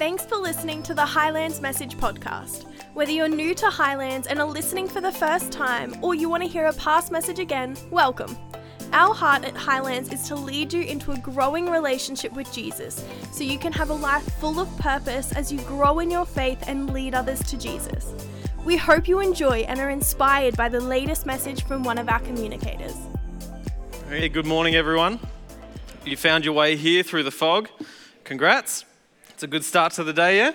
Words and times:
Thanks 0.00 0.24
for 0.24 0.38
listening 0.38 0.82
to 0.84 0.94
the 0.94 1.04
Highlands 1.04 1.60
Message 1.60 1.98
Podcast. 1.98 2.64
Whether 2.94 3.12
you're 3.12 3.28
new 3.28 3.54
to 3.56 3.66
Highlands 3.66 4.28
and 4.28 4.40
are 4.40 4.46
listening 4.46 4.88
for 4.88 5.02
the 5.02 5.12
first 5.12 5.52
time, 5.52 5.94
or 6.00 6.14
you 6.14 6.30
want 6.30 6.42
to 6.42 6.48
hear 6.48 6.64
a 6.64 6.72
past 6.72 7.12
message 7.12 7.38
again, 7.38 7.76
welcome. 7.90 8.34
Our 8.94 9.12
heart 9.12 9.44
at 9.44 9.54
Highlands 9.54 10.10
is 10.10 10.26
to 10.28 10.36
lead 10.36 10.72
you 10.72 10.84
into 10.84 11.12
a 11.12 11.18
growing 11.18 11.66
relationship 11.66 12.32
with 12.32 12.50
Jesus 12.50 13.04
so 13.30 13.44
you 13.44 13.58
can 13.58 13.74
have 13.74 13.90
a 13.90 13.94
life 13.94 14.24
full 14.40 14.58
of 14.58 14.74
purpose 14.78 15.32
as 15.32 15.52
you 15.52 15.60
grow 15.64 15.98
in 15.98 16.10
your 16.10 16.24
faith 16.24 16.64
and 16.66 16.94
lead 16.94 17.14
others 17.14 17.42
to 17.42 17.58
Jesus. 17.58 18.14
We 18.64 18.78
hope 18.78 19.06
you 19.06 19.20
enjoy 19.20 19.66
and 19.68 19.78
are 19.80 19.90
inspired 19.90 20.56
by 20.56 20.70
the 20.70 20.80
latest 20.80 21.26
message 21.26 21.64
from 21.64 21.82
one 21.82 21.98
of 21.98 22.08
our 22.08 22.20
communicators. 22.20 22.96
Hey, 24.08 24.30
good 24.30 24.46
morning, 24.46 24.76
everyone. 24.76 25.20
You 26.06 26.16
found 26.16 26.46
your 26.46 26.54
way 26.54 26.76
here 26.76 27.02
through 27.02 27.24
the 27.24 27.30
fog. 27.30 27.68
Congrats. 28.24 28.86
It's 29.40 29.44
a 29.44 29.48
good 29.48 29.64
start 29.64 29.94
to 29.94 30.04
the 30.04 30.12
day, 30.12 30.36
yeah? 30.36 30.52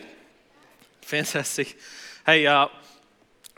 Fantastic. 1.01 1.75
Hey, 2.23 2.45
uh, 2.45 2.67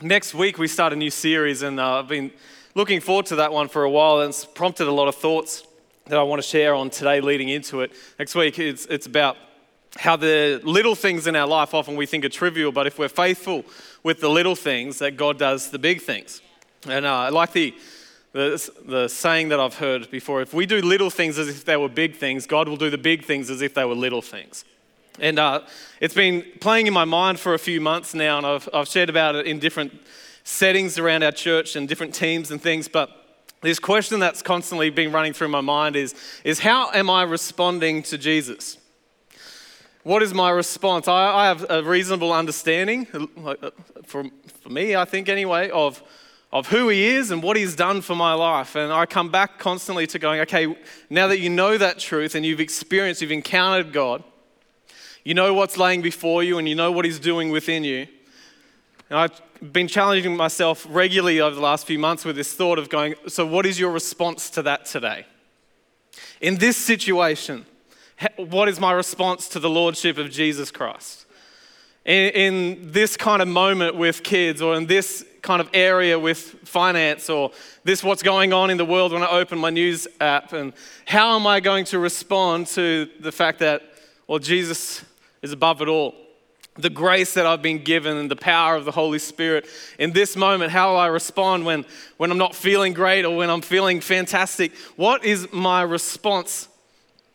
next 0.00 0.32
week 0.32 0.56
we 0.56 0.66
start 0.66 0.94
a 0.94 0.96
new 0.96 1.10
series, 1.10 1.60
and 1.60 1.78
uh, 1.78 1.98
I've 1.98 2.08
been 2.08 2.30
looking 2.74 2.98
forward 3.02 3.26
to 3.26 3.36
that 3.36 3.52
one 3.52 3.68
for 3.68 3.84
a 3.84 3.90
while, 3.90 4.20
and 4.20 4.30
it's 4.30 4.46
prompted 4.46 4.88
a 4.88 4.90
lot 4.90 5.06
of 5.06 5.16
thoughts 5.16 5.64
that 6.06 6.18
I 6.18 6.22
want 6.22 6.40
to 6.40 6.48
share 6.48 6.74
on 6.74 6.88
today 6.88 7.20
leading 7.20 7.50
into 7.50 7.82
it. 7.82 7.92
Next 8.18 8.34
week, 8.34 8.58
it's, 8.58 8.86
it's 8.86 9.04
about 9.04 9.36
how 9.98 10.16
the 10.16 10.62
little 10.64 10.94
things 10.94 11.26
in 11.26 11.36
our 11.36 11.46
life 11.46 11.74
often 11.74 11.94
we 11.94 12.06
think 12.06 12.24
are 12.24 12.30
trivial, 12.30 12.72
but 12.72 12.86
if 12.86 12.98
we're 12.98 13.10
faithful 13.10 13.66
with 14.02 14.22
the 14.22 14.30
little 14.30 14.56
things, 14.56 14.98
that 15.00 15.18
God 15.18 15.38
does 15.38 15.70
the 15.70 15.78
big 15.78 16.00
things. 16.00 16.40
And 16.88 17.04
uh, 17.04 17.14
I 17.14 17.28
like 17.28 17.52
the 17.52 17.74
the, 18.32 18.70
the 18.86 19.08
saying 19.08 19.50
that 19.50 19.60
I've 19.60 19.74
heard 19.74 20.10
before 20.10 20.40
if 20.40 20.54
we 20.54 20.64
do 20.64 20.80
little 20.80 21.10
things 21.10 21.38
as 21.38 21.48
if 21.48 21.66
they 21.66 21.76
were 21.76 21.90
big 21.90 22.16
things, 22.16 22.46
God 22.46 22.66
will 22.66 22.76
do 22.78 22.88
the 22.88 22.96
big 22.96 23.24
things 23.24 23.50
as 23.50 23.60
if 23.60 23.74
they 23.74 23.84
were 23.84 23.94
little 23.94 24.22
things. 24.22 24.64
And 25.20 25.38
uh, 25.38 25.62
it's 26.00 26.14
been 26.14 26.44
playing 26.60 26.86
in 26.86 26.92
my 26.92 27.04
mind 27.04 27.40
for 27.40 27.54
a 27.54 27.58
few 27.58 27.80
months 27.80 28.14
now, 28.14 28.38
and 28.38 28.46
I've, 28.46 28.68
I've 28.72 28.88
shared 28.88 29.10
about 29.10 29.34
it 29.34 29.46
in 29.46 29.58
different 29.58 29.92
settings 30.44 30.98
around 30.98 31.22
our 31.22 31.32
church 31.32 31.76
and 31.76 31.88
different 31.88 32.14
teams 32.14 32.50
and 32.50 32.62
things. 32.62 32.88
But 32.88 33.10
this 33.60 33.78
question 33.78 34.20
that's 34.20 34.42
constantly 34.42 34.90
been 34.90 35.12
running 35.12 35.32
through 35.32 35.48
my 35.48 35.60
mind 35.60 35.96
is, 35.96 36.14
is 36.44 36.60
how 36.60 36.90
am 36.92 37.10
I 37.10 37.24
responding 37.24 38.02
to 38.04 38.18
Jesus? 38.18 38.78
What 40.04 40.22
is 40.22 40.32
my 40.32 40.50
response? 40.50 41.08
I, 41.08 41.34
I 41.34 41.46
have 41.48 41.66
a 41.68 41.82
reasonable 41.82 42.32
understanding, 42.32 43.06
for, 44.06 44.24
for 44.62 44.68
me, 44.68 44.94
I 44.96 45.04
think 45.04 45.28
anyway, 45.28 45.70
of 45.70 46.02
of 46.52 46.68
who 46.68 46.88
He 46.88 47.06
is 47.08 47.30
and 47.30 47.42
what 47.42 47.56
He's 47.56 47.76
done 47.76 48.00
for 48.00 48.16
my 48.16 48.32
life. 48.32 48.74
And 48.74 48.92
I 48.92 49.06
come 49.06 49.30
back 49.30 49.58
constantly 49.58 50.06
to 50.08 50.18
going, 50.18 50.40
okay, 50.40 50.76
now 51.10 51.26
that 51.26 51.40
you 51.40 51.50
know 51.50 51.76
that 51.76 51.98
truth 51.98 52.34
and 52.34 52.44
you've 52.44 52.60
experienced, 52.60 53.20
you've 53.20 53.32
encountered 53.32 53.92
God, 53.92 54.24
you 55.24 55.34
know 55.34 55.54
what's 55.54 55.76
laying 55.76 56.02
before 56.02 56.42
you 56.42 56.58
and 56.58 56.68
you 56.68 56.74
know 56.74 56.92
what 56.92 57.04
He's 57.04 57.18
doing 57.18 57.50
within 57.50 57.84
you. 57.84 58.06
And 59.10 59.18
I've 59.18 59.72
been 59.72 59.88
challenging 59.88 60.36
myself 60.36 60.86
regularly 60.88 61.40
over 61.40 61.54
the 61.54 61.60
last 61.60 61.86
few 61.86 61.98
months 61.98 62.24
with 62.24 62.36
this 62.36 62.52
thought 62.52 62.78
of 62.78 62.88
going, 62.88 63.14
so 63.26 63.46
what 63.46 63.66
is 63.66 63.80
your 63.80 63.90
response 63.90 64.50
to 64.50 64.62
that 64.62 64.84
today? 64.84 65.26
In 66.40 66.56
this 66.56 66.76
situation, 66.76 67.66
what 68.36 68.68
is 68.68 68.78
my 68.78 68.92
response 68.92 69.48
to 69.48 69.60
the 69.60 69.70
Lordship 69.70 70.18
of 70.18 70.30
Jesus 70.30 70.70
Christ? 70.70 71.26
In, 72.04 72.30
in 72.30 72.92
this 72.92 73.16
kind 73.16 73.42
of 73.42 73.48
moment 73.48 73.96
with 73.96 74.22
kids 74.22 74.62
or 74.62 74.74
in 74.76 74.86
this 74.86 75.24
kind 75.42 75.60
of 75.60 75.70
area 75.72 76.18
with 76.18 76.38
finance 76.64 77.30
or 77.30 77.52
this 77.84 78.02
what's 78.02 78.22
going 78.22 78.52
on 78.52 78.70
in 78.70 78.76
the 78.76 78.84
world 78.84 79.12
when 79.12 79.22
I 79.22 79.30
open 79.30 79.58
my 79.58 79.70
news 79.70 80.06
app 80.20 80.52
and 80.52 80.72
how 81.06 81.36
am 81.36 81.46
I 81.46 81.60
going 81.60 81.84
to 81.86 81.98
respond 81.98 82.66
to 82.68 83.08
the 83.20 83.32
fact 83.32 83.60
that 83.60 83.87
well 84.28 84.38
Jesus 84.38 85.04
is 85.42 85.52
above 85.52 85.82
it 85.82 85.88
all. 85.88 86.14
The 86.76 86.90
grace 86.90 87.34
that 87.34 87.44
I've 87.44 87.62
been 87.62 87.82
given 87.82 88.16
and 88.16 88.30
the 88.30 88.36
power 88.36 88.76
of 88.76 88.84
the 88.84 88.92
Holy 88.92 89.18
Spirit 89.18 89.66
in 89.98 90.12
this 90.12 90.36
moment 90.36 90.70
how 90.70 90.90
will 90.90 90.98
I 90.98 91.08
respond 91.08 91.64
when 91.64 91.84
when 92.18 92.30
I'm 92.30 92.38
not 92.38 92.54
feeling 92.54 92.92
great 92.92 93.24
or 93.24 93.36
when 93.36 93.50
I'm 93.50 93.62
feeling 93.62 94.00
fantastic 94.00 94.72
what 94.94 95.24
is 95.24 95.52
my 95.52 95.82
response 95.82 96.68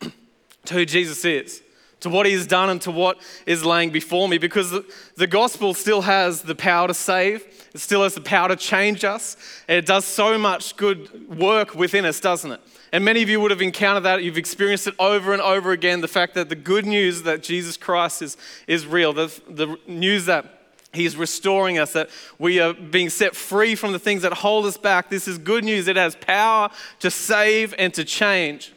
to 0.00 0.74
who 0.74 0.86
Jesus 0.86 1.22
is? 1.26 1.60
To 2.00 2.08
what 2.08 2.24
he 2.24 2.32
has 2.32 2.46
done 2.46 2.70
and 2.70 2.80
to 2.82 2.90
what 2.90 3.18
is 3.44 3.64
laying 3.64 3.90
before 3.90 4.28
me? 4.28 4.38
Because 4.38 4.70
the, 4.70 4.84
the 5.16 5.26
gospel 5.26 5.74
still 5.74 6.02
has 6.02 6.42
the 6.42 6.54
power 6.54 6.88
to 6.88 6.94
save 6.94 7.63
it 7.74 7.80
still 7.80 8.04
has 8.04 8.14
the 8.14 8.20
power 8.20 8.48
to 8.48 8.56
change 8.56 9.04
us. 9.04 9.36
And 9.68 9.76
it 9.76 9.84
does 9.84 10.04
so 10.04 10.38
much 10.38 10.76
good 10.76 11.28
work 11.28 11.74
within 11.74 12.04
us, 12.04 12.20
doesn't 12.20 12.52
it? 12.52 12.60
And 12.92 13.04
many 13.04 13.22
of 13.22 13.28
you 13.28 13.40
would 13.40 13.50
have 13.50 13.60
encountered 13.60 14.04
that. 14.04 14.22
You've 14.22 14.38
experienced 14.38 14.86
it 14.86 14.94
over 15.00 15.32
and 15.32 15.42
over 15.42 15.72
again 15.72 16.00
the 16.00 16.08
fact 16.08 16.34
that 16.34 16.48
the 16.48 16.54
good 16.54 16.86
news 16.86 17.24
that 17.24 17.42
Jesus 17.42 17.76
Christ 17.76 18.22
is, 18.22 18.36
is 18.68 18.86
real, 18.86 19.12
the, 19.12 19.40
the 19.48 19.76
news 19.88 20.26
that 20.26 20.60
He's 20.92 21.16
restoring 21.16 21.76
us, 21.76 21.92
that 21.94 22.08
we 22.38 22.60
are 22.60 22.72
being 22.72 23.10
set 23.10 23.34
free 23.34 23.74
from 23.74 23.90
the 23.90 23.98
things 23.98 24.22
that 24.22 24.32
hold 24.32 24.64
us 24.64 24.76
back. 24.76 25.10
This 25.10 25.26
is 25.26 25.38
good 25.38 25.64
news. 25.64 25.88
It 25.88 25.96
has 25.96 26.14
power 26.14 26.70
to 27.00 27.10
save 27.10 27.74
and 27.76 27.92
to 27.94 28.04
change. 28.04 28.72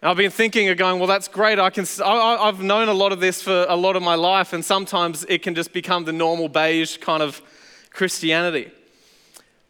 I've 0.00 0.16
been 0.16 0.30
thinking 0.30 0.68
of 0.68 0.76
going, 0.76 1.00
well, 1.00 1.08
that's 1.08 1.26
great. 1.26 1.58
I 1.58 1.70
can, 1.70 1.84
I, 2.04 2.36
I've 2.40 2.60
known 2.60 2.88
a 2.88 2.94
lot 2.94 3.10
of 3.10 3.18
this 3.18 3.42
for 3.42 3.66
a 3.68 3.74
lot 3.74 3.96
of 3.96 4.04
my 4.04 4.14
life, 4.14 4.52
and 4.52 4.64
sometimes 4.64 5.24
it 5.28 5.42
can 5.42 5.56
just 5.56 5.72
become 5.72 6.04
the 6.04 6.12
normal 6.12 6.48
beige 6.48 6.98
kind 6.98 7.24
of 7.24 7.42
Christianity. 7.96 8.70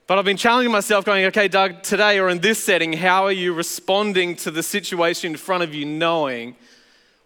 But 0.06 0.18
I've 0.18 0.24
been 0.24 0.36
challenging 0.36 0.72
myself, 0.72 1.04
going, 1.04 1.24
okay, 1.26 1.48
Doug, 1.48 1.82
today 1.82 2.18
or 2.18 2.28
in 2.28 2.40
this 2.40 2.62
setting, 2.62 2.92
how 2.92 3.24
are 3.24 3.32
you 3.32 3.54
responding 3.54 4.36
to 4.36 4.50
the 4.50 4.62
situation 4.62 5.32
in 5.32 5.36
front 5.36 5.62
of 5.62 5.74
you, 5.74 5.84
knowing 5.84 6.56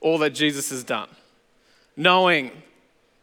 all 0.00 0.18
that 0.18 0.30
Jesus 0.30 0.70
has 0.70 0.84
done? 0.84 1.08
Knowing 1.96 2.50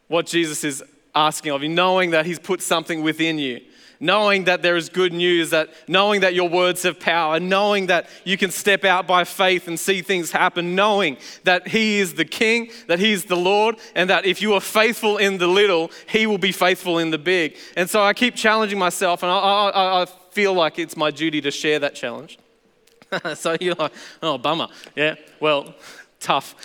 what 0.08 0.26
Jesus 0.26 0.64
is 0.64 0.84
asking 1.16 1.52
of 1.52 1.64
you, 1.64 1.70
knowing 1.70 2.12
that 2.12 2.26
He's 2.26 2.40
put 2.40 2.62
something 2.62 3.04
within 3.04 3.40
you 3.40 3.62
knowing 4.00 4.46
that 4.46 4.62
there 4.62 4.75
is 4.75 4.90
good 4.90 5.13
news, 5.13 5.50
that 5.50 5.69
knowing 5.88 6.22
that 6.22 6.34
your 6.34 6.50
words 6.50 6.84
have 6.84 7.00
power, 7.00 7.40
knowing 7.40 7.88
that 7.88 8.09
you 8.24 8.38
can 8.38 8.52
step 8.52 8.84
out 8.85 9.08
by 9.08 9.24
faith 9.24 9.68
and 9.68 9.80
see 9.80 10.02
things 10.02 10.31
happen, 10.31 10.75
knowing 10.75 11.18
that 11.44 11.68
He 11.68 12.00
is 12.00 12.13
the 12.13 12.25
King, 12.25 12.69
that 12.88 13.00
He 13.00 13.12
is 13.12 13.25
the 13.25 13.35
Lord, 13.35 13.78
and 13.96 14.09
that 14.09 14.25
if 14.25 14.41
you 14.41 14.53
are 14.53 14.62
faithful 14.62 15.18
in 15.18 15.38
the 15.38 15.47
little, 15.47 15.91
He 16.08 16.28
will 16.28 16.38
be 16.38 16.52
faithful 16.52 17.00
in 17.00 17.12
the 17.12 17.18
big. 17.18 17.58
And 17.75 17.90
so 17.90 18.02
I 18.02 18.13
keep 18.13 18.35
challenging 18.35 18.80
myself, 18.80 19.24
and 19.24 19.31
I, 19.31 19.38
I, 19.38 20.02
I 20.03 20.06
feel 20.31 20.53
like 20.53 20.79
it's 20.79 20.96
my 20.96 21.12
duty 21.12 21.41
to 21.41 21.52
share 21.52 21.79
that 21.79 21.96
challenge. 21.96 22.38
so 23.35 23.56
you're 23.59 23.75
like, 23.75 23.94
oh, 24.22 24.38
bummer. 24.38 24.68
Yeah, 24.96 25.16
well, 25.40 25.74
tough. 26.19 26.56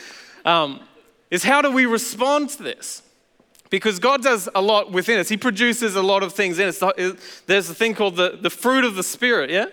Um, 0.44 0.81
is 1.31 1.43
how 1.43 1.62
do 1.62 1.70
we 1.70 1.87
respond 1.87 2.50
to 2.50 2.62
this? 2.62 3.03
Because 3.72 3.99
God 3.99 4.22
does 4.22 4.50
a 4.55 4.60
lot 4.60 4.93
within 4.93 5.19
us. 5.19 5.31
He 5.31 5.38
produces 5.38 5.97
a 5.97 6.03
lot 6.03 6.22
of 6.22 6.34
things 6.34 6.59
in 6.59 6.69
us. 6.69 6.78
There's 7.47 7.71
a 7.71 7.75
thing 7.75 7.94
called 7.94 8.16
the, 8.16 8.38
the 8.38 8.50
fruit 8.50 8.84
of 8.84 8.97
the 8.97 9.03
Spirit, 9.03 9.49
yeah? 9.49 9.65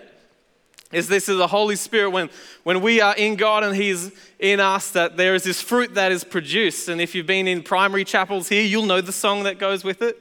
Is 0.90 1.06
this 1.06 1.28
is 1.28 1.36
the 1.36 1.46
Holy 1.46 1.76
Spirit 1.76 2.08
when, 2.08 2.30
when 2.62 2.80
we 2.80 3.02
are 3.02 3.14
in 3.14 3.36
God 3.36 3.62
and 3.62 3.76
He's 3.76 4.10
in 4.38 4.58
us, 4.58 4.90
that 4.92 5.18
there 5.18 5.34
is 5.34 5.44
this 5.44 5.60
fruit 5.60 5.92
that 5.96 6.12
is 6.12 6.24
produced. 6.24 6.88
And 6.88 6.98
if 6.98 7.14
you've 7.14 7.26
been 7.26 7.46
in 7.46 7.62
primary 7.62 8.06
chapels 8.06 8.48
here, 8.48 8.64
you'll 8.64 8.86
know 8.86 9.02
the 9.02 9.12
song 9.12 9.42
that 9.42 9.58
goes 9.58 9.84
with 9.84 10.00
it. 10.00 10.18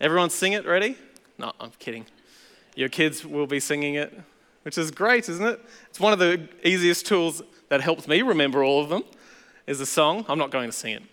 Everyone 0.00 0.28
sing 0.28 0.54
it, 0.54 0.66
ready? 0.66 0.96
No, 1.38 1.52
I'm 1.60 1.70
kidding. 1.78 2.04
Your 2.74 2.88
kids 2.88 3.24
will 3.24 3.46
be 3.46 3.60
singing 3.60 3.94
it, 3.94 4.12
which 4.64 4.76
is 4.76 4.90
great, 4.90 5.28
isn't 5.28 5.46
it? 5.46 5.60
It's 5.88 6.00
one 6.00 6.12
of 6.12 6.18
the 6.18 6.48
easiest 6.64 7.06
tools 7.06 7.42
that 7.68 7.80
helps 7.80 8.08
me 8.08 8.22
remember 8.22 8.64
all 8.64 8.82
of 8.82 8.88
them, 8.88 9.04
is 9.68 9.78
the 9.78 9.86
song. 9.86 10.24
I'm 10.28 10.38
not 10.38 10.50
going 10.50 10.68
to 10.68 10.76
sing 10.76 10.94
it. 10.94 11.04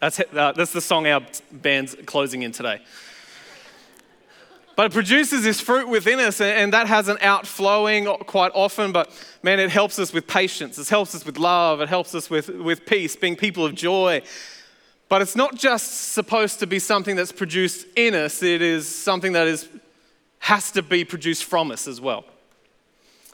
That's, 0.00 0.18
uh, 0.18 0.52
that's 0.52 0.72
the 0.72 0.80
song 0.80 1.06
our 1.06 1.20
band's 1.52 1.94
closing 2.06 2.42
in 2.42 2.52
today. 2.52 2.80
But 4.76 4.86
it 4.86 4.92
produces 4.94 5.42
this 5.42 5.60
fruit 5.60 5.88
within 5.88 6.18
us, 6.20 6.40
and 6.40 6.72
that 6.72 6.86
has 6.86 7.08
an 7.08 7.18
outflowing 7.20 8.06
quite 8.06 8.50
often. 8.54 8.92
But 8.92 9.10
man, 9.42 9.60
it 9.60 9.68
helps 9.68 9.98
us 9.98 10.14
with 10.14 10.26
patience, 10.26 10.78
it 10.78 10.88
helps 10.88 11.14
us 11.14 11.26
with 11.26 11.36
love, 11.36 11.82
it 11.82 11.90
helps 11.90 12.14
us 12.14 12.30
with, 12.30 12.48
with 12.48 12.86
peace, 12.86 13.14
being 13.14 13.36
people 13.36 13.66
of 13.66 13.74
joy. 13.74 14.22
But 15.10 15.20
it's 15.20 15.36
not 15.36 15.54
just 15.54 16.12
supposed 16.12 16.60
to 16.60 16.66
be 16.66 16.78
something 16.78 17.14
that's 17.14 17.32
produced 17.32 17.86
in 17.94 18.14
us, 18.14 18.42
it 18.42 18.62
is 18.62 18.88
something 18.88 19.32
that 19.32 19.46
is, 19.46 19.68
has 20.38 20.70
to 20.70 20.82
be 20.82 21.04
produced 21.04 21.44
from 21.44 21.70
us 21.70 21.86
as 21.86 22.00
well. 22.00 22.24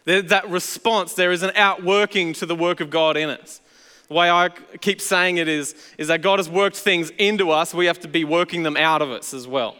That 0.05 0.49
response, 0.49 1.15
there 1.15 1.31
is 1.31 1.45
an 1.45 1.53
outworking 1.55 2.33
to 2.35 2.47
the 2.47 2.57
work 2.57 2.81
of 2.81 2.91
God 2.91 3.17
in 3.17 3.29
us. 3.29 3.61
The 4.09 4.15
way 4.15 4.31
I 4.31 4.51
keep 4.81 5.01
saying 5.01 5.39
it 5.39 5.49
is, 5.49 5.75
is 5.99 6.09
that 6.09 6.23
God 6.23 6.39
has 6.39 6.49
worked 6.49 6.77
things 6.77 7.11
into 7.19 7.51
us, 7.51 7.75
we 7.75 7.87
have 7.87 8.01
to 8.01 8.09
be 8.09 8.25
working 8.25 8.63
them 8.63 8.77
out 8.77 9.03
of 9.03 9.11
us 9.11 9.35
as 9.35 9.47
well. 9.47 9.77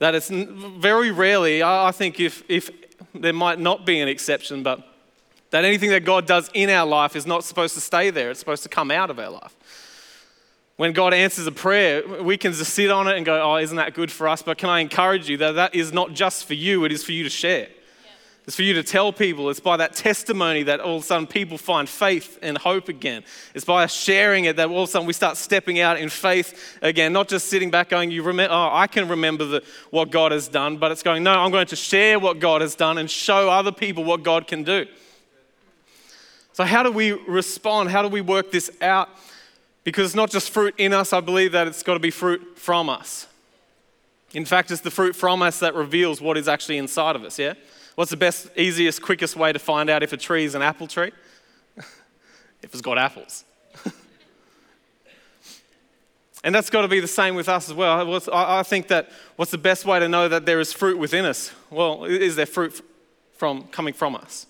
That 0.00 0.14
it's 0.14 0.28
very 0.28 1.10
rarely, 1.10 1.62
I 1.62 1.90
think, 1.92 2.20
if, 2.20 2.42
if 2.48 2.70
there 3.14 3.32
might 3.32 3.58
not 3.58 3.86
be 3.86 4.00
an 4.00 4.08
exception, 4.08 4.62
but 4.62 4.86
that 5.50 5.64
anything 5.64 5.90
that 5.90 6.04
God 6.04 6.26
does 6.26 6.50
in 6.52 6.68
our 6.70 6.86
life 6.86 7.16
is 7.16 7.26
not 7.26 7.42
supposed 7.42 7.74
to 7.74 7.80
stay 7.80 8.10
there, 8.10 8.30
it's 8.30 8.40
supposed 8.40 8.62
to 8.64 8.68
come 8.68 8.90
out 8.90 9.10
of 9.10 9.18
our 9.18 9.30
life. 9.30 9.56
When 10.76 10.92
God 10.92 11.12
answers 11.12 11.46
a 11.46 11.52
prayer, 11.52 12.22
we 12.22 12.36
can 12.36 12.52
just 12.52 12.72
sit 12.72 12.90
on 12.90 13.08
it 13.08 13.16
and 13.16 13.26
go, 13.26 13.42
Oh, 13.42 13.56
isn't 13.56 13.76
that 13.76 13.94
good 13.94 14.12
for 14.12 14.28
us? 14.28 14.42
But 14.42 14.58
can 14.58 14.68
I 14.68 14.78
encourage 14.78 15.28
you 15.28 15.36
that 15.38 15.52
that 15.52 15.74
is 15.74 15.92
not 15.92 16.12
just 16.12 16.44
for 16.44 16.54
you, 16.54 16.84
it 16.84 16.92
is 16.92 17.02
for 17.02 17.10
you 17.12 17.24
to 17.24 17.30
share. 17.30 17.68
It's 18.48 18.56
for 18.56 18.62
you 18.62 18.72
to 18.72 18.82
tell 18.82 19.12
people. 19.12 19.50
It's 19.50 19.60
by 19.60 19.76
that 19.76 19.92
testimony 19.92 20.62
that 20.62 20.80
all 20.80 20.96
of 20.96 21.02
a 21.02 21.06
sudden 21.06 21.26
people 21.26 21.58
find 21.58 21.86
faith 21.86 22.38
and 22.40 22.56
hope 22.56 22.88
again. 22.88 23.22
It's 23.54 23.66
by 23.66 23.84
sharing 23.84 24.46
it 24.46 24.56
that 24.56 24.70
all 24.70 24.84
of 24.84 24.88
a 24.88 24.92
sudden 24.92 25.06
we 25.06 25.12
start 25.12 25.36
stepping 25.36 25.80
out 25.80 25.98
in 25.98 26.08
faith 26.08 26.78
again, 26.80 27.12
not 27.12 27.28
just 27.28 27.48
sitting 27.48 27.70
back 27.70 27.90
going, 27.90 28.10
"You 28.10 28.22
remember? 28.22 28.54
Oh, 28.54 28.70
I 28.72 28.86
can 28.86 29.06
remember 29.06 29.44
the, 29.44 29.64
what 29.90 30.10
God 30.10 30.32
has 30.32 30.48
done," 30.48 30.78
but 30.78 30.90
it's 30.90 31.02
going, 31.02 31.22
"No, 31.22 31.32
I'm 31.32 31.50
going 31.50 31.66
to 31.66 31.76
share 31.76 32.18
what 32.18 32.38
God 32.38 32.62
has 32.62 32.74
done 32.74 32.96
and 32.96 33.10
show 33.10 33.50
other 33.50 33.70
people 33.70 34.02
what 34.02 34.22
God 34.22 34.46
can 34.46 34.64
do." 34.64 34.86
So, 36.54 36.64
how 36.64 36.82
do 36.82 36.90
we 36.90 37.12
respond? 37.12 37.90
How 37.90 38.00
do 38.00 38.08
we 38.08 38.22
work 38.22 38.50
this 38.50 38.70
out? 38.80 39.10
Because 39.84 40.06
it's 40.06 40.16
not 40.16 40.30
just 40.30 40.48
fruit 40.48 40.74
in 40.78 40.94
us. 40.94 41.12
I 41.12 41.20
believe 41.20 41.52
that 41.52 41.66
it's 41.66 41.82
got 41.82 41.94
to 41.94 42.00
be 42.00 42.10
fruit 42.10 42.56
from 42.56 42.88
us. 42.88 43.26
In 44.32 44.46
fact, 44.46 44.70
it's 44.70 44.80
the 44.80 44.90
fruit 44.90 45.14
from 45.14 45.42
us 45.42 45.60
that 45.60 45.74
reveals 45.74 46.22
what 46.22 46.38
is 46.38 46.48
actually 46.48 46.78
inside 46.78 47.14
of 47.14 47.24
us. 47.24 47.38
Yeah. 47.38 47.52
What's 47.98 48.12
the 48.12 48.16
best, 48.16 48.46
easiest, 48.56 49.02
quickest 49.02 49.34
way 49.34 49.52
to 49.52 49.58
find 49.58 49.90
out 49.90 50.04
if 50.04 50.12
a 50.12 50.16
tree 50.16 50.44
is 50.44 50.54
an 50.54 50.62
apple 50.62 50.86
tree? 50.86 51.10
if 51.76 52.72
it's 52.72 52.80
got 52.80 52.96
apples. 52.96 53.42
and 56.44 56.54
that's 56.54 56.70
got 56.70 56.82
to 56.82 56.88
be 56.88 57.00
the 57.00 57.08
same 57.08 57.34
with 57.34 57.48
us 57.48 57.68
as 57.68 57.74
well. 57.74 58.22
I 58.32 58.62
think 58.62 58.86
that 58.86 59.10
what's 59.34 59.50
the 59.50 59.58
best 59.58 59.84
way 59.84 59.98
to 59.98 60.08
know 60.08 60.28
that 60.28 60.46
there 60.46 60.60
is 60.60 60.72
fruit 60.72 60.96
within 60.96 61.24
us? 61.24 61.50
Well, 61.70 62.04
is 62.04 62.36
there 62.36 62.46
fruit 62.46 62.80
from 63.36 63.64
coming 63.64 63.94
from 63.94 64.14
us? 64.14 64.46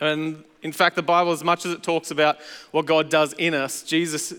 And 0.00 0.44
in 0.62 0.70
fact, 0.70 0.94
the 0.94 1.02
Bible, 1.02 1.32
as 1.32 1.42
much 1.42 1.66
as 1.66 1.72
it 1.72 1.82
talks 1.82 2.12
about 2.12 2.38
what 2.70 2.86
God 2.86 3.10
does 3.10 3.32
in 3.32 3.54
us, 3.54 3.82
Jesus 3.82 4.32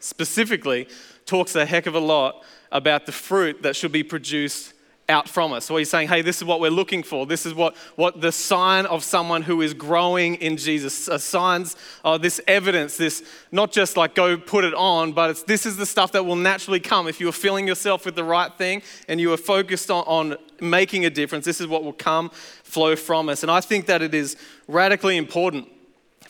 specifically 0.00 0.88
talks 1.26 1.54
a 1.54 1.64
heck 1.64 1.86
of 1.86 1.94
a 1.94 2.00
lot 2.00 2.42
about 2.72 3.06
the 3.06 3.12
fruit 3.12 3.62
that 3.62 3.76
should 3.76 3.92
be 3.92 4.02
produced 4.02 4.74
out 5.12 5.28
from 5.28 5.52
us. 5.52 5.64
So 5.64 5.76
he's 5.76 5.88
saying, 5.88 6.08
hey, 6.08 6.22
this 6.22 6.38
is 6.38 6.44
what 6.44 6.58
we're 6.58 6.70
looking 6.70 7.04
for. 7.04 7.24
This 7.24 7.46
is 7.46 7.54
what, 7.54 7.76
what 7.94 8.20
the 8.20 8.32
sign 8.32 8.86
of 8.86 9.04
someone 9.04 9.42
who 9.42 9.60
is 9.60 9.74
growing 9.74 10.34
in 10.36 10.56
Jesus. 10.56 11.08
Uh, 11.08 11.18
signs 11.18 11.76
of 12.04 12.22
this 12.22 12.40
evidence, 12.48 12.96
this 12.96 13.22
not 13.52 13.70
just 13.70 13.96
like 13.96 14.16
go 14.16 14.36
put 14.36 14.64
it 14.64 14.74
on, 14.74 15.12
but 15.12 15.30
it's 15.30 15.44
this 15.44 15.64
is 15.64 15.76
the 15.76 15.86
stuff 15.86 16.10
that 16.12 16.24
will 16.24 16.36
naturally 16.36 16.80
come. 16.80 17.06
If 17.06 17.20
you 17.20 17.28
are 17.28 17.32
filling 17.32 17.68
yourself 17.68 18.04
with 18.04 18.16
the 18.16 18.24
right 18.24 18.52
thing 18.58 18.82
and 19.06 19.20
you 19.20 19.32
are 19.32 19.36
focused 19.36 19.90
on, 19.90 20.02
on 20.06 20.36
making 20.60 21.04
a 21.04 21.10
difference, 21.10 21.44
this 21.44 21.60
is 21.60 21.68
what 21.68 21.84
will 21.84 21.92
come, 21.92 22.30
flow 22.64 22.96
from 22.96 23.28
us. 23.28 23.42
And 23.42 23.52
I 23.52 23.60
think 23.60 23.86
that 23.86 24.02
it 24.02 24.14
is 24.14 24.36
radically 24.66 25.16
important 25.16 25.68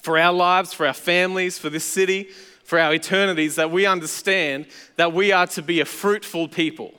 for 0.03 0.19
our 0.19 0.33
lives, 0.33 0.73
for 0.73 0.87
our 0.87 0.93
families, 0.93 1.59
for 1.59 1.71
this 1.71 1.85
city, 1.85 2.29
for 2.65 2.79
our 2.79 2.93
eternities, 2.93 3.55
that 3.57 3.71
we 3.71 3.87
understand 3.87 4.67
that 4.97 5.13
we 5.13 5.31
are 5.31 5.47
to 5.47 5.63
be 5.63 5.81
a 5.81 5.85
fruitful 5.85 6.49
people 6.49 6.93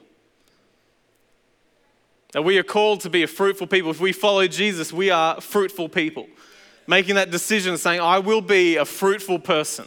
that 2.34 2.44
we 2.44 2.58
are 2.58 2.64
called 2.64 3.02
to 3.02 3.10
be 3.10 3.24
a 3.24 3.28
fruitful 3.28 3.68
people. 3.68 3.92
If 3.92 4.00
we 4.00 4.12
follow 4.12 4.46
Jesus, 4.48 4.92
we 4.92 5.10
are 5.12 5.40
fruitful 5.40 5.88
people. 5.88 6.28
Making 6.88 7.16
that 7.16 7.32
decision, 7.32 7.78
saying, 7.78 8.02
I 8.02 8.20
will 8.20 8.42
be 8.42 8.76
a 8.76 8.86
fruitful 8.86 9.40
person. 9.40 9.86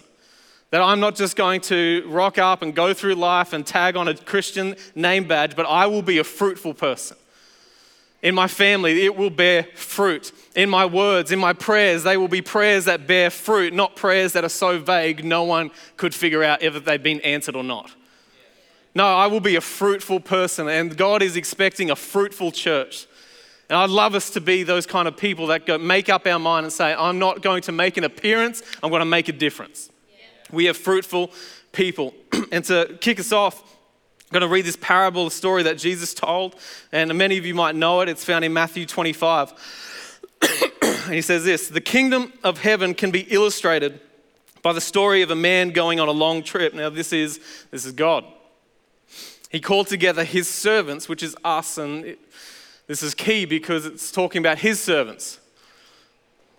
That 0.70 0.80
I'm 0.80 1.00
not 1.00 1.16
just 1.16 1.36
going 1.36 1.60
to 1.62 2.04
rock 2.06 2.38
up 2.38 2.62
and 2.62 2.74
go 2.74 2.94
through 2.94 3.16
life 3.16 3.52
and 3.52 3.66
tag 3.66 3.96
on 3.96 4.08
a 4.08 4.14
Christian 4.14 4.76
name 4.94 5.24
badge, 5.24 5.54
but 5.54 5.66
I 5.66 5.86
will 5.86 6.02
be 6.02 6.18
a 6.18 6.24
fruitful 6.24 6.74
person. 6.74 7.16
In 8.22 8.34
my 8.34 8.48
family, 8.48 9.04
it 9.04 9.16
will 9.16 9.30
bear 9.30 9.64
fruit. 9.74 10.32
In 10.54 10.70
my 10.70 10.86
words, 10.86 11.32
in 11.32 11.38
my 11.38 11.52
prayers, 11.52 12.02
they 12.02 12.16
will 12.16 12.28
be 12.28 12.42
prayers 12.42 12.86
that 12.86 13.06
bear 13.06 13.30
fruit, 13.30 13.74
not 13.74 13.94
prayers 13.94 14.32
that 14.32 14.44
are 14.44 14.48
so 14.48 14.78
vague 14.78 15.24
no 15.24 15.44
one 15.44 15.70
could 15.96 16.14
figure 16.14 16.42
out 16.42 16.62
if 16.62 16.84
they've 16.84 17.02
been 17.02 17.20
answered 17.20 17.56
or 17.56 17.64
not. 17.64 17.92
No, 18.96 19.04
I 19.04 19.26
will 19.26 19.40
be 19.40 19.56
a 19.56 19.60
fruitful 19.60 20.20
person, 20.20 20.68
and 20.68 20.96
God 20.96 21.20
is 21.20 21.36
expecting 21.36 21.90
a 21.90 21.96
fruitful 21.96 22.50
church. 22.50 23.06
And 23.68 23.76
I'd 23.76 23.90
love 23.90 24.14
us 24.14 24.30
to 24.30 24.40
be 24.40 24.62
those 24.62 24.86
kind 24.86 25.06
of 25.06 25.18
people 25.18 25.48
that 25.48 25.66
go, 25.66 25.76
make 25.76 26.08
up 26.08 26.26
our 26.26 26.38
mind 26.38 26.64
and 26.64 26.72
say, 26.72 26.94
I'm 26.94 27.18
not 27.18 27.42
going 27.42 27.60
to 27.64 27.72
make 27.72 27.98
an 27.98 28.04
appearance, 28.04 28.62
I'm 28.82 28.88
going 28.88 29.00
to 29.00 29.04
make 29.04 29.28
a 29.28 29.32
difference. 29.32 29.90
Yeah. 30.08 30.24
We 30.50 30.68
are 30.70 30.72
fruitful 30.72 31.30
people. 31.72 32.14
and 32.50 32.64
to 32.64 32.96
kick 33.02 33.20
us 33.20 33.32
off, 33.32 33.60
I'm 33.60 34.32
going 34.32 34.40
to 34.40 34.48
read 34.48 34.64
this 34.64 34.78
parable 34.80 35.28
story 35.28 35.64
that 35.64 35.76
Jesus 35.76 36.14
told, 36.14 36.54
and 36.90 37.12
many 37.18 37.36
of 37.36 37.44
you 37.44 37.54
might 37.54 37.74
know 37.74 38.00
it. 38.00 38.08
It's 38.08 38.24
found 38.24 38.46
in 38.46 38.54
Matthew 38.54 38.86
25. 38.86 39.52
and 40.82 41.12
he 41.12 41.20
says 41.20 41.44
this 41.44 41.68
The 41.68 41.82
kingdom 41.82 42.32
of 42.42 42.62
heaven 42.62 42.94
can 42.94 43.10
be 43.10 43.26
illustrated 43.30 44.00
by 44.62 44.72
the 44.72 44.80
story 44.80 45.20
of 45.20 45.30
a 45.30 45.36
man 45.36 45.72
going 45.72 46.00
on 46.00 46.08
a 46.08 46.12
long 46.12 46.42
trip. 46.42 46.72
Now, 46.72 46.88
this 46.88 47.12
is, 47.12 47.40
this 47.70 47.84
is 47.84 47.92
God. 47.92 48.24
He 49.50 49.60
called 49.60 49.86
together 49.86 50.24
his 50.24 50.48
servants, 50.48 51.08
which 51.08 51.22
is 51.22 51.36
us, 51.44 51.78
and 51.78 52.04
it, 52.04 52.18
this 52.86 53.02
is 53.02 53.14
key 53.14 53.44
because 53.44 53.86
it's 53.86 54.10
talking 54.10 54.40
about 54.40 54.58
his 54.58 54.82
servants. 54.82 55.40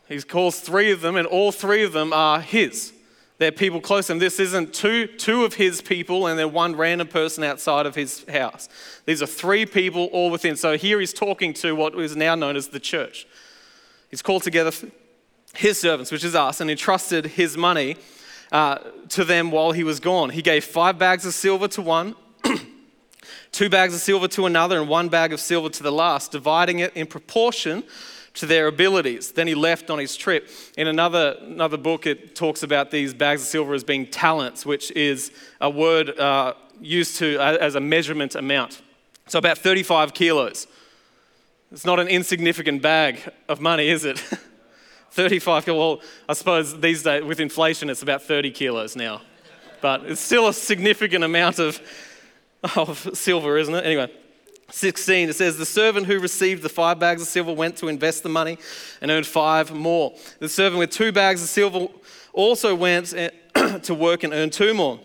He 0.08 0.22
calls 0.22 0.60
three 0.60 0.92
of 0.92 1.02
them, 1.02 1.16
and 1.16 1.28
all 1.28 1.52
three 1.52 1.84
of 1.84 1.94
them 1.94 2.14
are 2.14 2.40
his. 2.40 2.94
They're 3.40 3.52
people 3.52 3.82
close 3.82 4.08
to 4.08 4.14
him. 4.14 4.20
This 4.20 4.40
isn't 4.40 4.74
two, 4.74 5.06
two 5.06 5.46
of 5.46 5.56
his 5.56 5.82
people 5.82 6.26
and 6.26 6.40
then 6.40 6.54
one 6.54 6.76
random 6.76 7.08
person 7.08 7.44
outside 7.44 7.86
of 7.86 7.94
his 7.94 8.26
house. 8.28 8.68
These 9.06 9.22
are 9.22 9.28
three 9.28 9.66
people 9.66 10.06
all 10.06 10.32
within. 10.32 10.56
So 10.56 10.76
here 10.76 11.00
he's 11.00 11.14
talking 11.14 11.54
to 11.56 11.76
what 11.76 11.94
is 12.00 12.16
now 12.16 12.34
known 12.34 12.56
as 12.56 12.70
the 12.70 12.80
church. 12.80 13.28
He's 14.10 14.24
called 14.24 14.42
together 14.42 14.72
his 15.54 15.80
servants, 15.80 16.12
which 16.12 16.24
is 16.24 16.34
us, 16.34 16.62
and 16.62 16.72
entrusted 16.72 17.28
his 17.28 17.56
money 17.56 17.98
uh, 18.52 18.80
to 19.10 19.24
them 19.24 19.52
while 19.52 19.72
he 19.72 19.84
was 19.84 20.00
gone. 20.00 20.32
He 20.32 20.42
gave 20.42 20.64
five 20.66 20.98
bags 20.98 21.26
of 21.26 21.34
silver 21.34 21.68
to 21.70 21.82
one 21.82 22.16
two 23.52 23.70
bags 23.70 23.94
of 23.94 24.02
silver 24.02 24.28
to 24.30 24.46
another, 24.46 24.80
and 24.80 24.90
one 24.90 25.10
bag 25.10 25.34
of 25.34 25.40
silver 25.40 25.70
to 25.70 25.84
the 25.84 25.92
last, 25.92 26.32
dividing 26.32 26.80
it 26.80 26.96
in 26.96 27.08
proportion 27.08 27.84
to 28.36 28.46
their 28.46 28.68
abilities. 28.68 29.32
Then 29.32 29.48
he 29.48 29.56
left 29.56 29.90
on 29.90 30.00
his 30.00 30.16
trip. 30.16 30.50
In 30.78 30.88
another, 30.88 31.38
another 31.42 31.78
book, 31.78 32.06
it 32.06 32.36
talks 32.36 32.64
about 32.64 32.92
these 32.92 33.14
bags 33.14 33.42
of 33.42 33.48
silver 33.48 33.74
as 33.74 33.84
being 33.84 34.06
talents, 34.06 34.66
which 34.66 34.92
is 34.92 35.32
a 35.60 35.70
word 35.70 36.18
uh, 36.20 36.54
used 36.80 37.18
to 37.18 37.38
uh, 37.38 37.58
as 37.60 37.76
a 37.76 37.80
measurement 37.80 38.36
amount. 38.36 38.82
So 39.28 39.40
about 39.40 39.58
35 39.58 40.14
kilos. 40.14 40.68
It's 41.72 41.86
not 41.86 42.00
an 42.00 42.08
insignificant 42.08 42.82
bag 42.82 43.20
of 43.50 43.60
money, 43.60 43.90
is 43.90 44.06
it? 44.06 44.20
35, 45.12 45.68
well, 45.68 46.02
I 46.30 46.34
suppose 46.34 46.80
these 46.80 47.04
days 47.04 47.24
with 47.24 47.40
inflation, 47.40 47.90
it's 47.90 48.04
about 48.04 48.22
30 48.22 48.52
kilos 48.52 48.96
now. 48.96 49.22
But 49.82 50.06
it's 50.06 50.22
still 50.22 50.48
a 50.48 50.54
significant 50.54 51.24
amount 51.24 51.60
of 51.60 51.82
of 52.76 53.10
silver, 53.14 53.58
isn't 53.58 53.74
it? 53.74 53.86
Anyway, 53.86 54.12
16, 54.72 55.30
it 55.30 55.34
says, 55.34 55.58
The 55.58 55.66
servant 55.66 56.08
who 56.08 56.20
received 56.20 56.64
the 56.64 56.70
five 56.70 57.00
bags 57.00 57.22
of 57.22 57.28
silver 57.28 57.54
went 57.54 57.78
to 57.78 57.88
invest 57.88 58.24
the 58.24 58.30
money 58.30 58.58
and 59.02 59.12
earned 59.12 59.26
five 59.26 59.74
more. 59.74 60.14
The 60.40 60.50
servant 60.50 60.80
with 60.80 60.90
two 60.90 61.12
bags 61.12 61.42
of 61.42 61.50
silver 61.50 61.88
also 62.34 62.76
went 62.76 63.14
eh, 63.14 63.30
to 63.84 63.94
work 63.94 64.24
and 64.24 64.34
earned 64.34 64.54
two 64.54 64.74
more. 64.74 65.00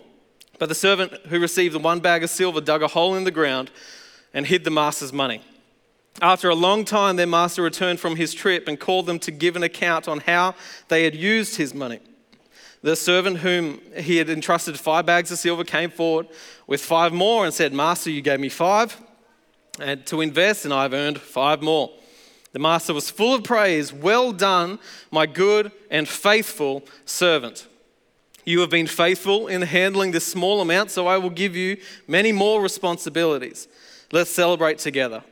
But 0.59 0.69
the 0.69 0.75
servant 0.75 1.13
who 1.27 1.39
received 1.39 1.75
the 1.75 1.79
one 1.79 1.99
bag 1.99 2.23
of 2.23 2.29
silver 2.29 2.61
dug 2.61 2.83
a 2.83 2.87
hole 2.87 3.15
in 3.15 3.23
the 3.23 3.31
ground 3.31 3.71
and 4.33 4.45
hid 4.45 4.63
the 4.63 4.71
master's 4.71 5.13
money. 5.13 5.41
After 6.21 6.49
a 6.49 6.55
long 6.55 6.85
time, 6.85 7.15
their 7.15 7.27
master 7.27 7.63
returned 7.63 7.99
from 7.99 8.15
his 8.15 8.33
trip 8.33 8.67
and 8.67 8.79
called 8.79 9.07
them 9.07 9.19
to 9.19 9.31
give 9.31 9.55
an 9.55 9.63
account 9.63 10.07
on 10.07 10.19
how 10.19 10.55
they 10.87 11.03
had 11.03 11.15
used 11.15 11.55
his 11.55 11.73
money. 11.73 11.99
The 12.83 12.97
servant 12.97 13.37
whom 13.37 13.79
he 13.95 14.17
had 14.17 14.29
entrusted 14.29 14.77
five 14.77 15.05
bags 15.05 15.31
of 15.31 15.39
silver 15.39 15.63
came 15.63 15.89
forward 15.89 16.27
with 16.67 16.81
five 16.81 17.13
more 17.13 17.45
and 17.45 17.53
said, 17.53 17.73
Master, 17.73 18.11
you 18.11 18.21
gave 18.21 18.41
me 18.41 18.49
five 18.49 19.01
and 19.79 20.05
to 20.05 20.19
invest, 20.19 20.65
and 20.65 20.73
I've 20.73 20.93
earned 20.93 21.19
five 21.19 21.61
more. 21.61 21.91
The 22.51 22.59
master 22.59 22.93
was 22.93 23.09
full 23.09 23.33
of 23.33 23.43
praise. 23.43 23.91
Well 23.91 24.33
done, 24.33 24.79
my 25.09 25.25
good 25.25 25.71
and 25.89 26.07
faithful 26.07 26.83
servant. 27.05 27.67
You 28.45 28.59
have 28.59 28.69
been 28.69 28.87
faithful 28.87 29.47
in 29.47 29.61
handling 29.61 30.11
this 30.11 30.27
small 30.27 30.59
amount, 30.59 30.91
so 30.91 31.07
I 31.07 31.17
will 31.17 31.29
give 31.29 31.55
you 31.55 31.77
many 32.05 32.33
more 32.33 32.61
responsibilities. 32.61 33.69
Let's 34.11 34.29
celebrate 34.29 34.77
together. 34.77 35.23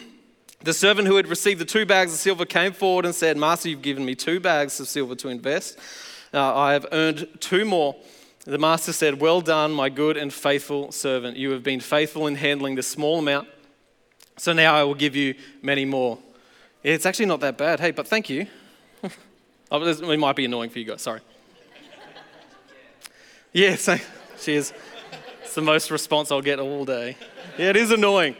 the 0.62 0.72
servant 0.72 1.06
who 1.06 1.16
had 1.16 1.28
received 1.28 1.60
the 1.60 1.66
two 1.66 1.84
bags 1.84 2.14
of 2.14 2.18
silver 2.18 2.46
came 2.46 2.72
forward 2.72 3.04
and 3.04 3.14
said, 3.14 3.36
Master, 3.36 3.68
you've 3.68 3.82
given 3.82 4.04
me 4.04 4.14
two 4.14 4.40
bags 4.40 4.80
of 4.80 4.88
silver 4.88 5.14
to 5.16 5.28
invest 5.28 5.78
uh, 6.32 6.54
I 6.54 6.72
have 6.72 6.86
earned 6.92 7.28
two 7.40 7.64
more. 7.64 7.96
The 8.44 8.58
master 8.58 8.92
said, 8.92 9.20
Well 9.20 9.40
done, 9.40 9.72
my 9.72 9.88
good 9.88 10.16
and 10.16 10.32
faithful 10.32 10.92
servant. 10.92 11.36
You 11.36 11.50
have 11.50 11.62
been 11.62 11.80
faithful 11.80 12.26
in 12.26 12.36
handling 12.36 12.76
this 12.76 12.86
small 12.86 13.18
amount, 13.18 13.48
so 14.36 14.52
now 14.52 14.74
I 14.74 14.84
will 14.84 14.94
give 14.94 15.16
you 15.16 15.34
many 15.62 15.84
more. 15.84 16.18
It's 16.82 17.04
actually 17.04 17.26
not 17.26 17.40
that 17.40 17.58
bad. 17.58 17.80
Hey, 17.80 17.90
but 17.90 18.06
thank 18.06 18.30
you. 18.30 18.46
oh, 19.72 19.82
it 19.82 20.18
might 20.18 20.36
be 20.36 20.44
annoying 20.44 20.70
for 20.70 20.78
you 20.78 20.84
guys, 20.84 21.02
sorry. 21.02 21.20
Yes, 23.52 23.88
yeah, 23.88 23.98
cheers. 24.40 24.72
It's 25.42 25.54
the 25.54 25.62
most 25.62 25.90
response 25.90 26.30
I'll 26.30 26.42
get 26.42 26.60
all 26.60 26.84
day. 26.84 27.16
Yeah, 27.58 27.70
it 27.70 27.76
is 27.76 27.90
annoying. 27.90 28.36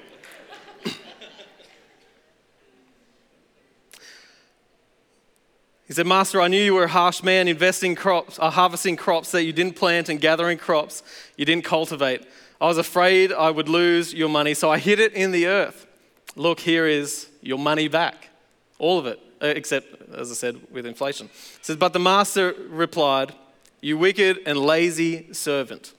He 5.87 5.93
said, 5.93 6.07
Master, 6.07 6.41
I 6.41 6.49
knew 6.49 6.61
you 6.61 6.75
were 6.75 6.85
a 6.85 6.89
harsh 6.89 7.23
man, 7.23 7.47
investing 7.47 7.95
crops, 7.95 8.39
uh, 8.41 8.51
harvesting 8.51 8.97
crops 8.97 9.31
that 9.31 9.45
you 9.45 9.53
didn't 9.53 9.77
plant 9.77 10.09
and 10.09 10.21
gathering 10.21 10.59
crops 10.59 11.03
you 11.37 11.45
didn't 11.45 11.65
cultivate. 11.65 12.27
I 12.61 12.67
was 12.67 12.79
afraid 12.79 13.33
I 13.33 13.51
would 13.51 13.69
lose 13.69 14.13
your 14.13 14.29
money, 14.29 14.55
so 14.55 14.71
I 14.71 14.79
hid 14.79 14.99
it 14.99 15.13
in 15.13 15.31
the 15.31 15.47
earth. 15.47 15.87
Look, 16.35 16.61
here 16.61 16.87
is 16.87 17.29
your 17.41 17.59
money 17.59 17.87
back. 17.87 18.31
All 18.79 18.99
of 18.99 19.07
it, 19.07 19.21
uh, 19.41 19.47
except, 19.47 20.11
as 20.13 20.31
I 20.31 20.35
said, 20.35 20.61
with 20.73 20.87
inflation. 20.87 21.27
It 21.27 21.65
says, 21.65 21.77
But 21.77 21.93
the 21.93 22.01
master 22.01 22.55
replied, 22.69 23.33
You 23.81 23.97
wicked 23.97 24.41
and 24.45 24.59
lazy 24.59 25.33
servant. 25.33 25.93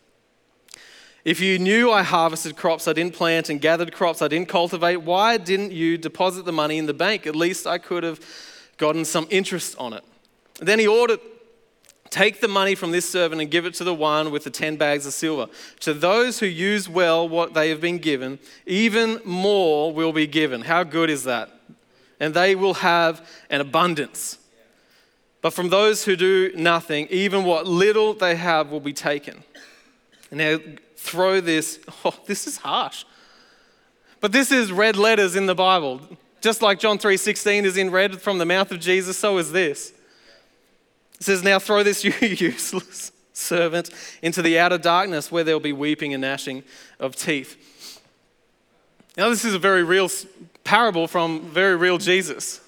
If 1.23 1.39
you 1.39 1.59
knew 1.59 1.91
I 1.91 2.03
harvested 2.03 2.55
crops 2.55 2.87
I 2.87 2.93
didn't 2.93 3.13
plant 3.13 3.49
and 3.49 3.61
gathered 3.61 3.93
crops 3.93 4.21
I 4.21 4.27
didn't 4.27 4.49
cultivate, 4.49 4.97
why 4.97 5.37
didn't 5.37 5.71
you 5.71 5.97
deposit 5.97 6.45
the 6.45 6.51
money 6.51 6.77
in 6.77 6.87
the 6.87 6.93
bank? 6.93 7.25
At 7.25 7.35
least 7.35 7.67
I 7.67 7.77
could 7.77 8.03
have 8.03 8.19
gotten 8.77 9.05
some 9.05 9.27
interest 9.29 9.75
on 9.77 9.93
it. 9.93 10.03
Then 10.59 10.79
he 10.79 10.87
ordered, 10.87 11.19
Take 12.09 12.39
the 12.39 12.47
money 12.47 12.73
from 12.75 12.91
this 12.91 13.07
servant 13.07 13.41
and 13.41 13.51
give 13.51 13.65
it 13.65 13.73
to 13.75 13.83
the 13.83 13.93
one 13.93 14.31
with 14.31 14.43
the 14.43 14.49
10 14.49 14.77
bags 14.77 15.05
of 15.05 15.13
silver. 15.13 15.51
To 15.81 15.93
those 15.93 16.39
who 16.39 16.45
use 16.45 16.87
well 16.87 17.27
what 17.27 17.53
they 17.53 17.69
have 17.69 17.81
been 17.81 17.97
given, 17.97 18.39
even 18.65 19.19
more 19.25 19.93
will 19.93 20.13
be 20.13 20.25
given. 20.25 20.61
How 20.61 20.83
good 20.83 21.09
is 21.09 21.25
that? 21.25 21.51
And 22.19 22.33
they 22.33 22.55
will 22.55 22.75
have 22.75 23.27
an 23.49 23.61
abundance. 23.61 24.37
But 25.41 25.53
from 25.53 25.69
those 25.69 26.05
who 26.05 26.15
do 26.15 26.51
nothing, 26.55 27.07
even 27.09 27.43
what 27.43 27.67
little 27.67 28.13
they 28.13 28.35
have 28.35 28.71
will 28.71 28.79
be 28.79 28.93
taken. 28.93 29.43
Now, 30.31 30.59
throw 30.95 31.41
this, 31.41 31.79
oh, 32.05 32.15
this 32.25 32.47
is 32.47 32.57
harsh. 32.57 33.05
But 34.19 34.31
this 34.31 34.51
is 34.51 34.71
red 34.71 34.95
letters 34.95 35.35
in 35.35 35.45
the 35.45 35.55
Bible. 35.55 36.01
Just 36.47 36.61
like 36.61 36.79
John 36.79 36.97
3:16 36.97 37.65
is 37.65 37.75
in 37.75 37.91
red 37.91 38.21
from 38.21 38.37
the 38.37 38.45
mouth 38.45 38.71
of 38.71 38.79
Jesus, 38.79 39.17
so 39.17 39.37
is 39.37 39.51
this. 39.51 39.91
It 41.15 41.23
says, 41.23 41.43
Now 41.43 41.59
throw 41.59 41.83
this 41.83 42.05
you 42.05 42.13
useless 42.21 43.11
servant 43.33 43.89
into 44.21 44.41
the 44.41 44.57
outer 44.57 44.77
darkness 44.77 45.29
where 45.29 45.43
there'll 45.43 45.59
be 45.59 45.73
weeping 45.73 46.13
and 46.13 46.21
gnashing 46.21 46.63
of 47.01 47.17
teeth. 47.17 48.01
Now, 49.17 49.27
this 49.27 49.43
is 49.43 49.55
a 49.55 49.59
very 49.59 49.83
real 49.83 50.09
parable 50.63 51.05
from 51.05 51.41
very 51.49 51.75
real 51.75 51.97
Jesus. 51.97 52.61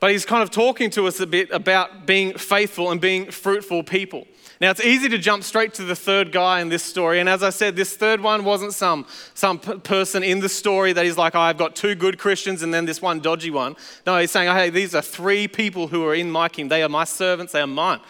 But 0.00 0.10
he's 0.10 0.26
kind 0.26 0.42
of 0.42 0.50
talking 0.50 0.90
to 0.90 1.06
us 1.06 1.20
a 1.20 1.26
bit 1.28 1.52
about 1.52 2.04
being 2.04 2.36
faithful 2.36 2.90
and 2.90 3.00
being 3.00 3.30
fruitful 3.30 3.84
people. 3.84 4.26
Now, 4.58 4.70
it's 4.70 4.82
easy 4.82 5.10
to 5.10 5.18
jump 5.18 5.44
straight 5.44 5.74
to 5.74 5.84
the 5.84 5.94
third 5.94 6.32
guy 6.32 6.60
in 6.60 6.70
this 6.70 6.82
story. 6.82 7.20
And 7.20 7.28
as 7.28 7.42
I 7.42 7.50
said, 7.50 7.76
this 7.76 7.94
third 7.94 8.22
one 8.22 8.42
wasn't 8.42 8.72
some, 8.72 9.06
some 9.34 9.58
person 9.58 10.22
in 10.22 10.40
the 10.40 10.48
story 10.48 10.94
that 10.94 11.04
is 11.04 11.18
like, 11.18 11.34
oh, 11.34 11.40
I've 11.40 11.58
got 11.58 11.76
two 11.76 11.94
good 11.94 12.18
Christians 12.18 12.62
and 12.62 12.72
then 12.72 12.86
this 12.86 13.02
one 13.02 13.20
dodgy 13.20 13.50
one. 13.50 13.76
No, 14.06 14.18
he's 14.18 14.30
saying, 14.30 14.50
hey, 14.50 14.70
these 14.70 14.94
are 14.94 15.02
three 15.02 15.46
people 15.46 15.88
who 15.88 16.06
are 16.06 16.14
in 16.14 16.30
my 16.30 16.48
kingdom. 16.48 16.70
They 16.70 16.82
are 16.82 16.88
my 16.88 17.04
servants, 17.04 17.52
they 17.52 17.60
are 17.60 17.66
mine. 17.66 18.00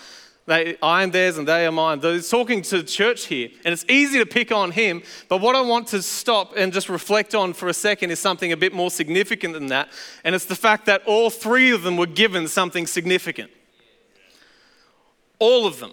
They, 0.46 0.76
I 0.80 1.02
am 1.02 1.10
theirs 1.10 1.38
and 1.38 1.48
they 1.48 1.66
are 1.66 1.72
mine. 1.72 2.00
He's 2.00 2.28
talking 2.28 2.62
to 2.62 2.78
the 2.78 2.84
church 2.84 3.24
here. 3.24 3.48
And 3.64 3.72
it's 3.72 3.84
easy 3.88 4.20
to 4.20 4.26
pick 4.26 4.52
on 4.52 4.70
him. 4.70 5.02
But 5.28 5.40
what 5.40 5.56
I 5.56 5.60
want 5.60 5.88
to 5.88 6.00
stop 6.00 6.52
and 6.56 6.72
just 6.72 6.88
reflect 6.88 7.34
on 7.34 7.52
for 7.52 7.68
a 7.68 7.74
second 7.74 8.12
is 8.12 8.20
something 8.20 8.52
a 8.52 8.56
bit 8.56 8.72
more 8.72 8.92
significant 8.92 9.54
than 9.54 9.66
that. 9.66 9.88
And 10.22 10.36
it's 10.36 10.44
the 10.44 10.54
fact 10.54 10.86
that 10.86 11.02
all 11.04 11.30
three 11.30 11.72
of 11.72 11.82
them 11.82 11.96
were 11.96 12.06
given 12.06 12.46
something 12.46 12.86
significant. 12.86 13.50
All 15.40 15.66
of 15.66 15.80
them. 15.80 15.90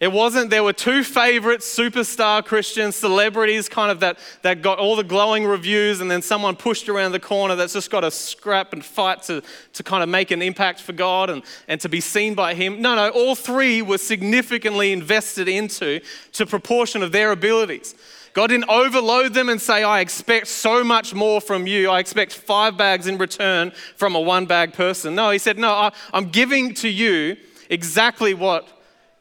It 0.00 0.10
wasn't, 0.10 0.50
there 0.50 0.64
were 0.64 0.72
two 0.72 1.04
favorite 1.04 1.60
superstar 1.60 2.44
Christian 2.44 2.90
celebrities, 2.90 3.68
kind 3.68 3.92
of 3.92 4.00
that, 4.00 4.18
that 4.42 4.60
got 4.60 4.80
all 4.80 4.96
the 4.96 5.04
glowing 5.04 5.46
reviews, 5.46 6.00
and 6.00 6.10
then 6.10 6.20
someone 6.20 6.56
pushed 6.56 6.88
around 6.88 7.12
the 7.12 7.20
corner 7.20 7.54
that's 7.54 7.74
just 7.74 7.90
got 7.90 8.00
to 8.00 8.10
scrap 8.10 8.72
and 8.72 8.84
fight 8.84 9.22
to, 9.22 9.42
to 9.72 9.82
kind 9.84 10.02
of 10.02 10.08
make 10.08 10.32
an 10.32 10.42
impact 10.42 10.80
for 10.80 10.92
God 10.92 11.30
and, 11.30 11.42
and 11.68 11.80
to 11.80 11.88
be 11.88 12.00
seen 12.00 12.34
by 12.34 12.54
Him. 12.54 12.82
No, 12.82 12.96
no, 12.96 13.10
all 13.10 13.36
three 13.36 13.82
were 13.82 13.98
significantly 13.98 14.92
invested 14.92 15.48
into 15.48 16.00
to 16.32 16.44
proportion 16.44 17.02
of 17.04 17.12
their 17.12 17.30
abilities. 17.30 17.94
God 18.32 18.48
didn't 18.48 18.68
overload 18.68 19.32
them 19.32 19.48
and 19.48 19.62
say, 19.62 19.84
I 19.84 20.00
expect 20.00 20.48
so 20.48 20.82
much 20.82 21.14
more 21.14 21.40
from 21.40 21.68
you. 21.68 21.88
I 21.88 22.00
expect 22.00 22.34
five 22.34 22.76
bags 22.76 23.06
in 23.06 23.16
return 23.16 23.70
from 23.94 24.16
a 24.16 24.20
one 24.20 24.46
bag 24.46 24.72
person. 24.72 25.14
No, 25.14 25.30
He 25.30 25.38
said, 25.38 25.56
No, 25.56 25.70
I, 25.70 25.92
I'm 26.12 26.30
giving 26.30 26.74
to 26.74 26.88
you 26.88 27.36
exactly 27.70 28.34
what 28.34 28.73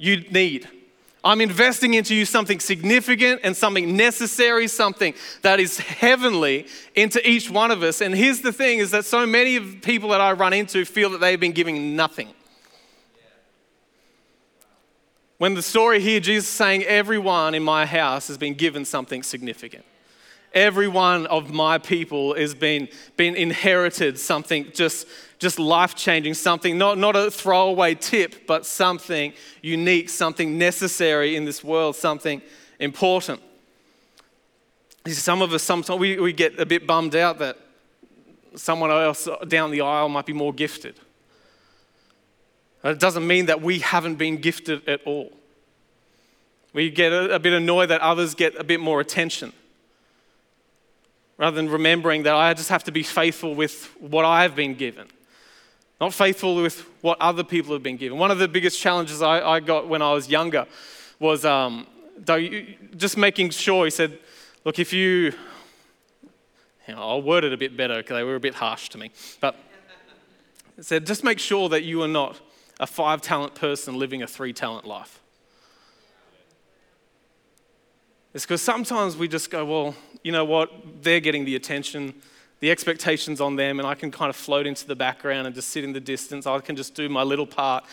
you 0.03 0.17
need. 0.29 0.67
I'm 1.23 1.39
investing 1.39 1.93
into 1.93 2.13
you 2.13 2.25
something 2.25 2.59
significant 2.59 3.39
and 3.45 3.55
something 3.55 3.95
necessary, 3.95 4.67
something 4.67 5.13
that 5.41 5.61
is 5.61 5.79
heavenly 5.79 6.67
into 6.95 7.25
each 7.27 7.49
one 7.49 7.71
of 7.71 7.81
us. 7.81 8.01
And 8.01 8.13
here's 8.13 8.41
the 8.41 8.51
thing 8.51 8.79
is 8.79 8.91
that 8.91 9.05
so 9.05 9.25
many 9.25 9.55
of 9.55 9.81
people 9.81 10.09
that 10.09 10.19
I 10.19 10.33
run 10.33 10.51
into 10.51 10.83
feel 10.83 11.09
that 11.11 11.21
they've 11.21 11.39
been 11.39 11.53
giving 11.53 11.95
nothing. 11.95 12.27
When 15.37 15.53
the 15.53 15.61
story 15.61 16.01
here, 16.01 16.19
Jesus 16.19 16.49
saying, 16.49 16.83
Everyone 16.83 17.55
in 17.55 17.63
my 17.63 17.85
house 17.85 18.27
has 18.27 18.37
been 18.37 18.55
given 18.55 18.83
something 18.83 19.23
significant. 19.23 19.85
Every 20.53 20.89
one 20.89 21.25
of 21.27 21.51
my 21.51 21.77
people 21.77 22.35
has 22.35 22.53
been, 22.53 22.89
been 23.15 23.35
inherited 23.35 24.19
something 24.19 24.71
just 24.73 25.07
just 25.43 25.59
life 25.59 25.93
changing, 25.93 26.33
something, 26.33 26.77
not, 26.77 26.97
not 26.97 27.15
a 27.15 27.29
throwaway 27.29 27.93
tip, 27.93 28.47
but 28.47 28.65
something 28.65 29.33
unique, 29.61 30.09
something 30.09 30.57
necessary 30.57 31.35
in 31.35 31.45
this 31.45 31.63
world, 31.63 31.95
something 31.95 32.41
important. 32.79 33.39
Some 35.05 35.41
of 35.41 35.53
us, 35.53 35.61
sometimes 35.61 35.99
we, 35.99 36.17
we 36.17 36.33
get 36.33 36.59
a 36.59 36.65
bit 36.65 36.87
bummed 36.87 37.15
out 37.15 37.37
that 37.39 37.59
someone 38.55 38.89
else 38.89 39.27
down 39.47 39.69
the 39.69 39.81
aisle 39.81 40.09
might 40.09 40.25
be 40.25 40.33
more 40.33 40.53
gifted. 40.53 40.95
It 42.83 42.99
doesn't 42.99 43.27
mean 43.27 43.45
that 43.47 43.61
we 43.61 43.79
haven't 43.79 44.15
been 44.15 44.37
gifted 44.37 44.87
at 44.87 45.01
all. 45.05 45.31
We 46.73 46.89
get 46.89 47.11
a, 47.11 47.35
a 47.35 47.39
bit 47.39 47.53
annoyed 47.53 47.89
that 47.89 48.01
others 48.01 48.33
get 48.33 48.55
a 48.59 48.63
bit 48.63 48.79
more 48.79 48.99
attention 49.01 49.53
rather 51.37 51.55
than 51.55 51.69
remembering 51.69 52.23
that 52.23 52.35
I 52.35 52.53
just 52.53 52.69
have 52.69 52.85
to 52.85 52.91
be 52.91 53.03
faithful 53.03 53.55
with 53.55 53.85
what 53.99 54.23
I've 54.23 54.55
been 54.55 54.75
given 54.75 55.07
not 56.03 56.13
faithful 56.13 56.57
with 56.57 56.81
what 56.99 57.17
other 57.21 57.45
people 57.45 57.71
have 57.71 57.81
been 57.81 57.95
given. 57.95 58.17
One 58.17 58.29
of 58.29 58.37
the 58.37 58.49
biggest 58.49 58.77
challenges 58.77 59.21
I, 59.21 59.39
I 59.39 59.59
got 59.61 59.87
when 59.87 60.01
I 60.01 60.11
was 60.11 60.27
younger 60.27 60.67
was 61.17 61.45
um, 61.45 61.87
just 62.97 63.15
making 63.15 63.51
sure, 63.51 63.85
he 63.85 63.89
said, 63.89 64.19
look, 64.65 64.79
if 64.79 64.91
you, 64.91 65.31
you 66.87 66.93
know, 66.93 66.99
I'll 66.99 67.21
word 67.21 67.45
it 67.45 67.53
a 67.53 67.57
bit 67.57 67.77
better 67.77 67.95
because 67.97 68.15
they 68.15 68.23
were 68.23 68.35
a 68.35 68.39
bit 68.41 68.55
harsh 68.55 68.89
to 68.89 68.97
me, 68.97 69.11
but 69.39 69.55
said, 70.81 71.05
just 71.05 71.23
make 71.23 71.39
sure 71.39 71.69
that 71.69 71.83
you 71.83 72.01
are 72.01 72.07
not 72.09 72.37
a 72.81 72.87
five 72.87 73.21
talent 73.21 73.55
person 73.55 73.97
living 73.97 74.21
a 74.21 74.27
three 74.27 74.51
talent 74.51 74.85
life. 74.85 75.21
It's 78.33 78.43
because 78.43 78.61
sometimes 78.61 79.15
we 79.15 79.29
just 79.29 79.49
go, 79.49 79.63
well, 79.63 79.95
you 80.21 80.33
know 80.33 80.43
what, 80.43 80.69
they're 81.01 81.21
getting 81.21 81.45
the 81.45 81.55
attention 81.55 82.13
the 82.63 82.71
expectations 82.71 83.41
on 83.41 83.57
them, 83.57 83.77
and 83.77 83.85
I 83.85 83.93
can 83.93 84.09
kind 84.09 84.29
of 84.29 84.37
float 84.37 84.65
into 84.65 84.87
the 84.87 84.95
background 84.95 85.47
and 85.47 85.53
just 85.53 85.67
sit 85.67 85.83
in 85.83 85.91
the 85.91 85.99
distance. 85.99 86.47
I 86.47 86.57
can 86.59 86.77
just 86.77 86.95
do 86.95 87.09
my 87.09 87.21
little 87.21 87.45
part. 87.45 87.83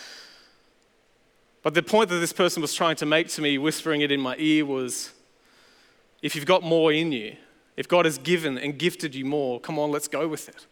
But 1.64 1.74
the 1.74 1.82
point 1.82 2.08
that 2.10 2.18
this 2.18 2.32
person 2.32 2.62
was 2.62 2.72
trying 2.72 2.94
to 2.96 3.04
make 3.04 3.26
to 3.30 3.42
me, 3.42 3.58
whispering 3.58 4.02
it 4.02 4.12
in 4.12 4.20
my 4.20 4.36
ear, 4.38 4.64
was 4.64 5.10
if 6.22 6.36
you've 6.36 6.46
got 6.46 6.62
more 6.62 6.92
in 6.92 7.10
you, 7.10 7.34
if 7.76 7.88
God 7.88 8.04
has 8.04 8.16
given 8.16 8.58
and 8.58 8.78
gifted 8.78 9.12
you 9.12 9.24
more, 9.24 9.58
come 9.58 9.76
on, 9.76 9.90
let's 9.90 10.06
go 10.06 10.28
with 10.28 10.48
it. 10.48 10.66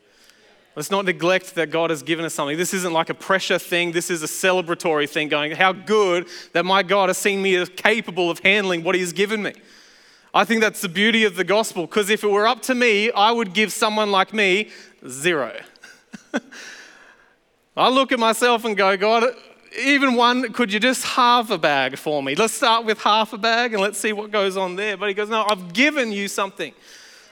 Let's 0.77 0.93
not 0.93 1.05
neglect 1.05 1.57
that 1.57 1.73
God 1.73 1.91
has 1.91 2.05
given 2.05 2.25
us 2.25 2.35
something. 2.35 2.57
This 2.57 2.73
isn't 2.75 2.93
like 2.93 3.11
a 3.11 3.15
pressure 3.15 3.59
thing, 3.59 3.91
this 3.91 4.11
is 4.11 4.23
a 4.23 4.27
celebratory 4.27 5.09
thing 5.09 5.29
going, 5.29 5.51
how 5.57 5.73
good 5.73 6.29
that 6.53 6.65
my 6.65 6.85
God 6.85 7.09
has 7.09 7.19
seen 7.19 7.43
me 7.43 7.57
as 7.57 7.69
capable 7.71 8.31
of 8.31 8.39
handling 8.39 8.85
what 8.85 8.95
He 8.95 9.01
has 9.01 9.13
given 9.13 9.43
me. 9.43 9.55
I 10.39 10.45
think 10.45 10.61
that's 10.61 10.83
the 10.83 10.89
beauty 10.89 11.25
of 11.25 11.35
the 11.35 11.43
gospel 11.43 11.85
because 11.89 12.11
if 12.11 12.23
it 12.23 12.29
were 12.29 12.47
up 12.47 12.63
to 12.63 12.75
me, 12.77 13.11
I 13.11 13.33
would 13.33 13.53
give 13.55 13.73
someone 13.73 14.13
like 14.13 14.33
me 14.33 14.69
zero. 15.05 15.53
I 17.77 17.89
look 17.89 18.13
at 18.13 18.21
myself 18.21 18.65
and 18.65 18.77
go, 18.77 18.97
God, 18.97 19.25
even 19.77 20.15
one, 20.15 20.53
could 20.53 20.73
you 20.73 20.79
just 20.79 21.05
halve 21.05 21.51
a 21.51 21.59
bag 21.59 21.99
for 21.99 22.23
me? 22.23 22.37
Let's 22.37 22.55
start 22.55 22.85
with 22.85 23.01
half 23.01 23.33
a 23.33 23.37
bag 23.37 23.73
and 23.73 23.83
let's 23.83 23.99
see 23.99 24.13
what 24.13 24.31
goes 24.31 24.57
on 24.57 24.77
there. 24.77 24.97
But 24.97 25.09
he 25.09 25.15
goes, 25.15 25.29
No, 25.29 25.45
I've 25.45 25.73
given 25.73 26.13
you 26.13 26.29
something. 26.29 26.73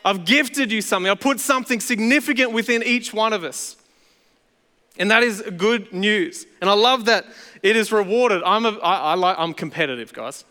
I've 0.04 0.24
gifted 0.24 0.72
you 0.72 0.82
something. 0.82 1.08
I've 1.08 1.20
put 1.20 1.38
something 1.38 1.78
significant 1.78 2.50
within 2.50 2.82
each 2.82 3.14
one 3.14 3.32
of 3.32 3.44
us. 3.44 3.76
And 4.98 5.12
that 5.12 5.22
is 5.22 5.42
good 5.56 5.92
news. 5.92 6.44
And 6.60 6.68
I 6.68 6.72
love 6.72 7.04
that 7.04 7.24
it 7.62 7.76
is 7.76 7.92
rewarded. 7.92 8.42
I'm, 8.42 8.66
a, 8.66 8.70
I, 8.78 9.12
I 9.12 9.14
like, 9.14 9.36
I'm 9.38 9.54
competitive, 9.54 10.12
guys. 10.12 10.44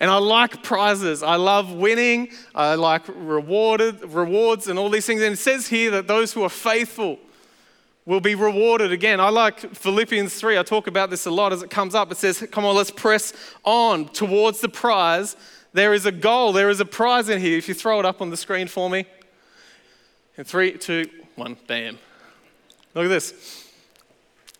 And 0.00 0.10
I 0.10 0.18
like 0.18 0.62
prizes. 0.62 1.22
I 1.22 1.36
love 1.36 1.72
winning. 1.72 2.30
I 2.54 2.74
like 2.74 3.02
rewarded 3.08 4.02
rewards 4.12 4.68
and 4.68 4.78
all 4.78 4.90
these 4.90 5.06
things. 5.06 5.22
And 5.22 5.34
it 5.34 5.38
says 5.38 5.68
here 5.68 5.90
that 5.92 6.06
those 6.06 6.32
who 6.32 6.42
are 6.42 6.50
faithful 6.50 7.18
will 8.04 8.20
be 8.20 8.34
rewarded 8.34 8.92
again. 8.92 9.20
I 9.20 9.30
like 9.30 9.74
Philippians 9.74 10.34
3. 10.34 10.58
I 10.58 10.62
talk 10.62 10.86
about 10.86 11.10
this 11.10 11.26
a 11.26 11.30
lot 11.30 11.52
as 11.52 11.62
it 11.62 11.70
comes 11.70 11.94
up. 11.94 12.12
It 12.12 12.18
says, 12.18 12.46
Come 12.50 12.64
on, 12.64 12.76
let's 12.76 12.90
press 12.90 13.32
on 13.64 14.08
towards 14.08 14.60
the 14.60 14.68
prize. 14.68 15.36
There 15.72 15.92
is 15.92 16.06
a 16.06 16.12
goal, 16.12 16.52
there 16.52 16.70
is 16.70 16.80
a 16.80 16.84
prize 16.84 17.28
in 17.28 17.40
here. 17.40 17.58
If 17.58 17.68
you 17.68 17.74
throw 17.74 17.98
it 17.98 18.06
up 18.06 18.22
on 18.22 18.30
the 18.30 18.36
screen 18.36 18.68
for 18.68 18.88
me. 18.88 19.06
In 20.38 20.44
three, 20.44 20.72
two, 20.72 21.08
one, 21.34 21.56
bam. 21.66 21.98
Look 22.94 23.06
at 23.06 23.08
this. 23.08 23.65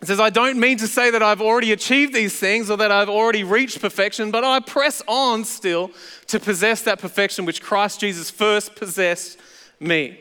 It 0.01 0.09
says, 0.09 0.21
I 0.21 0.31
don't 0.31 0.61
mean 0.61 0.77
to 0.79 0.87
say 0.87 1.11
that 1.11 1.23
I've 1.23 1.41
already 1.41 1.73
achieved 1.73 2.13
these 2.15 2.39
things 2.39 2.71
or 2.71 2.77
that 2.77 2.93
I've 2.93 3.09
already 3.09 3.45
reached 3.45 3.81
perfection, 3.81 4.31
but 4.31 4.45
I 4.45 4.61
press 4.61 5.03
on 5.09 5.45
still 5.45 5.91
to 6.27 6.39
possess 6.39 6.83
that 6.83 6.99
perfection 6.99 7.47
which 7.47 7.63
Christ 7.63 8.01
Jesus 8.01 8.31
first 8.31 8.77
possessed 8.77 9.39
me. 9.81 10.21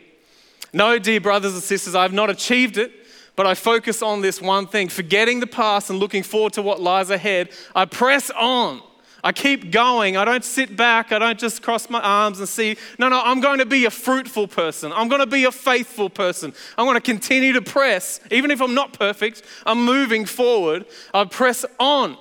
No, 0.72 0.98
dear 0.98 1.20
brothers 1.20 1.54
and 1.54 1.64
sisters, 1.64 1.94
I 1.94 2.04
have 2.04 2.14
not 2.14 2.30
achieved 2.30 2.78
it, 2.78 2.92
but 3.36 3.46
I 3.46 3.54
focus 3.54 4.02
on 4.02 4.22
this 4.22 4.42
one 4.42 4.68
thing 4.68 4.88
forgetting 4.88 5.42
the 5.42 5.48
past 5.48 5.90
and 5.90 6.00
looking 6.00 6.24
forward 6.24 6.54
to 6.54 6.62
what 6.62 6.82
lies 6.82 7.10
ahead. 7.10 7.50
I 7.76 7.86
press 7.86 8.32
on. 8.32 8.82
I 9.26 9.32
keep 9.32 9.72
going. 9.72 10.18
I 10.18 10.24
don't 10.24 10.46
sit 10.46 10.78
back. 10.78 11.12
I 11.12 11.18
don't 11.18 11.40
just 11.40 11.64
cross 11.64 11.90
my 11.90 12.00
arms 12.00 12.40
and 12.40 12.48
see. 12.48 12.78
No, 13.00 13.10
no, 13.10 13.20
I'm 13.24 13.42
going 13.42 13.58
to 13.58 13.66
be 13.66 13.86
a 13.86 13.90
fruitful 13.90 14.48
person. 14.48 14.94
I'm 14.94 15.08
going 15.08 15.20
to 15.20 15.26
be 15.26 15.46
a 15.46 15.52
faithful 15.52 16.12
person. 16.12 16.54
I'm 16.78 16.86
going 16.86 16.96
to 16.96 17.02
continue 17.02 17.54
to 17.54 17.62
press. 17.64 18.20
Even 18.30 18.52
if 18.52 18.62
I'm 18.62 18.76
not 18.76 18.94
perfect, 18.94 19.42
I'm 19.66 19.84
moving 19.84 20.26
forward. 20.26 20.86
I 21.12 21.26
press 21.26 21.66
on 21.80 22.18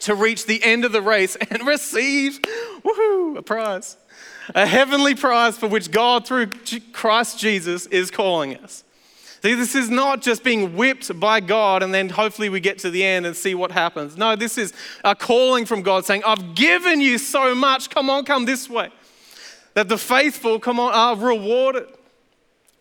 to 0.00 0.16
reach 0.16 0.46
the 0.46 0.60
end 0.64 0.84
of 0.84 0.90
the 0.90 1.00
race 1.00 1.36
and 1.50 1.64
receive, 1.64 2.40
woohoo, 2.82 3.38
a 3.38 3.42
prize 3.42 3.96
a 4.54 4.66
heavenly 4.66 5.14
prize 5.14 5.58
for 5.58 5.68
which 5.68 5.90
God, 5.90 6.26
through 6.26 6.46
Christ 6.92 7.38
Jesus, 7.38 7.86
is 7.86 8.10
calling 8.10 8.56
us. 8.56 8.84
See, 9.42 9.54
this 9.54 9.74
is 9.74 9.88
not 9.88 10.20
just 10.20 10.42
being 10.42 10.76
whipped 10.76 11.18
by 11.20 11.40
God 11.40 11.82
and 11.82 11.94
then 11.94 12.08
hopefully 12.08 12.48
we 12.48 12.60
get 12.60 12.78
to 12.80 12.90
the 12.90 13.04
end 13.04 13.24
and 13.26 13.36
see 13.36 13.54
what 13.54 13.70
happens. 13.70 14.16
No, 14.16 14.34
this 14.34 14.58
is 14.58 14.72
a 15.04 15.14
calling 15.14 15.64
from 15.64 15.82
God 15.82 16.04
saying, 16.04 16.22
I've 16.26 16.54
given 16.54 17.00
you 17.00 17.18
so 17.18 17.54
much. 17.54 17.90
Come 17.90 18.10
on, 18.10 18.24
come 18.24 18.44
this 18.44 18.68
way. 18.68 18.90
That 19.74 19.88
the 19.88 19.98
faithful, 19.98 20.58
come 20.58 20.80
on, 20.80 20.92
are 20.92 21.16
rewarded. 21.16 21.86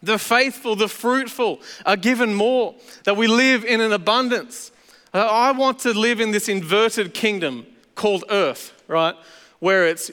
The 0.01 0.17
faithful, 0.17 0.75
the 0.75 0.87
fruitful 0.87 1.61
are 1.85 1.97
given 1.97 2.33
more. 2.33 2.75
That 3.03 3.17
we 3.17 3.27
live 3.27 3.63
in 3.63 3.81
an 3.81 3.93
abundance. 3.93 4.71
Uh, 5.13 5.19
I 5.19 5.51
want 5.51 5.79
to 5.79 5.93
live 5.93 6.19
in 6.19 6.31
this 6.31 6.49
inverted 6.49 7.13
kingdom 7.13 7.67
called 7.95 8.23
earth, 8.29 8.73
right? 8.87 9.15
Where 9.59 9.87
it's 9.87 10.11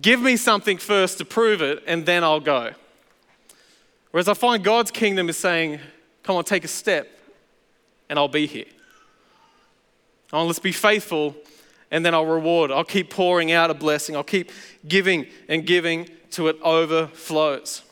Give 0.00 0.20
me 0.20 0.36
something 0.36 0.78
first 0.78 1.18
to 1.18 1.24
prove 1.24 1.62
it, 1.62 1.82
and 1.86 2.06
then 2.06 2.22
I'll 2.22 2.40
go. 2.40 2.72
Whereas 4.10 4.28
I 4.28 4.34
find 4.34 4.64
God's 4.64 4.90
kingdom 4.90 5.28
is 5.28 5.36
saying, 5.36 5.80
Come 6.22 6.36
on, 6.36 6.44
take 6.44 6.64
a 6.64 6.68
step, 6.68 7.08
and 8.08 8.18
I'll 8.18 8.28
be 8.28 8.46
here. 8.46 8.66
Oh, 10.32 10.44
let's 10.44 10.58
be 10.58 10.72
faithful, 10.72 11.34
and 11.90 12.04
then 12.04 12.14
I'll 12.14 12.26
reward. 12.26 12.70
I'll 12.70 12.84
keep 12.84 13.08
pouring 13.08 13.50
out 13.50 13.70
a 13.70 13.74
blessing. 13.74 14.14
I'll 14.14 14.22
keep 14.22 14.52
giving 14.86 15.26
and 15.48 15.66
giving 15.66 16.08
till 16.30 16.48
it 16.48 16.56
overflows. 16.62 17.82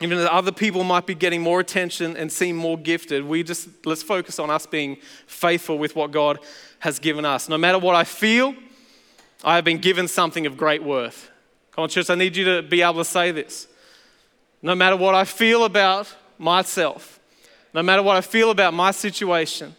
Even 0.00 0.18
though 0.18 0.26
other 0.26 0.50
people 0.50 0.82
might 0.82 1.06
be 1.06 1.14
getting 1.14 1.40
more 1.40 1.60
attention 1.60 2.16
and 2.16 2.32
seem 2.32 2.56
more 2.56 2.76
gifted, 2.76 3.24
we 3.24 3.42
just 3.42 3.68
let's 3.84 4.02
focus 4.02 4.38
on 4.38 4.50
us 4.50 4.66
being 4.66 4.96
faithful 5.26 5.78
with 5.78 5.94
what 5.94 6.10
God 6.10 6.38
has 6.80 6.98
given 6.98 7.24
us. 7.24 7.48
No 7.48 7.58
matter 7.58 7.78
what 7.78 7.94
I 7.94 8.04
feel, 8.04 8.54
I 9.44 9.56
have 9.56 9.64
been 9.64 9.78
given 9.78 10.08
something 10.08 10.46
of 10.46 10.56
great 10.56 10.82
worth. 10.82 11.30
Come 11.72 11.84
on, 11.84 11.88
church, 11.88 12.10
I 12.10 12.14
need 12.14 12.36
you 12.36 12.44
to 12.46 12.62
be 12.62 12.82
able 12.82 12.94
to 12.94 13.04
say 13.04 13.30
this. 13.30 13.68
No 14.64 14.74
matter 14.74 14.96
what 14.96 15.14
I 15.14 15.24
feel 15.24 15.66
about 15.66 16.10
myself, 16.38 17.20
no 17.74 17.82
matter 17.82 18.02
what 18.02 18.16
I 18.16 18.22
feel 18.22 18.50
about 18.50 18.72
my 18.72 18.92
situation, 18.92 19.76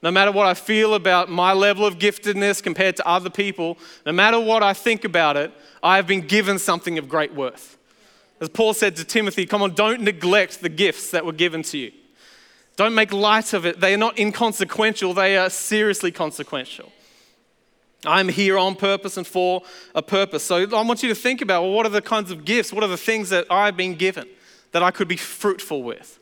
no 0.00 0.12
matter 0.12 0.30
what 0.30 0.46
I 0.46 0.54
feel 0.54 0.94
about 0.94 1.28
my 1.28 1.52
level 1.52 1.84
of 1.84 1.98
giftedness 1.98 2.62
compared 2.62 2.94
to 2.98 3.06
other 3.08 3.30
people, 3.30 3.76
no 4.06 4.12
matter 4.12 4.38
what 4.38 4.62
I 4.62 4.74
think 4.74 5.02
about 5.02 5.36
it, 5.36 5.52
I 5.82 5.96
have 5.96 6.06
been 6.06 6.20
given 6.20 6.60
something 6.60 6.98
of 6.98 7.08
great 7.08 7.34
worth. 7.34 7.76
As 8.40 8.48
Paul 8.48 8.74
said 8.74 8.94
to 8.96 9.04
Timothy, 9.04 9.44
come 9.44 9.60
on, 9.60 9.74
don't 9.74 10.02
neglect 10.02 10.60
the 10.60 10.68
gifts 10.68 11.10
that 11.10 11.26
were 11.26 11.32
given 11.32 11.64
to 11.64 11.78
you. 11.78 11.92
Don't 12.76 12.94
make 12.94 13.12
light 13.12 13.52
of 13.54 13.66
it. 13.66 13.80
They 13.80 13.92
are 13.92 13.98
not 13.98 14.20
inconsequential, 14.20 15.14
they 15.14 15.36
are 15.36 15.50
seriously 15.50 16.12
consequential. 16.12 16.92
I'm 18.04 18.28
here 18.28 18.56
on 18.56 18.76
purpose 18.76 19.16
and 19.16 19.26
for 19.26 19.62
a 19.94 20.02
purpose. 20.02 20.44
So 20.44 20.56
I 20.56 20.82
want 20.82 21.02
you 21.02 21.08
to 21.08 21.14
think 21.14 21.40
about 21.40 21.62
well, 21.62 21.72
what 21.72 21.86
are 21.86 21.90
the 21.90 22.02
kinds 22.02 22.30
of 22.30 22.44
gifts? 22.44 22.72
What 22.72 22.84
are 22.84 22.88
the 22.88 22.96
things 22.96 23.30
that 23.30 23.46
I've 23.50 23.76
been 23.76 23.96
given 23.96 24.28
that 24.72 24.82
I 24.82 24.90
could 24.90 25.08
be 25.08 25.16
fruitful 25.16 25.82
with? 25.82 26.18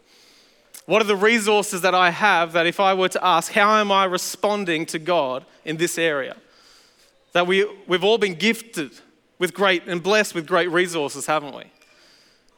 What 0.87 1.03
are 1.03 1.07
the 1.07 1.17
resources 1.17 1.81
that 1.83 1.95
I 1.95 2.11
have 2.11 2.53
that 2.53 2.67
if 2.67 2.79
I 2.79 2.95
were 2.95 3.09
to 3.09 3.25
ask, 3.25 3.53
how 3.53 3.75
am 3.75 3.91
I 3.91 4.05
responding 4.05 4.87
to 4.87 4.99
God 4.99 5.45
in 5.65 5.77
this 5.77 5.99
area? 5.99 6.37
That 7.33 7.47
we, 7.47 7.67
we've 7.87 8.05
all 8.05 8.19
been 8.19 8.37
gifted 8.37 8.93
with 9.39 9.53
great 9.53 9.83
and 9.87 10.03
blessed 10.03 10.35
with 10.35 10.47
great 10.47 10.71
resources, 10.71 11.27
haven't 11.27 11.55
we? 11.55 11.65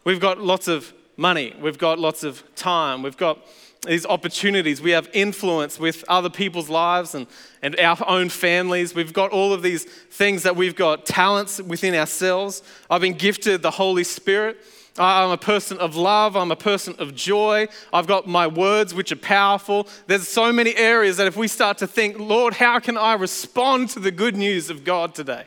We've 0.04 0.20
got 0.20 0.38
lots 0.40 0.68
of 0.68 0.92
money, 1.16 1.54
we've 1.60 1.78
got 1.78 1.98
lots 1.98 2.22
of 2.22 2.44
time, 2.54 3.02
we've 3.02 3.16
got 3.16 3.44
these 3.86 4.04
opportunities. 4.06 4.80
We 4.80 4.90
have 4.90 5.08
influence 5.12 5.78
with 5.78 6.04
other 6.08 6.30
people's 6.30 6.68
lives 6.68 7.14
and, 7.14 7.26
and 7.62 7.78
our 7.78 7.96
own 8.06 8.28
families. 8.28 8.94
We've 8.94 9.12
got 9.12 9.30
all 9.30 9.52
of 9.52 9.62
these 9.62 9.84
things 9.84 10.42
that 10.42 10.56
we've 10.56 10.76
got 10.76 11.06
talents 11.06 11.60
within 11.60 11.94
ourselves. 11.94 12.62
I've 12.90 13.00
been 13.00 13.14
gifted 13.14 13.62
the 13.62 13.70
Holy 13.70 14.04
Spirit. 14.04 14.58
I'm 14.98 15.30
a 15.30 15.38
person 15.38 15.78
of 15.78 15.94
love. 15.94 16.36
I'm 16.36 16.50
a 16.50 16.56
person 16.56 16.94
of 16.98 17.14
joy. 17.14 17.68
I've 17.92 18.08
got 18.08 18.26
my 18.26 18.46
words, 18.46 18.94
which 18.94 19.12
are 19.12 19.16
powerful. 19.16 19.86
There's 20.08 20.26
so 20.26 20.52
many 20.52 20.74
areas 20.76 21.18
that 21.18 21.28
if 21.28 21.36
we 21.36 21.46
start 21.46 21.78
to 21.78 21.86
think, 21.86 22.18
Lord, 22.18 22.54
how 22.54 22.80
can 22.80 22.96
I 22.96 23.14
respond 23.14 23.90
to 23.90 24.00
the 24.00 24.10
good 24.10 24.36
news 24.36 24.70
of 24.70 24.84
God 24.84 25.14
today? 25.14 25.46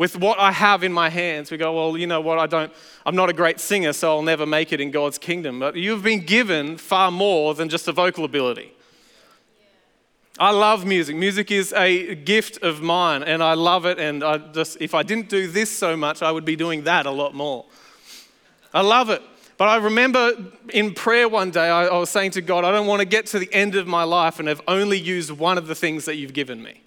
With 0.00 0.16
what 0.16 0.38
I 0.38 0.50
have 0.50 0.82
in 0.82 0.94
my 0.94 1.10
hands. 1.10 1.50
We 1.50 1.58
go, 1.58 1.74
well, 1.74 1.98
you 1.98 2.06
know 2.06 2.22
what, 2.22 2.38
I 2.38 2.46
don't, 2.46 2.72
I'm 3.04 3.14
not 3.14 3.28
a 3.28 3.34
great 3.34 3.60
singer, 3.60 3.92
so 3.92 4.08
I'll 4.08 4.22
never 4.22 4.46
make 4.46 4.72
it 4.72 4.80
in 4.80 4.90
God's 4.90 5.18
kingdom. 5.18 5.60
But 5.60 5.76
you've 5.76 6.02
been 6.02 6.20
given 6.20 6.78
far 6.78 7.10
more 7.10 7.54
than 7.54 7.68
just 7.68 7.86
a 7.86 7.92
vocal 7.92 8.24
ability. 8.24 8.72
I 10.38 10.52
love 10.52 10.86
music. 10.86 11.16
Music 11.16 11.50
is 11.50 11.74
a 11.74 12.14
gift 12.14 12.62
of 12.62 12.80
mine, 12.80 13.22
and 13.22 13.42
I 13.42 13.52
love 13.52 13.84
it. 13.84 13.98
And 13.98 14.24
I 14.24 14.38
just, 14.38 14.78
if 14.80 14.94
I 14.94 15.02
didn't 15.02 15.28
do 15.28 15.46
this 15.46 15.70
so 15.70 15.98
much, 15.98 16.22
I 16.22 16.32
would 16.32 16.46
be 16.46 16.56
doing 16.56 16.84
that 16.84 17.04
a 17.04 17.10
lot 17.10 17.34
more. 17.34 17.66
I 18.72 18.80
love 18.80 19.10
it. 19.10 19.20
But 19.58 19.68
I 19.68 19.76
remember 19.76 20.32
in 20.70 20.94
prayer 20.94 21.28
one 21.28 21.50
day, 21.50 21.68
I, 21.68 21.88
I 21.88 21.98
was 21.98 22.08
saying 22.08 22.30
to 22.30 22.40
God, 22.40 22.64
I 22.64 22.70
don't 22.70 22.86
want 22.86 23.00
to 23.00 23.06
get 23.06 23.26
to 23.26 23.38
the 23.38 23.52
end 23.52 23.74
of 23.74 23.86
my 23.86 24.04
life 24.04 24.38
and 24.38 24.48
have 24.48 24.62
only 24.66 24.98
used 24.98 25.30
one 25.30 25.58
of 25.58 25.66
the 25.66 25.74
things 25.74 26.06
that 26.06 26.16
you've 26.16 26.32
given 26.32 26.62
me. 26.62 26.80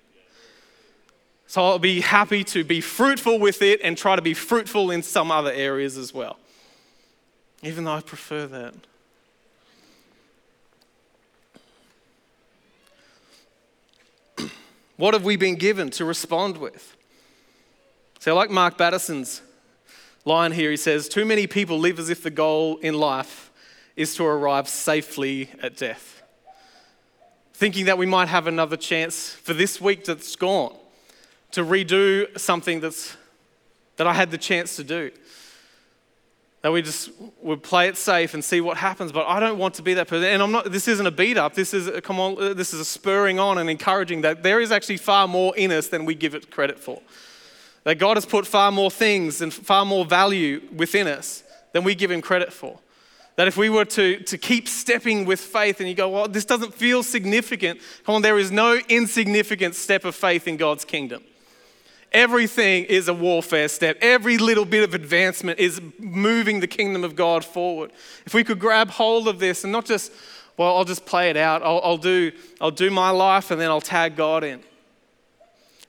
So 1.54 1.64
I'll 1.64 1.78
be 1.78 2.02
happy 2.02 2.44
to 2.46 2.64
be 2.64 2.82
fruitful 2.82 3.38
with 3.38 3.62
it 3.62 3.80
and 3.84 3.96
try 3.96 4.16
to 4.16 4.24
be 4.24 4.34
fruitful 4.34 4.90
in 4.90 5.04
some 5.04 5.30
other 5.30 5.52
areas 5.52 6.00
as 6.00 6.12
well. 6.12 6.40
Even 7.62 7.84
though 7.84 7.94
I 7.94 8.02
prefer 8.02 8.48
that. 8.48 8.74
what 14.98 15.14
have 15.14 15.24
we 15.24 15.36
been 15.36 15.54
given 15.54 15.92
to 15.92 16.06
respond 16.06 16.58
with? 16.58 16.98
So, 18.18 18.34
like 18.34 18.50
Mark 18.50 18.76
Batterson's 18.76 19.44
line 20.26 20.54
here, 20.54 20.72
he 20.72 20.78
says, 20.78 21.08
Too 21.08 21.24
many 21.24 21.46
people 21.46 21.78
live 21.78 22.00
as 22.00 22.10
if 22.10 22.24
the 22.24 22.32
goal 22.32 22.78
in 22.78 22.96
life 22.96 23.52
is 23.96 24.16
to 24.16 24.26
arrive 24.26 24.68
safely 24.68 25.52
at 25.62 25.78
death. 25.78 26.24
Thinking 27.54 27.86
that 27.86 28.00
we 28.00 28.08
might 28.08 28.30
have 28.30 28.48
another 28.48 28.76
chance 28.76 29.30
for 29.30 29.54
this 29.54 29.80
week 29.80 30.06
that's 30.06 30.36
gone 30.36 30.78
to 31.54 31.64
redo 31.64 32.38
something 32.38 32.80
that's, 32.80 33.16
that 33.98 34.08
I 34.08 34.14
had 34.14 34.32
the 34.32 34.38
chance 34.38 34.76
to 34.76 34.84
do. 34.84 35.12
That 36.62 36.72
we 36.72 36.82
just 36.82 37.12
would 37.42 37.62
play 37.62 37.88
it 37.88 37.98
safe 37.98 38.34
and 38.34 38.44
see 38.44 38.62
what 38.62 38.78
happens. 38.78 39.12
But 39.12 39.28
I 39.28 39.40
don't 39.40 39.58
want 39.58 39.76
to 39.76 39.82
be 39.82 39.94
that 39.96 40.08
person. 40.08 40.26
And 40.30 40.42
I'm 40.42 40.52
not, 40.52 40.72
this 40.72 40.88
isn't 40.88 41.06
a 41.06 41.12
beat 41.12 41.38
up. 41.38 41.54
This 41.54 41.74
is, 41.74 41.88
a, 41.88 42.02
come 42.02 42.20
on, 42.20 42.42
uh, 42.42 42.54
this 42.54 42.74
is 42.74 42.80
a 42.80 42.86
spurring 42.86 43.38
on 43.38 43.58
and 43.58 43.70
encouraging 43.70 44.22
that 44.22 44.44
there 44.44 44.60
is 44.62 44.72
actually 44.72 44.98
far 44.98 45.28
more 45.28 45.56
in 45.56 45.72
us 45.72 45.88
than 45.88 46.06
we 46.06 46.16
give 46.16 46.36
it 46.36 46.50
credit 46.50 46.80
for. 46.80 47.02
That 47.84 47.96
God 47.96 48.18
has 48.18 48.26
put 48.26 48.48
far 48.48 48.72
more 48.72 48.90
things 48.90 49.42
and 49.42 49.54
far 49.54 49.86
more 49.86 50.06
value 50.06 50.62
within 50.74 51.08
us 51.08 51.44
than 51.74 51.84
we 51.84 51.96
give 51.96 52.10
Him 52.10 52.22
credit 52.22 52.54
for. 52.54 52.80
That 53.36 53.48
if 53.48 53.58
we 53.58 53.70
were 53.70 53.86
to, 53.86 54.20
to 54.22 54.38
keep 54.38 54.70
stepping 54.70 55.26
with 55.26 55.42
faith 55.42 55.80
and 55.82 55.90
you 55.90 55.96
go, 55.96 56.08
well, 56.08 56.28
this 56.28 56.46
doesn't 56.46 56.74
feel 56.74 57.04
significant, 57.04 57.82
come 58.06 58.16
on, 58.16 58.22
there 58.22 58.40
is 58.40 58.52
no 58.52 58.80
insignificant 58.88 59.76
step 59.76 60.06
of 60.06 60.16
faith 60.16 60.48
in 60.48 60.56
God's 60.56 60.86
kingdom. 60.86 61.24
Everything 62.14 62.86
is 62.86 63.08
a 63.08 63.14
warfare 63.14 63.68
step. 63.68 63.98
Every 64.00 64.38
little 64.38 64.66
bit 64.66 64.84
of 64.84 64.94
advancement 64.94 65.60
is 65.60 65.82
moving 65.98 66.60
the 66.60 66.68
kingdom 66.68 67.04
of 67.04 67.16
God 67.16 67.44
forward. 67.44 67.92
If 68.28 68.36
we 68.36 68.44
could 68.44 68.60
grab 68.60 68.92
hold 68.92 69.28
of 69.28 69.40
this 69.40 69.64
and 69.64 69.74
not 69.74 69.86
just, 69.86 70.12
well, 70.56 70.78
I'll 70.78 70.86
just 70.86 71.08
play 71.08 71.32
it 71.32 71.38
out. 71.38 71.64
I'll, 71.64 71.82
I'll 71.84 71.98
do, 71.98 72.32
I'll 72.62 72.70
do 72.70 72.92
my 72.92 73.10
life 73.10 73.50
and 73.50 73.60
then 73.60 73.70
I'll 73.70 73.82
tag 73.82 74.16
God 74.16 74.44
in. 74.44 74.62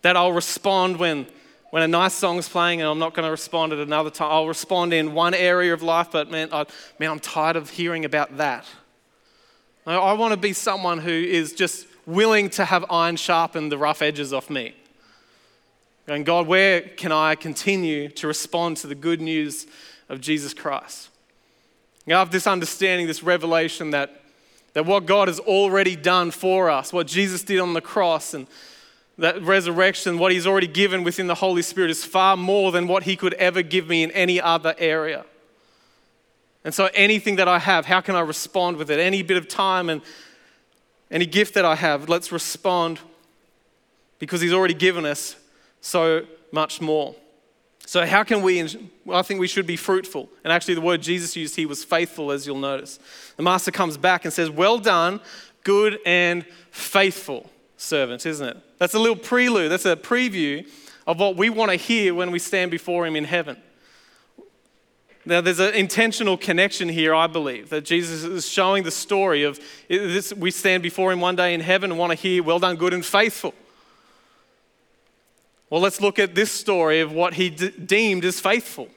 That 0.00 0.16
I'll 0.16 0.32
respond 0.32 0.96
when, 0.96 1.26
when 1.70 1.82
a 1.82 1.88
nice 1.88 2.14
song's 2.14 2.48
playing 2.48 2.80
and 2.80 2.88
I'm 2.88 2.98
not 2.98 3.12
going 3.12 3.26
to 3.26 3.30
respond 3.30 3.74
at 3.74 3.78
another 3.78 4.10
time. 4.10 4.30
I'll 4.30 4.48
respond 4.48 4.94
in 4.94 5.12
one 5.12 5.34
area 5.34 5.74
of 5.74 5.82
life, 5.82 6.08
but 6.10 6.30
man, 6.30 6.48
I, 6.52 6.64
man 6.98 7.10
I'm 7.10 7.20
tired 7.20 7.56
of 7.56 7.68
hearing 7.68 8.06
about 8.06 8.38
that. 8.38 8.64
I, 9.86 9.96
I 9.96 10.12
want 10.14 10.32
to 10.32 10.38
be 10.38 10.54
someone 10.54 11.00
who 11.00 11.10
is 11.10 11.52
just 11.52 11.86
willing 12.06 12.48
to 12.50 12.64
have 12.64 12.86
iron 12.88 13.16
sharpen 13.16 13.68
the 13.68 13.76
rough 13.76 14.00
edges 14.00 14.32
off 14.32 14.48
me. 14.48 14.74
Going, 16.06 16.24
God, 16.24 16.46
where 16.46 16.82
can 16.82 17.12
I 17.12 17.34
continue 17.34 18.08
to 18.10 18.26
respond 18.26 18.76
to 18.78 18.86
the 18.86 18.94
good 18.94 19.22
news 19.22 19.66
of 20.10 20.20
Jesus 20.20 20.52
Christ? 20.52 21.08
I 22.06 22.10
have 22.10 22.30
this 22.30 22.46
understanding, 22.46 23.06
this 23.06 23.22
revelation 23.22 23.90
that, 23.90 24.20
that 24.74 24.84
what 24.84 25.06
God 25.06 25.28
has 25.28 25.40
already 25.40 25.96
done 25.96 26.30
for 26.30 26.68
us, 26.68 26.92
what 26.92 27.06
Jesus 27.06 27.42
did 27.42 27.58
on 27.58 27.72
the 27.72 27.80
cross, 27.80 28.34
and 28.34 28.46
that 29.16 29.40
resurrection, 29.40 30.18
what 30.18 30.30
He's 30.30 30.46
already 30.46 30.66
given 30.66 31.04
within 31.04 31.26
the 31.26 31.36
Holy 31.36 31.62
Spirit, 31.62 31.90
is 31.90 32.04
far 32.04 32.36
more 32.36 32.70
than 32.70 32.86
what 32.86 33.04
He 33.04 33.16
could 33.16 33.32
ever 33.34 33.62
give 33.62 33.88
me 33.88 34.02
in 34.02 34.10
any 34.10 34.38
other 34.38 34.74
area. 34.76 35.24
And 36.64 36.74
so 36.74 36.90
anything 36.92 37.36
that 37.36 37.48
I 37.48 37.58
have, 37.58 37.86
how 37.86 38.02
can 38.02 38.14
I 38.14 38.20
respond 38.20 38.76
with 38.76 38.90
it? 38.90 39.00
Any 39.00 39.22
bit 39.22 39.38
of 39.38 39.48
time 39.48 39.88
and 39.88 40.02
any 41.10 41.24
gift 41.24 41.54
that 41.54 41.64
I 41.64 41.76
have, 41.76 42.10
let's 42.10 42.30
respond 42.30 43.00
because 44.18 44.42
He's 44.42 44.52
already 44.52 44.74
given 44.74 45.06
us 45.06 45.36
so 45.84 46.26
much 46.50 46.80
more. 46.80 47.14
So, 47.86 48.06
how 48.06 48.22
can 48.24 48.40
we? 48.42 48.62
I 49.12 49.22
think 49.22 49.38
we 49.38 49.46
should 49.46 49.66
be 49.66 49.76
fruitful. 49.76 50.30
And 50.42 50.52
actually, 50.52 50.74
the 50.74 50.80
word 50.80 51.02
Jesus 51.02 51.36
used 51.36 51.54
here 51.54 51.68
was 51.68 51.84
faithful, 51.84 52.32
as 52.32 52.46
you'll 52.46 52.58
notice. 52.58 52.98
The 53.36 53.42
master 53.42 53.70
comes 53.70 53.98
back 53.98 54.24
and 54.24 54.32
says, 54.32 54.48
Well 54.50 54.78
done, 54.78 55.20
good 55.62 55.98
and 56.06 56.46
faithful 56.70 57.50
servant, 57.76 58.24
isn't 58.24 58.48
it? 58.48 58.56
That's 58.78 58.94
a 58.94 58.98
little 58.98 59.16
prelude, 59.16 59.70
that's 59.70 59.84
a 59.84 59.96
preview 59.96 60.66
of 61.06 61.20
what 61.20 61.36
we 61.36 61.50
want 61.50 61.70
to 61.70 61.76
hear 61.76 62.14
when 62.14 62.30
we 62.30 62.38
stand 62.38 62.70
before 62.70 63.06
Him 63.06 63.16
in 63.16 63.24
heaven. 63.24 63.58
Now, 65.26 65.42
there's 65.42 65.60
an 65.60 65.74
intentional 65.74 66.38
connection 66.38 66.88
here, 66.88 67.14
I 67.14 67.26
believe, 67.26 67.68
that 67.70 67.84
Jesus 67.84 68.24
is 68.24 68.48
showing 68.48 68.84
the 68.84 68.90
story 68.90 69.42
of 69.42 69.60
this, 69.88 70.32
we 70.32 70.50
stand 70.50 70.82
before 70.82 71.12
Him 71.12 71.20
one 71.20 71.36
day 71.36 71.52
in 71.52 71.60
heaven 71.60 71.90
and 71.90 71.98
want 71.98 72.12
to 72.12 72.16
hear, 72.16 72.42
Well 72.42 72.58
done, 72.58 72.76
good 72.76 72.94
and 72.94 73.04
faithful. 73.04 73.52
Well, 75.74 75.82
let's 75.82 76.00
look 76.00 76.20
at 76.20 76.36
this 76.36 76.52
story 76.52 77.00
of 77.00 77.10
what 77.10 77.34
he 77.34 77.50
d- 77.50 77.70
deemed 77.70 78.24
as 78.24 78.38
faithful. 78.38 78.88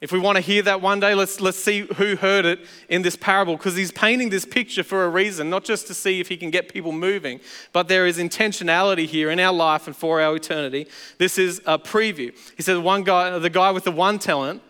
If 0.00 0.12
we 0.12 0.20
want 0.20 0.36
to 0.36 0.40
hear 0.40 0.62
that 0.62 0.80
one 0.80 1.00
day, 1.00 1.16
let's, 1.16 1.40
let's 1.40 1.58
see 1.58 1.80
who 1.80 2.14
heard 2.14 2.44
it 2.46 2.60
in 2.88 3.02
this 3.02 3.16
parable, 3.16 3.56
because 3.56 3.74
he's 3.74 3.90
painting 3.90 4.30
this 4.30 4.44
picture 4.44 4.84
for 4.84 5.04
a 5.04 5.08
reason, 5.08 5.50
not 5.50 5.64
just 5.64 5.88
to 5.88 5.94
see 5.94 6.20
if 6.20 6.28
he 6.28 6.36
can 6.36 6.50
get 6.52 6.72
people 6.72 6.92
moving, 6.92 7.40
but 7.72 7.88
there 7.88 8.06
is 8.06 8.16
intentionality 8.18 9.06
here 9.06 9.28
in 9.28 9.40
our 9.40 9.52
life 9.52 9.88
and 9.88 9.96
for 9.96 10.20
our 10.20 10.36
eternity. 10.36 10.86
This 11.18 11.36
is 11.36 11.60
a 11.66 11.80
preview. 11.80 12.32
He 12.56 12.62
said, 12.62 12.78
one 12.78 13.02
guy, 13.02 13.36
the 13.40 13.50
guy 13.50 13.72
with 13.72 13.82
the 13.82 13.90
one 13.90 14.20
talent, 14.20 14.62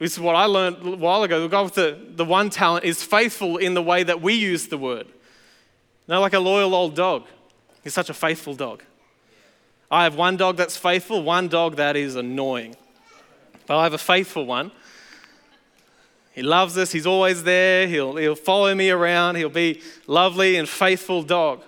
this 0.00 0.14
is 0.14 0.18
what 0.18 0.34
I 0.34 0.46
learned 0.46 0.84
a 0.84 0.96
while 0.96 1.22
ago, 1.22 1.40
the 1.40 1.46
guy 1.46 1.62
with 1.62 1.74
the, 1.74 1.96
the 2.16 2.24
one 2.24 2.50
talent 2.50 2.84
is 2.84 3.04
faithful 3.04 3.58
in 3.58 3.74
the 3.74 3.82
way 3.82 4.02
that 4.02 4.20
we 4.20 4.34
use 4.34 4.66
the 4.66 4.76
word. 4.76 5.06
Not 6.08 6.18
like 6.18 6.32
a 6.32 6.40
loyal 6.40 6.74
old 6.74 6.96
dog. 6.96 7.26
He's 7.84 7.94
such 7.94 8.10
a 8.10 8.14
faithful 8.14 8.56
dog. 8.56 8.82
I 9.90 10.04
have 10.04 10.16
one 10.16 10.36
dog 10.36 10.56
that's 10.56 10.76
faithful, 10.76 11.22
one 11.22 11.48
dog 11.48 11.76
that 11.76 11.96
is 11.96 12.16
annoying. 12.16 12.76
But 13.66 13.78
I 13.78 13.84
have 13.84 13.92
a 13.92 13.98
faithful 13.98 14.46
one. 14.46 14.72
He 16.32 16.42
loves 16.42 16.76
us, 16.76 16.90
he's 16.90 17.06
always 17.06 17.44
there, 17.44 17.86
he'll, 17.86 18.16
he'll 18.16 18.34
follow 18.34 18.74
me 18.74 18.90
around, 18.90 19.36
he'll 19.36 19.48
be 19.48 19.80
lovely 20.08 20.56
and 20.56 20.68
faithful 20.68 21.22
dog. 21.22 21.62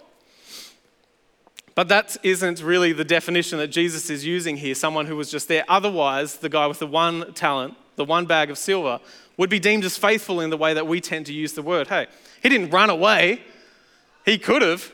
But 1.76 1.88
that 1.88 2.16
isn't 2.22 2.62
really 2.62 2.92
the 2.92 3.04
definition 3.04 3.58
that 3.58 3.68
Jesus 3.68 4.10
is 4.10 4.24
using 4.24 4.56
here, 4.56 4.74
someone 4.74 5.06
who 5.06 5.14
was 5.14 5.30
just 5.30 5.46
there. 5.46 5.64
Otherwise, 5.68 6.38
the 6.38 6.48
guy 6.48 6.66
with 6.66 6.80
the 6.80 6.86
one 6.86 7.32
talent, 7.34 7.74
the 7.94 8.04
one 8.04 8.26
bag 8.26 8.50
of 8.50 8.58
silver, 8.58 8.98
would 9.36 9.50
be 9.50 9.60
deemed 9.60 9.84
as 9.84 9.96
faithful 9.96 10.40
in 10.40 10.50
the 10.50 10.56
way 10.56 10.74
that 10.74 10.86
we 10.86 11.00
tend 11.00 11.26
to 11.26 11.32
use 11.32 11.52
the 11.52 11.62
word. 11.62 11.86
Hey, 11.86 12.06
he 12.42 12.48
didn't 12.48 12.70
run 12.70 12.90
away. 12.90 13.42
He 14.24 14.38
could 14.38 14.62
have, 14.62 14.90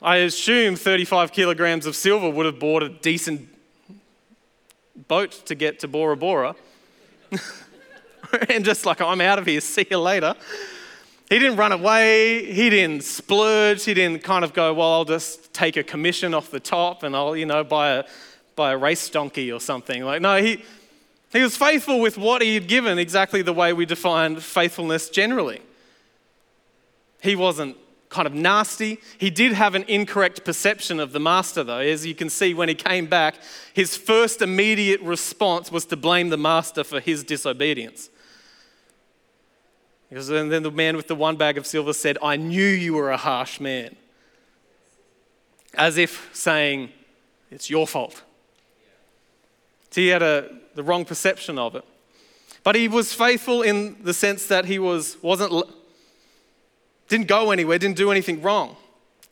I 0.00 0.18
assume 0.18 0.76
35 0.76 1.32
kilograms 1.32 1.84
of 1.84 1.96
silver 1.96 2.30
would 2.30 2.46
have 2.46 2.60
bought 2.60 2.84
a 2.84 2.88
decent 2.88 3.48
boat 5.08 5.32
to 5.46 5.56
get 5.56 5.80
to 5.80 5.88
Bora 5.88 6.16
Bora. 6.16 6.54
and 8.48 8.64
just 8.64 8.86
like, 8.86 9.00
I'm 9.00 9.20
out 9.20 9.40
of 9.40 9.46
here, 9.46 9.60
see 9.60 9.86
you 9.90 9.98
later. 9.98 10.34
He 11.28 11.38
didn't 11.38 11.56
run 11.56 11.72
away, 11.72 12.44
he 12.52 12.70
didn't 12.70 13.02
splurge, 13.02 13.84
he 13.84 13.92
didn't 13.92 14.22
kind 14.22 14.44
of 14.44 14.54
go, 14.54 14.72
well, 14.72 14.92
I'll 14.92 15.04
just 15.04 15.52
take 15.52 15.76
a 15.76 15.82
commission 15.82 16.32
off 16.32 16.50
the 16.50 16.60
top 16.60 17.02
and 17.02 17.16
I'll, 17.16 17.36
you 17.36 17.44
know, 17.44 17.64
buy 17.64 17.90
a, 17.90 18.04
buy 18.54 18.72
a 18.72 18.78
race 18.78 19.10
donkey 19.10 19.50
or 19.50 19.60
something. 19.60 20.04
Like, 20.04 20.22
no, 20.22 20.40
he, 20.40 20.62
he 21.32 21.42
was 21.42 21.56
faithful 21.56 22.00
with 22.00 22.16
what 22.16 22.40
he 22.40 22.54
had 22.54 22.68
given, 22.68 22.98
exactly 22.98 23.42
the 23.42 23.52
way 23.52 23.72
we 23.72 23.84
define 23.84 24.36
faithfulness 24.36 25.10
generally. 25.10 25.60
He 27.20 27.34
wasn't 27.34 27.76
kind 28.08 28.26
of 28.26 28.34
nasty. 28.34 28.98
He 29.18 29.30
did 29.30 29.52
have 29.52 29.74
an 29.74 29.84
incorrect 29.88 30.44
perception 30.44 31.00
of 31.00 31.12
the 31.12 31.20
master, 31.20 31.62
though. 31.62 31.78
As 31.78 32.06
you 32.06 32.14
can 32.14 32.30
see, 32.30 32.54
when 32.54 32.68
he 32.68 32.74
came 32.74 33.06
back, 33.06 33.36
his 33.74 33.96
first 33.96 34.40
immediate 34.42 35.00
response 35.02 35.70
was 35.70 35.84
to 35.86 35.96
blame 35.96 36.30
the 36.30 36.36
master 36.36 36.84
for 36.84 37.00
his 37.00 37.22
disobedience. 37.22 38.08
Because 40.08 40.28
then 40.28 40.48
the 40.48 40.70
man 40.70 40.96
with 40.96 41.06
the 41.06 41.14
one 41.14 41.36
bag 41.36 41.58
of 41.58 41.66
silver 41.66 41.92
said, 41.92 42.16
I 42.22 42.36
knew 42.36 42.66
you 42.66 42.94
were 42.94 43.10
a 43.10 43.18
harsh 43.18 43.60
man. 43.60 43.94
As 45.74 45.98
if 45.98 46.30
saying, 46.32 46.90
It's 47.50 47.68
your 47.68 47.86
fault. 47.86 48.22
So 49.90 50.00
he 50.00 50.08
had 50.08 50.22
a, 50.22 50.50
the 50.74 50.82
wrong 50.82 51.04
perception 51.04 51.58
of 51.58 51.74
it. 51.74 51.84
But 52.62 52.74
he 52.74 52.88
was 52.88 53.12
faithful 53.12 53.62
in 53.62 54.02
the 54.02 54.14
sense 54.14 54.46
that 54.46 54.64
he 54.64 54.78
was, 54.78 55.16
wasn't 55.22 55.52
didn't 57.08 57.26
go 57.26 57.50
anywhere, 57.50 57.78
didn't 57.78 57.96
do 57.96 58.10
anything 58.10 58.42
wrong, 58.42 58.76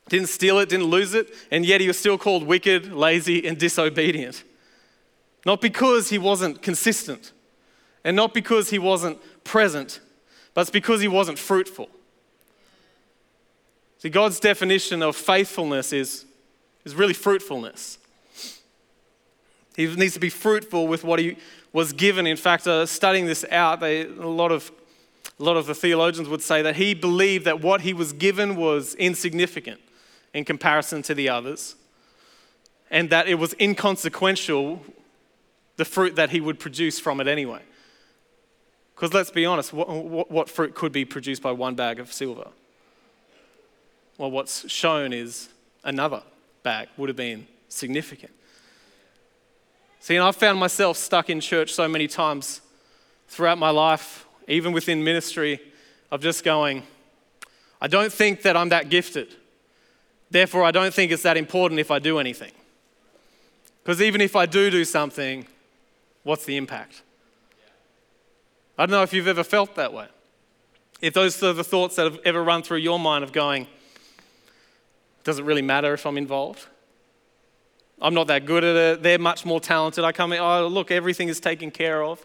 didn't 0.09 0.29
steal 0.29 0.59
it, 0.59 0.69
didn't 0.69 0.87
lose 0.87 1.15
it, 1.15 1.33
and 1.51 1.65
yet 1.65 1.81
he 1.81 1.87
was 1.87 1.99
still 1.99 2.19
called 2.19 2.45
wicked, 2.45 2.93
lazy, 2.93 3.47
and 3.47 3.59
disobedient. 3.59 4.43
Not 5.45 5.61
because 5.61 6.09
he 6.09 6.19
wasn't 6.19 6.62
consistent, 6.62 7.33
and 8.03 8.17
not 8.17 8.35
because 8.35 8.71
he 8.71 8.79
wasn't 8.79 9.19
present, 9.45 10.01
but 10.55 10.62
it's 10.62 10.71
because 10.71 11.01
he 11.01 11.09
wasn't 11.09 11.39
fruitful. 11.39 11.89
See, 13.99 14.09
God's 14.09 14.41
definition 14.41 15.03
of 15.03 15.17
faithfulness 15.17 15.93
is, 15.93 16.25
is 16.85 16.95
really 16.95 17.15
fruitfulness. 17.15 17.99
He 19.77 19.87
needs 19.95 20.15
to 20.15 20.21
be 20.21 20.31
fruitful 20.31 20.89
with 20.89 21.05
what 21.05 21.19
he 21.19 21.37
was 21.73 21.93
given. 21.93 22.27
In 22.27 22.37
fact, 22.37 22.67
uh, 22.67 22.87
studying 22.87 23.27
this 23.27 23.45
out, 23.51 23.81
they, 23.81 24.03
a 24.03 24.27
lot 24.27 24.51
of 24.51 24.73
a 25.38 25.42
lot 25.42 25.57
of 25.57 25.66
the 25.66 25.75
theologians 25.75 26.29
would 26.29 26.42
say 26.42 26.62
that 26.62 26.77
he 26.77 26.94
believed 26.94 27.44
that 27.44 27.61
what 27.61 27.83
he 27.83 27.92
was 27.92 28.12
given 28.12 28.57
was 28.57 28.94
insignificant 28.94 29.81
in 30.33 30.44
comparison 30.44 31.03
to 31.03 31.14
the 31.14 31.29
others, 31.29 31.77
and 32.90 33.11
that 33.11 33.29
it 33.29 33.35
was 33.35 33.55
inconsequential, 33.61 34.83
the 35.77 35.85
fruit 35.85 36.16
that 36.16 36.31
he 36.31 36.40
would 36.40 36.59
produce 36.59 36.99
from 36.99 37.20
it 37.20 37.27
anyway. 37.27 37.61
Because 38.94 39.12
let's 39.12 39.31
be 39.31 39.44
honest, 39.44 39.72
what, 39.72 39.88
what, 39.88 40.31
what, 40.31 40.49
fruit 40.49 40.75
could 40.75 40.92
be 40.92 41.05
produced 41.05 41.42
by 41.42 41.53
one 41.53 41.75
bag 41.75 42.01
of 42.01 42.12
silver? 42.12 42.49
Well, 44.16 44.31
what's 44.31 44.70
shown 44.70 45.12
is 45.12 45.51
another 45.85 46.22
bag 46.62 46.88
would 46.96 47.11
have 47.11 47.16
been 47.16 47.46
significant. 47.68 48.33
See, 50.01 50.16
and 50.16 50.25
I've 50.25 50.37
found 50.37 50.59
myself 50.59 50.96
stuck 50.96 51.29
in 51.29 51.40
church 51.40 51.75
so 51.75 51.87
many 51.88 52.09
times 52.09 52.62
throughout 53.29 53.59
my 53.59 53.70
life 53.70 54.26
even 54.47 54.73
within 54.73 55.03
ministry, 55.03 55.61
of 56.11 56.21
just 56.21 56.45
going, 56.45 56.83
I 57.81 57.89
don't 57.89 58.13
think 58.13 58.43
that 58.43 58.57
I'm 58.57 58.69
that 58.71 58.89
gifted. 58.89 59.35
Therefore, 60.31 60.65
I 60.65 60.71
don't 60.71 60.93
think 60.93 61.13
it's 61.13 61.23
that 61.23 61.37
important 61.37 61.81
if 61.81 61.91
I 61.91 61.99
do 61.99 62.19
anything. 62.19 62.53
Because 63.83 64.03
even 64.03 64.21
if 64.21 64.35
I 64.35 64.47
do 64.47 64.71
do 64.71 64.85
something, 64.85 65.47
what's 66.23 66.45
the 66.45 66.57
impact? 66.57 67.03
I 68.79 68.87
don't 68.87 68.93
know 68.93 69.03
if 69.03 69.13
you've 69.13 69.29
ever 69.29 69.45
felt 69.45 69.75
that 69.77 69.93
way. 69.93 70.07
If 71.01 71.15
those 71.15 71.43
are 71.43 71.53
the 71.53 71.65
thoughts 71.65 71.97
that 71.97 72.05
have 72.05 72.19
ever 72.25 72.43
run 72.43 72.63
through 72.63 72.79
your 72.79 72.99
mind 72.99 73.23
of 73.23 73.33
going, 73.33 73.67
does 75.25 75.39
it 75.39 75.45
really 75.45 75.63
matter 75.63 75.93
if 75.95 76.07
I'm 76.07 76.19
involved? 76.19 76.67
I'm 78.01 78.15
not 78.15 78.27
that 78.27 78.45
good 78.45 78.65
at 78.65 78.77
it. 78.77 79.03
They're 79.03 79.19
much 79.19 79.45
more 79.45 79.61
talented. 79.61 80.05
I 80.05 80.13
come 80.13 80.33
in, 80.33 80.41
oh, 80.41 80.67
look, 80.69 80.91
everything 80.91 81.29
is 81.29 81.41
taken 81.41 81.71
care 81.71 82.03
of. 82.03 82.25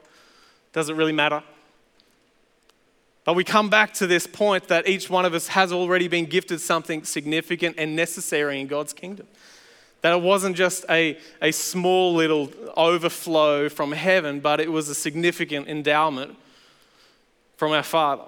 Does 0.74 0.90
it 0.90 0.96
really 0.96 1.14
matter? 1.14 1.44
But 3.24 3.36
we 3.36 3.44
come 3.44 3.70
back 3.70 3.94
to 3.96 4.08
this 4.08 4.26
point 4.26 4.68
that 4.70 4.88
each 4.88 5.10
one 5.10 5.26
of 5.26 5.34
us 5.34 5.50
has 5.50 5.72
already 5.72 6.08
been 6.08 6.26
gifted 6.26 6.60
something 6.60 7.04
significant 7.04 7.76
and 7.78 7.96
necessary 7.96 8.60
in 8.60 8.68
God's 8.68 8.94
kingdom. 8.94 9.28
That 10.02 10.14
it 10.14 10.22
wasn't 10.22 10.56
just 10.56 10.86
a, 10.90 11.20
a 11.42 11.52
small 11.52 12.16
little 12.16 12.52
overflow 12.76 13.70
from 13.70 13.92
heaven, 13.92 14.40
but 14.40 14.60
it 14.60 14.72
was 14.72 14.90
a 14.90 14.96
significant 14.96 15.68
endowment 15.68 16.36
from 17.58 17.72
our 17.72 17.84
Father. 17.84 18.24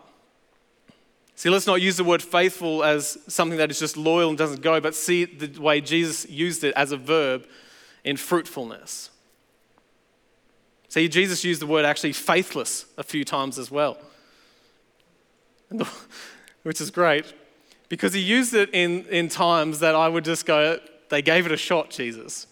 See, 1.36 1.50
let's 1.50 1.66
not 1.66 1.82
use 1.82 1.98
the 1.98 2.04
word 2.04 2.22
faithful 2.22 2.84
as 2.84 3.18
something 3.28 3.58
that 3.58 3.72
is 3.72 3.80
just 3.80 3.98
loyal 3.98 4.30
and 4.30 4.38
doesn't 4.38 4.62
go, 4.62 4.80
but 4.80 4.94
see 4.94 5.26
the 5.26 5.60
way 5.60 5.82
Jesus 5.82 6.30
used 6.30 6.64
it 6.64 6.74
as 6.76 6.92
a 6.92 6.98
verb 6.98 7.46
in 8.04 8.18
fruitfulness. 8.18 9.10
See, 10.90 11.08
Jesus 11.08 11.44
used 11.44 11.60
the 11.60 11.66
word 11.66 11.86
actually 11.86 12.14
faithless 12.14 12.86
a 13.00 13.04
few 13.04 13.26
times 13.26 13.58
as 13.58 13.72
well. 13.72 13.98
which 16.64 16.80
is 16.82 16.92
great 16.92 17.34
because 17.90 18.14
he 18.14 18.20
used 18.20 18.54
it 18.54 18.70
in, 18.74 19.06
in 19.06 19.30
times 19.30 19.80
that 19.80 19.94
I 19.96 20.08
would 20.08 20.26
just 20.26 20.46
go, 20.46 20.80
they 21.10 21.22
gave 21.22 21.46
it 21.46 21.52
a 21.52 21.58
shot, 21.58 21.92
Jesus. 21.92 22.48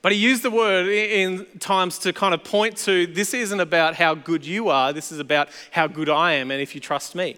But 0.00 0.12
he 0.12 0.18
used 0.18 0.42
the 0.42 0.50
word 0.50 0.88
in 0.88 1.46
times 1.60 1.98
to 2.00 2.12
kind 2.12 2.34
of 2.34 2.44
point 2.44 2.76
to 2.78 3.06
this 3.06 3.34
isn't 3.34 3.60
about 3.60 3.94
how 3.94 4.14
good 4.14 4.44
you 4.44 4.68
are, 4.68 4.92
this 4.92 5.12
is 5.12 5.18
about 5.18 5.48
how 5.70 5.86
good 5.86 6.08
I 6.08 6.34
am 6.34 6.50
and 6.50 6.60
if 6.60 6.74
you 6.74 6.80
trust 6.80 7.14
me. 7.14 7.36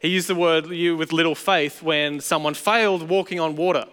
He 0.00 0.08
used 0.08 0.28
the 0.28 0.34
word 0.34 0.68
you 0.68 0.96
with 0.96 1.12
little 1.12 1.34
faith 1.34 1.82
when 1.82 2.20
someone 2.20 2.54
failed 2.54 3.08
walking 3.08 3.40
on 3.40 3.56
water. 3.56 3.86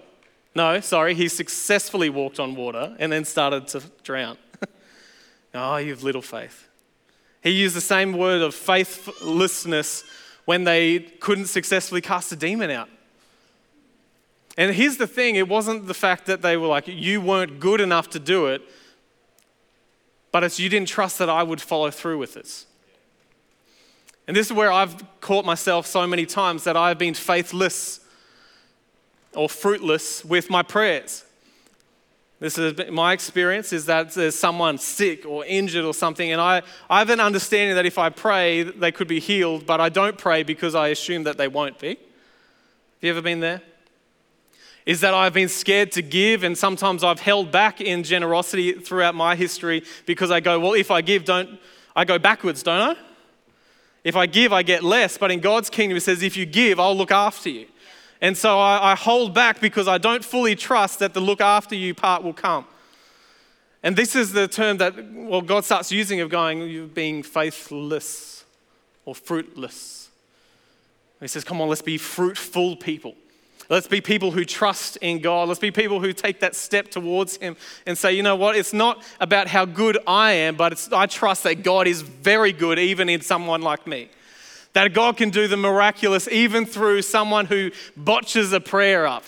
No, 0.56 0.80
sorry, 0.80 1.16
he 1.16 1.28
successfully 1.28 2.10
walked 2.10 2.40
on 2.40 2.56
water 2.56 2.96
and 3.00 3.12
then 3.12 3.26
started 3.26 3.68
to 3.70 3.82
drown. 4.04 4.38
oh, 5.54 5.78
you 5.78 5.90
have 5.92 6.04
little 6.04 6.22
faith. 6.22 6.68
He 7.46 7.52
used 7.52 7.76
the 7.76 7.82
same 7.82 8.14
word 8.14 8.42
of 8.42 8.56
faithlessness 8.56 10.04
when 10.46 10.64
they 10.64 10.98
couldn't 11.00 11.46
successfully 11.46 12.02
cast 12.02 12.32
a 12.32 12.36
demon 12.36 12.72
out. 12.72 12.90
And 14.58 14.74
here's 14.74 14.98
the 14.98 15.06
thing 15.06 15.36
it 15.36 15.48
wasn't 15.48 15.86
the 15.86 15.94
fact 15.94 16.26
that 16.26 16.42
they 16.42 16.58
were 16.58 16.66
like, 16.66 16.88
you 16.88 17.22
weren't 17.22 17.60
good 17.60 17.82
enough 17.82 18.10
to 18.10 18.20
do 18.20 18.48
it, 18.48 18.64
but 20.32 20.44
it's 20.44 20.60
you 20.60 20.70
didn't 20.70 20.88
trust 20.88 21.20
that 21.20 21.30
I 21.30 21.44
would 21.44 21.62
follow 21.62 21.92
through 21.92 22.18
with 22.18 22.34
this. 22.34 22.66
And 24.28 24.36
this 24.36 24.48
is 24.48 24.54
where 24.54 24.72
I've 24.72 24.96
caught 25.22 25.46
myself 25.46 25.86
so 25.86 26.08
many 26.08 26.26
times 26.26 26.64
that 26.64 26.76
I've 26.76 26.98
been 26.98 27.14
faithless 27.14 28.00
or 29.36 29.48
fruitless 29.50 30.26
with 30.26 30.50
my 30.50 30.64
prayers. 30.64 31.25
This 32.46 32.60
is 32.60 32.92
my 32.92 33.12
experience 33.12 33.74
is 33.74 33.88
that 33.88 34.12
there's 34.12 34.38
someone 34.38 34.78
sick 34.78 35.26
or 35.26 35.44
injured 35.46 35.84
or 35.84 35.96
something, 35.96 36.32
and 36.32 36.40
I, 36.40 36.62
I 36.88 37.00
have 37.00 37.10
an 37.10 37.20
understanding 37.20 37.76
that 37.76 37.88
if 37.88 37.98
I 37.98 38.10
pray, 38.12 38.62
they 38.62 38.92
could 38.92 39.08
be 39.08 39.20
healed, 39.20 39.66
but 39.66 39.82
I 39.82 39.90
don't 39.90 40.16
pray 40.16 40.44
because 40.44 40.76
I 40.76 40.90
assume 40.90 41.24
that 41.24 41.40
they 41.40 41.48
won't 41.48 41.80
be. 41.80 41.88
Have 41.88 41.98
you 43.02 43.10
ever 43.10 43.24
been 43.24 43.40
there? 43.40 43.64
Is 44.86 45.02
that 45.02 45.16
I've 45.16 45.34
been 45.34 45.50
scared 45.50 45.92
to 45.94 46.04
give, 46.04 46.44
and 46.44 46.56
sometimes 46.56 47.04
I've 47.04 47.20
held 47.20 47.52
back 47.52 47.82
in 47.82 48.04
generosity 48.04 48.74
throughout 48.74 49.16
my 49.16 49.36
history 49.36 49.82
because 50.06 50.30
I 50.30 50.40
go, 50.40 50.60
well, 50.60 50.74
if 50.74 50.92
I 50.92 51.02
give, 51.02 51.26
don't 51.26 51.60
I 51.96 52.06
go 52.06 52.20
backwards, 52.20 52.62
don't 52.62 52.92
I? 52.92 52.96
If 54.04 54.16
I 54.16 54.28
give, 54.28 54.54
I 54.54 54.62
get 54.62 54.84
less, 54.84 55.18
but 55.18 55.32
in 55.32 55.40
God's 55.40 55.72
kingdom, 55.72 55.98
it 55.98 56.02
says, 56.02 56.22
if 56.22 56.38
you 56.38 56.46
give, 56.46 56.80
I'll 56.80 56.96
look 56.96 57.10
after 57.10 57.50
you. 57.50 57.66
And 58.26 58.36
so 58.36 58.58
I, 58.58 58.94
I 58.94 58.96
hold 58.96 59.36
back 59.36 59.62
because 59.62 59.88
I 59.88 60.00
don't 60.00 60.26
fully 60.26 60.56
trust 60.56 60.98
that 60.98 61.14
the 61.14 61.20
look 61.20 61.42
after 61.42 61.76
you 61.76 61.94
part 61.94 62.24
will 62.24 62.34
come. 62.34 62.66
And 63.84 63.96
this 63.96 64.16
is 64.16 64.34
the 64.34 64.48
term 64.48 64.78
that, 64.78 64.96
well, 65.14 65.42
God 65.42 65.64
starts 65.64 65.92
using 65.92 66.22
of 66.22 66.32
going, 66.32 66.62
you're 66.62 66.88
being 66.88 67.22
faithless 67.22 68.44
or 69.06 69.14
fruitless. 69.14 70.10
He 71.22 71.28
says, 71.28 71.44
come 71.44 71.62
on, 71.62 71.70
let's 71.70 71.84
be 71.84 72.00
fruitful 72.00 72.78
people. 72.78 73.14
Let's 73.70 73.86
be 73.88 74.02
people 74.02 74.32
who 74.32 74.44
trust 74.44 74.98
in 75.02 75.20
God. 75.20 75.48
Let's 75.48 75.60
be 75.60 75.70
people 75.70 76.00
who 76.00 76.12
take 76.12 76.40
that 76.40 76.56
step 76.56 76.90
towards 76.90 77.38
Him 77.38 77.56
and 77.86 77.96
say, 77.96 78.14
you 78.14 78.24
know 78.24 78.36
what? 78.36 78.56
It's 78.56 78.74
not 78.74 79.04
about 79.20 79.48
how 79.50 79.66
good 79.66 80.00
I 80.08 80.32
am, 80.32 80.56
but 80.56 80.90
I 80.92 81.06
trust 81.06 81.44
that 81.44 81.62
God 81.62 81.86
is 81.86 82.02
very 82.02 82.54
good, 82.54 82.80
even 82.80 83.08
in 83.08 83.22
someone 83.22 83.62
like 83.62 83.86
me. 83.86 84.10
That 84.76 84.94
God 84.94 85.16
can 85.16 85.30
do 85.30 85.48
the 85.48 85.56
miraculous 85.56 86.28
even 86.28 86.66
through 86.66 87.02
someone 87.04 87.46
who 87.46 87.72
botches 87.96 88.52
a 88.52 88.60
prayer 88.60 89.08
up. 89.08 89.24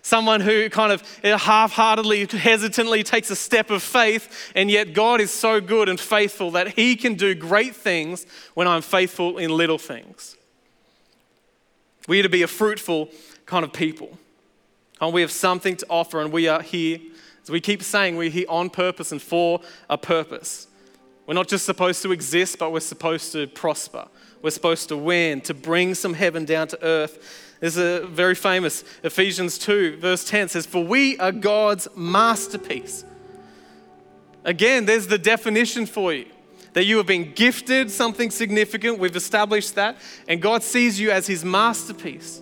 Someone 0.00 0.40
who 0.40 0.70
kind 0.70 0.92
of 0.92 1.02
half 1.24 1.72
heartedly, 1.72 2.24
hesitantly 2.24 3.02
takes 3.02 3.28
a 3.28 3.34
step 3.34 3.70
of 3.70 3.82
faith, 3.82 4.52
and 4.54 4.70
yet 4.70 4.94
God 4.94 5.20
is 5.20 5.32
so 5.32 5.60
good 5.60 5.88
and 5.88 5.98
faithful 5.98 6.52
that 6.52 6.68
He 6.74 6.94
can 6.94 7.14
do 7.14 7.34
great 7.34 7.74
things 7.74 8.26
when 8.54 8.68
I'm 8.68 8.80
faithful 8.80 9.38
in 9.38 9.50
little 9.50 9.76
things. 9.76 10.36
We 12.06 12.20
are 12.20 12.22
to 12.22 12.28
be 12.28 12.42
a 12.42 12.48
fruitful 12.48 13.08
kind 13.44 13.64
of 13.64 13.72
people. 13.72 14.18
And 15.00 15.12
we 15.12 15.20
have 15.20 15.32
something 15.32 15.76
to 15.78 15.86
offer, 15.90 16.20
and 16.20 16.32
we 16.32 16.46
are 16.46 16.62
here. 16.62 17.00
As 17.42 17.50
we 17.50 17.60
keep 17.60 17.82
saying, 17.82 18.16
we're 18.16 18.30
here 18.30 18.46
on 18.48 18.70
purpose 18.70 19.10
and 19.10 19.20
for 19.20 19.62
a 19.90 19.98
purpose. 19.98 20.68
We're 21.26 21.34
not 21.34 21.48
just 21.48 21.64
supposed 21.64 22.02
to 22.02 22.12
exist, 22.12 22.58
but 22.60 22.70
we're 22.72 22.80
supposed 22.80 23.32
to 23.32 23.48
prosper. 23.48 24.06
We're 24.42 24.50
supposed 24.50 24.88
to 24.88 24.96
win, 24.96 25.40
to 25.42 25.54
bring 25.54 25.94
some 25.94 26.14
heaven 26.14 26.44
down 26.44 26.68
to 26.68 26.84
earth. 26.84 27.56
There's 27.60 27.76
a 27.76 28.06
very 28.06 28.34
famous 28.34 28.82
Ephesians 29.04 29.56
2, 29.58 29.98
verse 29.98 30.24
10 30.24 30.48
says, 30.48 30.66
For 30.66 30.84
we 30.84 31.16
are 31.18 31.30
God's 31.30 31.88
masterpiece. 31.94 33.04
Again, 34.44 34.84
there's 34.84 35.06
the 35.06 35.18
definition 35.18 35.86
for 35.86 36.12
you 36.12 36.26
that 36.72 36.84
you 36.84 36.96
have 36.96 37.06
been 37.06 37.32
gifted 37.32 37.90
something 37.90 38.30
significant. 38.30 38.98
We've 38.98 39.14
established 39.14 39.74
that. 39.76 39.96
And 40.26 40.40
God 40.40 40.62
sees 40.62 40.98
you 40.98 41.10
as 41.10 41.26
his 41.26 41.44
masterpiece. 41.44 42.40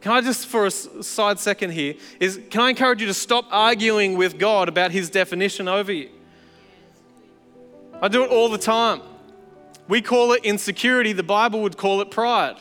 Can 0.00 0.12
I 0.12 0.20
just, 0.20 0.46
for 0.46 0.66
a 0.66 0.70
side 0.70 1.38
second 1.38 1.70
here, 1.70 1.94
is 2.20 2.38
can 2.50 2.60
I 2.60 2.70
encourage 2.70 3.00
you 3.00 3.06
to 3.06 3.14
stop 3.14 3.46
arguing 3.50 4.18
with 4.18 4.38
God 4.38 4.68
about 4.68 4.90
his 4.90 5.08
definition 5.08 5.66
over 5.66 5.90
you? 5.90 6.10
I 8.02 8.08
do 8.08 8.22
it 8.22 8.30
all 8.30 8.50
the 8.50 8.58
time. 8.58 9.00
We 9.88 10.00
call 10.00 10.32
it 10.32 10.44
insecurity, 10.44 11.12
the 11.12 11.22
Bible 11.22 11.62
would 11.62 11.76
call 11.76 12.00
it 12.00 12.10
pride. 12.10 12.56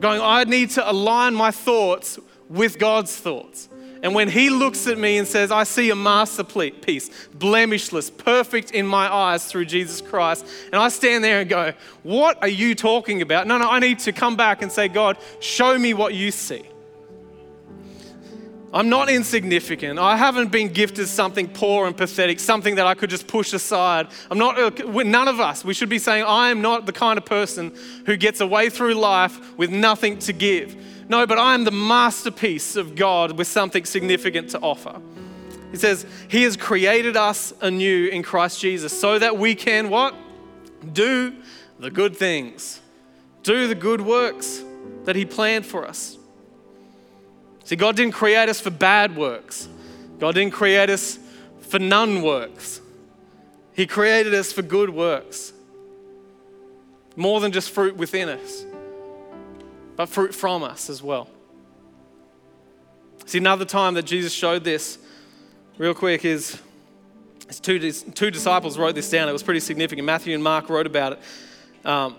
Going, 0.00 0.20
I 0.20 0.44
need 0.44 0.70
to 0.70 0.90
align 0.90 1.34
my 1.34 1.50
thoughts 1.50 2.18
with 2.48 2.78
God's 2.78 3.14
thoughts. 3.16 3.68
And 4.02 4.14
when 4.14 4.28
He 4.28 4.48
looks 4.48 4.86
at 4.86 4.96
me 4.96 5.18
and 5.18 5.26
says, 5.26 5.50
I 5.50 5.64
see 5.64 5.90
a 5.90 5.96
masterpiece, 5.96 7.10
blemishless, 7.36 8.16
perfect 8.16 8.70
in 8.70 8.86
my 8.86 9.12
eyes 9.12 9.46
through 9.46 9.64
Jesus 9.64 10.00
Christ, 10.00 10.46
and 10.72 10.76
I 10.76 10.88
stand 10.88 11.24
there 11.24 11.40
and 11.40 11.50
go, 11.50 11.72
What 12.04 12.40
are 12.40 12.48
you 12.48 12.74
talking 12.74 13.22
about? 13.22 13.46
No, 13.46 13.58
no, 13.58 13.68
I 13.68 13.80
need 13.80 13.98
to 14.00 14.12
come 14.12 14.36
back 14.36 14.62
and 14.62 14.70
say, 14.70 14.88
God, 14.88 15.18
show 15.40 15.76
me 15.78 15.94
what 15.94 16.14
you 16.14 16.30
see. 16.30 16.62
I'm 18.72 18.90
not 18.90 19.08
insignificant. 19.08 19.98
I 19.98 20.16
haven't 20.16 20.52
been 20.52 20.68
gifted 20.68 21.08
something 21.08 21.48
poor 21.48 21.86
and 21.86 21.96
pathetic, 21.96 22.38
something 22.38 22.74
that 22.74 22.86
I 22.86 22.94
could 22.94 23.08
just 23.08 23.26
push 23.26 23.54
aside. 23.54 24.08
I'm 24.30 24.36
not, 24.36 24.86
none 24.86 25.28
of 25.28 25.40
us, 25.40 25.64
we 25.64 25.72
should 25.72 25.88
be 25.88 25.98
saying, 25.98 26.24
I 26.24 26.50
am 26.50 26.60
not 26.60 26.84
the 26.84 26.92
kind 26.92 27.16
of 27.16 27.24
person 27.24 27.74
who 28.04 28.16
gets 28.16 28.40
away 28.40 28.68
through 28.68 28.94
life 28.94 29.56
with 29.56 29.70
nothing 29.70 30.18
to 30.20 30.34
give. 30.34 30.76
No, 31.08 31.26
but 31.26 31.38
I 31.38 31.54
am 31.54 31.64
the 31.64 31.70
masterpiece 31.70 32.76
of 32.76 32.94
God 32.94 33.38
with 33.38 33.46
something 33.46 33.86
significant 33.86 34.50
to 34.50 34.60
offer. 34.60 35.00
He 35.70 35.78
says, 35.78 36.04
He 36.28 36.42
has 36.42 36.54
created 36.56 37.16
us 37.16 37.54
anew 37.62 38.08
in 38.08 38.22
Christ 38.22 38.60
Jesus 38.60 38.98
so 38.98 39.18
that 39.18 39.38
we 39.38 39.54
can 39.54 39.88
what? 39.88 40.14
Do 40.92 41.34
the 41.78 41.90
good 41.90 42.16
things, 42.16 42.80
do 43.42 43.66
the 43.66 43.74
good 43.74 44.02
works 44.02 44.62
that 45.04 45.16
He 45.16 45.24
planned 45.24 45.64
for 45.64 45.86
us. 45.86 46.17
See, 47.68 47.76
God 47.76 47.96
didn't 47.96 48.14
create 48.14 48.48
us 48.48 48.62
for 48.62 48.70
bad 48.70 49.14
works, 49.14 49.68
God 50.18 50.36
didn't 50.36 50.54
create 50.54 50.88
us 50.88 51.18
for 51.60 51.78
none 51.78 52.22
works. 52.22 52.80
He 53.74 53.86
created 53.86 54.32
us 54.32 54.54
for 54.54 54.62
good 54.62 54.88
works. 54.88 55.52
More 57.14 57.40
than 57.40 57.52
just 57.52 57.70
fruit 57.70 57.94
within 57.94 58.30
us, 58.30 58.64
but 59.96 60.06
fruit 60.06 60.34
from 60.34 60.62
us 60.62 60.88
as 60.88 61.02
well. 61.02 61.28
See, 63.26 63.36
another 63.36 63.66
time 63.66 63.92
that 63.94 64.06
Jesus 64.06 64.32
showed 64.32 64.64
this, 64.64 64.96
real 65.76 65.92
quick, 65.92 66.24
is 66.24 66.58
two, 67.60 67.92
two 67.92 68.30
disciples 68.30 68.78
wrote 68.78 68.94
this 68.94 69.10
down. 69.10 69.28
It 69.28 69.32
was 69.32 69.42
pretty 69.42 69.60
significant. 69.60 70.06
Matthew 70.06 70.32
and 70.32 70.42
Mark 70.42 70.70
wrote 70.70 70.86
about 70.86 71.12
it. 71.12 71.86
Um, 71.86 72.16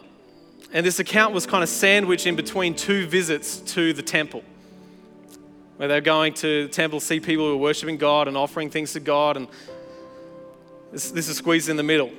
and 0.73 0.85
this 0.85 0.99
account 0.99 1.33
was 1.33 1.47
kind 1.47 1.63
of 1.63 1.69
sandwiched 1.69 2.27
in 2.27 2.35
between 2.35 2.75
two 2.75 3.07
visits 3.07 3.57
to 3.73 3.93
the 3.93 4.03
temple 4.03 4.43
where 5.79 5.87
they're 5.87 6.01
going 6.01 6.33
to 6.33 6.63
the 6.63 6.69
temple, 6.69 6.99
see 6.99 7.21
people 7.21 7.45
who 7.45 7.53
are 7.53 7.57
worshiping 7.57 7.95
God 7.95 8.27
and 8.27 8.35
offering 8.35 8.69
things 8.69 8.91
to 8.91 8.99
God, 8.99 9.37
and 9.37 9.47
this, 10.91 11.09
this 11.11 11.29
is 11.29 11.37
squeezed 11.37 11.69
in 11.69 11.77
the 11.77 11.83
middle. 11.83 12.11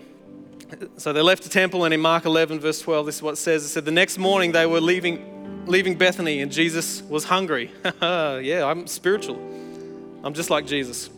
So 0.96 1.12
they 1.12 1.20
left 1.20 1.42
the 1.42 1.50
temple, 1.50 1.84
and 1.84 1.92
in 1.92 2.00
Mark 2.00 2.24
11, 2.24 2.58
verse 2.58 2.80
12, 2.80 3.04
this 3.04 3.16
is 3.16 3.22
what 3.22 3.34
it 3.34 3.36
says. 3.36 3.62
It 3.62 3.68
said, 3.68 3.84
The 3.84 3.90
next 3.90 4.16
morning 4.16 4.52
they 4.52 4.64
were 4.64 4.80
leaving, 4.80 5.66
leaving 5.66 5.94
Bethany, 5.98 6.40
and 6.40 6.50
Jesus 6.50 7.02
was 7.02 7.24
hungry. 7.24 7.70
yeah, 8.00 8.64
I'm 8.64 8.86
spiritual. 8.86 9.36
I'm 10.24 10.32
just 10.32 10.48
like 10.48 10.66
Jesus. 10.66 11.10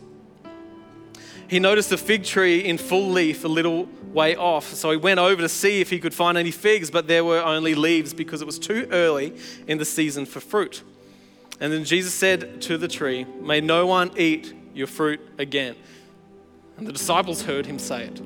He 1.47 1.59
noticed 1.59 1.93
a 1.93 1.97
fig 1.97 2.25
tree 2.25 2.59
in 2.59 2.77
full 2.77 3.09
leaf 3.09 3.45
a 3.45 3.47
little 3.47 3.87
way 4.11 4.35
off, 4.35 4.73
so 4.73 4.91
he 4.91 4.97
went 4.97 5.21
over 5.21 5.41
to 5.41 5.47
see 5.47 5.79
if 5.79 5.89
he 5.89 5.97
could 5.97 6.13
find 6.13 6.37
any 6.37 6.51
figs, 6.51 6.91
but 6.91 7.07
there 7.07 7.23
were 7.23 7.41
only 7.41 7.73
leaves 7.73 8.13
because 8.13 8.41
it 8.41 8.45
was 8.45 8.59
too 8.59 8.85
early 8.91 9.33
in 9.65 9.77
the 9.77 9.85
season 9.85 10.25
for 10.25 10.41
fruit. 10.41 10.83
And 11.63 11.71
then 11.71 11.85
Jesus 11.85 12.13
said 12.13 12.61
to 12.63 12.77
the 12.77 12.89
tree, 12.89 13.23
May 13.23 13.61
no 13.61 13.87
one 13.87 14.11
eat 14.17 14.53
your 14.73 14.85
fruit 14.85 15.21
again. 15.37 15.77
And 16.75 16.85
the 16.85 16.91
disciples 16.91 17.43
heard 17.43 17.65
him 17.65 17.79
say 17.79 18.03
it. 18.03 18.21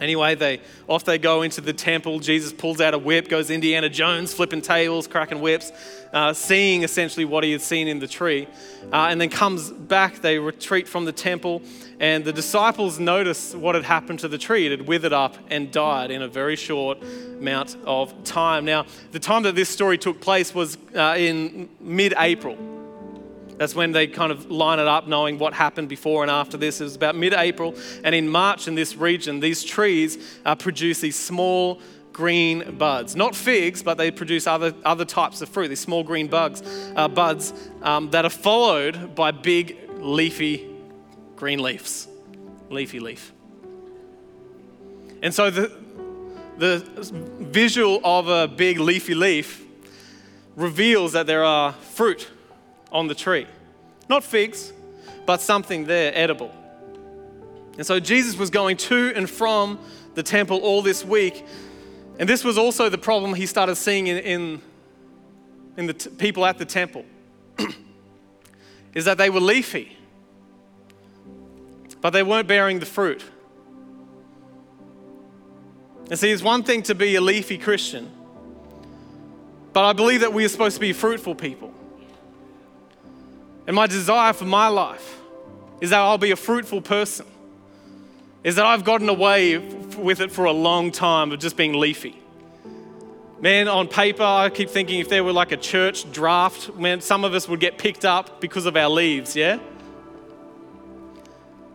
Anyway, 0.00 0.36
they 0.36 0.60
off 0.86 1.04
they 1.04 1.18
go 1.18 1.42
into 1.42 1.60
the 1.60 1.72
temple. 1.72 2.20
Jesus 2.20 2.52
pulls 2.52 2.80
out 2.80 2.94
a 2.94 2.98
whip, 2.98 3.28
goes 3.28 3.50
Indiana 3.50 3.88
Jones, 3.88 4.32
flipping 4.32 4.62
tables, 4.62 5.08
cracking 5.08 5.40
whips, 5.40 5.72
uh, 6.12 6.32
seeing 6.32 6.84
essentially 6.84 7.24
what 7.24 7.42
he 7.42 7.50
had 7.50 7.60
seen 7.60 7.88
in 7.88 7.98
the 7.98 8.06
tree, 8.06 8.46
uh, 8.92 9.08
and 9.10 9.20
then 9.20 9.30
comes 9.30 9.72
back. 9.72 10.20
They 10.20 10.38
retreat 10.38 10.86
from 10.86 11.06
the 11.06 11.12
temple, 11.12 11.62
and 12.00 12.24
the 12.24 12.32
disciples 12.32 12.98
notice 12.98 13.54
what 13.54 13.74
had 13.74 13.84
happened 13.84 14.20
to 14.20 14.28
the 14.28 14.38
tree. 14.38 14.64
It 14.64 14.70
had 14.70 14.88
withered 14.88 15.12
up 15.12 15.36
and 15.50 15.70
died 15.70 16.10
in 16.10 16.22
a 16.22 16.28
very 16.28 16.56
short 16.56 16.98
amount 17.38 17.76
of 17.84 18.24
time. 18.24 18.64
Now, 18.64 18.86
the 19.12 19.18
time 19.18 19.42
that 19.42 19.54
this 19.54 19.68
story 19.68 19.98
took 19.98 20.18
place 20.18 20.54
was 20.54 20.78
uh, 20.96 21.14
in 21.18 21.68
mid-April. 21.78 22.56
That's 23.58 23.74
when 23.74 23.92
they 23.92 24.06
kind 24.06 24.32
of 24.32 24.50
line 24.50 24.78
it 24.78 24.88
up, 24.88 25.08
knowing 25.08 25.38
what 25.38 25.52
happened 25.52 25.90
before 25.90 26.22
and 26.22 26.30
after 26.30 26.56
this. 26.56 26.80
It 26.80 26.84
was 26.84 26.96
about 26.96 27.16
mid 27.16 27.34
April. 27.34 27.74
And 28.02 28.14
in 28.14 28.30
March, 28.30 28.66
in 28.66 28.74
this 28.74 28.96
region, 28.96 29.40
these 29.40 29.62
trees 29.62 30.40
uh, 30.46 30.54
produce 30.54 31.00
these 31.00 31.18
small 31.18 31.82
green 32.14 32.78
buds. 32.78 33.14
Not 33.14 33.36
figs, 33.36 33.82
but 33.82 33.98
they 33.98 34.10
produce 34.10 34.46
other, 34.46 34.72
other 34.86 35.04
types 35.04 35.42
of 35.42 35.50
fruit, 35.50 35.68
these 35.68 35.80
small 35.80 36.02
green 36.02 36.28
bugs, 36.28 36.62
uh, 36.96 37.08
buds 37.08 37.52
um, 37.82 38.08
that 38.12 38.24
are 38.24 38.30
followed 38.30 39.14
by 39.14 39.32
big, 39.32 39.76
leafy 39.98 40.69
green 41.40 41.58
leaves. 41.58 42.06
Leafy 42.68 43.00
leaf. 43.00 43.32
And 45.22 45.34
so 45.34 45.50
the, 45.50 45.72
the 46.58 46.84
visual 47.40 47.98
of 48.04 48.28
a 48.28 48.46
big 48.46 48.78
leafy 48.78 49.14
leaf 49.14 49.64
reveals 50.54 51.14
that 51.14 51.26
there 51.26 51.42
are 51.42 51.72
fruit 51.72 52.30
on 52.92 53.08
the 53.08 53.14
tree. 53.14 53.46
Not 54.10 54.22
figs, 54.22 54.72
but 55.24 55.40
something 55.40 55.86
there 55.86 56.12
edible. 56.14 56.54
And 57.78 57.86
so 57.86 57.98
Jesus 57.98 58.36
was 58.36 58.50
going 58.50 58.76
to 58.76 59.12
and 59.16 59.28
from 59.28 59.78
the 60.14 60.22
temple 60.22 60.58
all 60.58 60.82
this 60.82 61.04
week. 61.04 61.46
And 62.18 62.28
this 62.28 62.44
was 62.44 62.58
also 62.58 62.90
the 62.90 62.98
problem 62.98 63.32
he 63.32 63.46
started 63.46 63.76
seeing 63.76 64.08
in, 64.08 64.18
in, 64.18 64.62
in 65.78 65.86
the 65.86 65.94
t- 65.94 66.10
people 66.10 66.44
at 66.44 66.58
the 66.58 66.66
temple 66.66 67.06
is 68.94 69.06
that 69.06 69.16
they 69.16 69.30
were 69.30 69.40
leafy, 69.40 69.96
but 72.00 72.10
they 72.10 72.22
weren't 72.22 72.48
bearing 72.48 72.78
the 72.78 72.86
fruit. 72.86 73.24
And 76.08 76.18
see, 76.18 76.30
it's 76.30 76.42
one 76.42 76.62
thing 76.62 76.82
to 76.84 76.94
be 76.94 77.14
a 77.14 77.20
leafy 77.20 77.58
Christian, 77.58 78.10
but 79.72 79.84
I 79.84 79.92
believe 79.92 80.20
that 80.22 80.32
we 80.32 80.44
are 80.44 80.48
supposed 80.48 80.74
to 80.74 80.80
be 80.80 80.92
fruitful 80.92 81.34
people. 81.36 81.72
And 83.66 83.76
my 83.76 83.86
desire 83.86 84.32
for 84.32 84.46
my 84.46 84.66
life 84.66 85.20
is 85.80 85.90
that 85.90 86.00
I'll 86.00 86.18
be 86.18 86.32
a 86.32 86.36
fruitful 86.36 86.82
person, 86.82 87.26
is 88.42 88.56
that 88.56 88.66
I've 88.66 88.84
gotten 88.84 89.08
away 89.08 89.58
with 89.58 90.20
it 90.20 90.32
for 90.32 90.46
a 90.46 90.52
long 90.52 90.90
time 90.90 91.30
of 91.30 91.38
just 91.38 91.56
being 91.56 91.74
leafy. 91.74 92.16
Man, 93.40 93.68
on 93.68 93.88
paper, 93.88 94.22
I 94.22 94.50
keep 94.50 94.68
thinking 94.68 95.00
if 95.00 95.08
there 95.08 95.24
were 95.24 95.32
like 95.32 95.52
a 95.52 95.56
church 95.56 96.10
draft, 96.12 96.74
man, 96.74 97.00
some 97.00 97.24
of 97.24 97.32
us 97.32 97.48
would 97.48 97.60
get 97.60 97.78
picked 97.78 98.04
up 98.04 98.40
because 98.40 98.66
of 98.66 98.76
our 98.76 98.90
leaves, 98.90 99.34
yeah? 99.36 99.58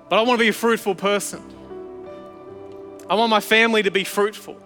But 0.09 0.19
I 0.19 0.21
want 0.21 0.39
to 0.39 0.43
be 0.43 0.49
a 0.49 0.53
fruitful 0.53 0.95
person. 0.95 1.43
I 3.09 3.15
want 3.15 3.29
my 3.29 3.39
family 3.39 3.83
to 3.83 3.91
be 3.91 4.03
fruitful. 4.03 4.57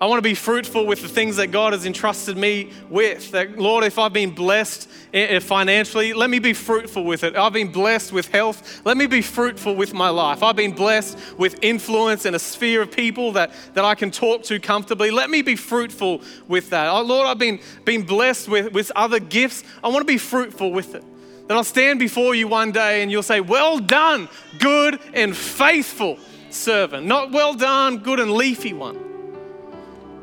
I 0.00 0.06
want 0.06 0.16
to 0.16 0.22
be 0.22 0.34
fruitful 0.34 0.86
with 0.86 1.02
the 1.02 1.08
things 1.08 1.36
that 1.36 1.48
God 1.48 1.74
has 1.74 1.84
entrusted 1.84 2.34
me 2.34 2.70
with. 2.88 3.32
That, 3.32 3.58
Lord, 3.58 3.84
if 3.84 3.98
I've 3.98 4.14
been 4.14 4.30
blessed 4.30 4.88
eh, 5.12 5.26
eh, 5.36 5.40
financially, 5.40 6.14
let 6.14 6.30
me 6.30 6.38
be 6.38 6.54
fruitful 6.54 7.04
with 7.04 7.22
it. 7.22 7.36
I've 7.36 7.52
been 7.52 7.70
blessed 7.70 8.10
with 8.10 8.28
health, 8.28 8.80
let 8.86 8.96
me 8.96 9.06
be 9.06 9.20
fruitful 9.20 9.76
with 9.76 9.92
my 9.92 10.08
life. 10.08 10.42
I've 10.42 10.56
been 10.56 10.72
blessed 10.72 11.18
with 11.36 11.62
influence 11.62 12.24
and 12.24 12.34
a 12.34 12.38
sphere 12.38 12.80
of 12.80 12.90
people 12.90 13.32
that, 13.32 13.52
that 13.74 13.84
I 13.84 13.94
can 13.94 14.10
talk 14.10 14.42
to 14.44 14.58
comfortably. 14.58 15.10
Let 15.10 15.28
me 15.28 15.42
be 15.42 15.54
fruitful 15.54 16.22
with 16.48 16.70
that. 16.70 16.88
Oh, 16.88 17.02
Lord, 17.02 17.26
I've 17.26 17.38
been, 17.38 17.60
been 17.84 18.02
blessed 18.02 18.48
with, 18.48 18.72
with 18.72 18.90
other 18.96 19.20
gifts. 19.20 19.64
I 19.84 19.88
want 19.88 20.00
to 20.00 20.10
be 20.10 20.18
fruitful 20.18 20.72
with 20.72 20.94
it. 20.94 21.04
That 21.50 21.56
I'll 21.56 21.64
stand 21.64 21.98
before 21.98 22.36
you 22.36 22.46
one 22.46 22.70
day 22.70 23.02
and 23.02 23.10
you'll 23.10 23.24
say, 23.24 23.40
Well 23.40 23.80
done, 23.80 24.28
good 24.60 25.00
and 25.12 25.36
faithful 25.36 26.16
servant. 26.50 27.08
Not 27.08 27.32
well 27.32 27.54
done, 27.54 27.98
good 27.98 28.20
and 28.20 28.30
leafy 28.30 28.72
one 28.72 29.10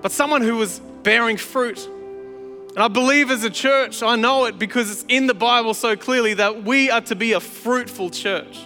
but 0.01 0.11
someone 0.11 0.41
who 0.41 0.55
was 0.55 0.79
bearing 1.03 1.37
fruit. 1.37 1.85
And 1.85 2.79
I 2.79 2.87
believe 2.87 3.31
as 3.31 3.43
a 3.43 3.49
church, 3.49 4.03
I 4.03 4.15
know 4.15 4.45
it 4.45 4.59
because 4.59 4.91
it's 4.91 5.05
in 5.07 5.27
the 5.27 5.33
Bible 5.33 5.73
so 5.73 5.95
clearly 5.95 6.35
that 6.35 6.63
we 6.63 6.89
are 6.91 7.01
to 7.01 7.15
be 7.15 7.33
a 7.33 7.39
fruitful 7.39 8.11
church. 8.11 8.57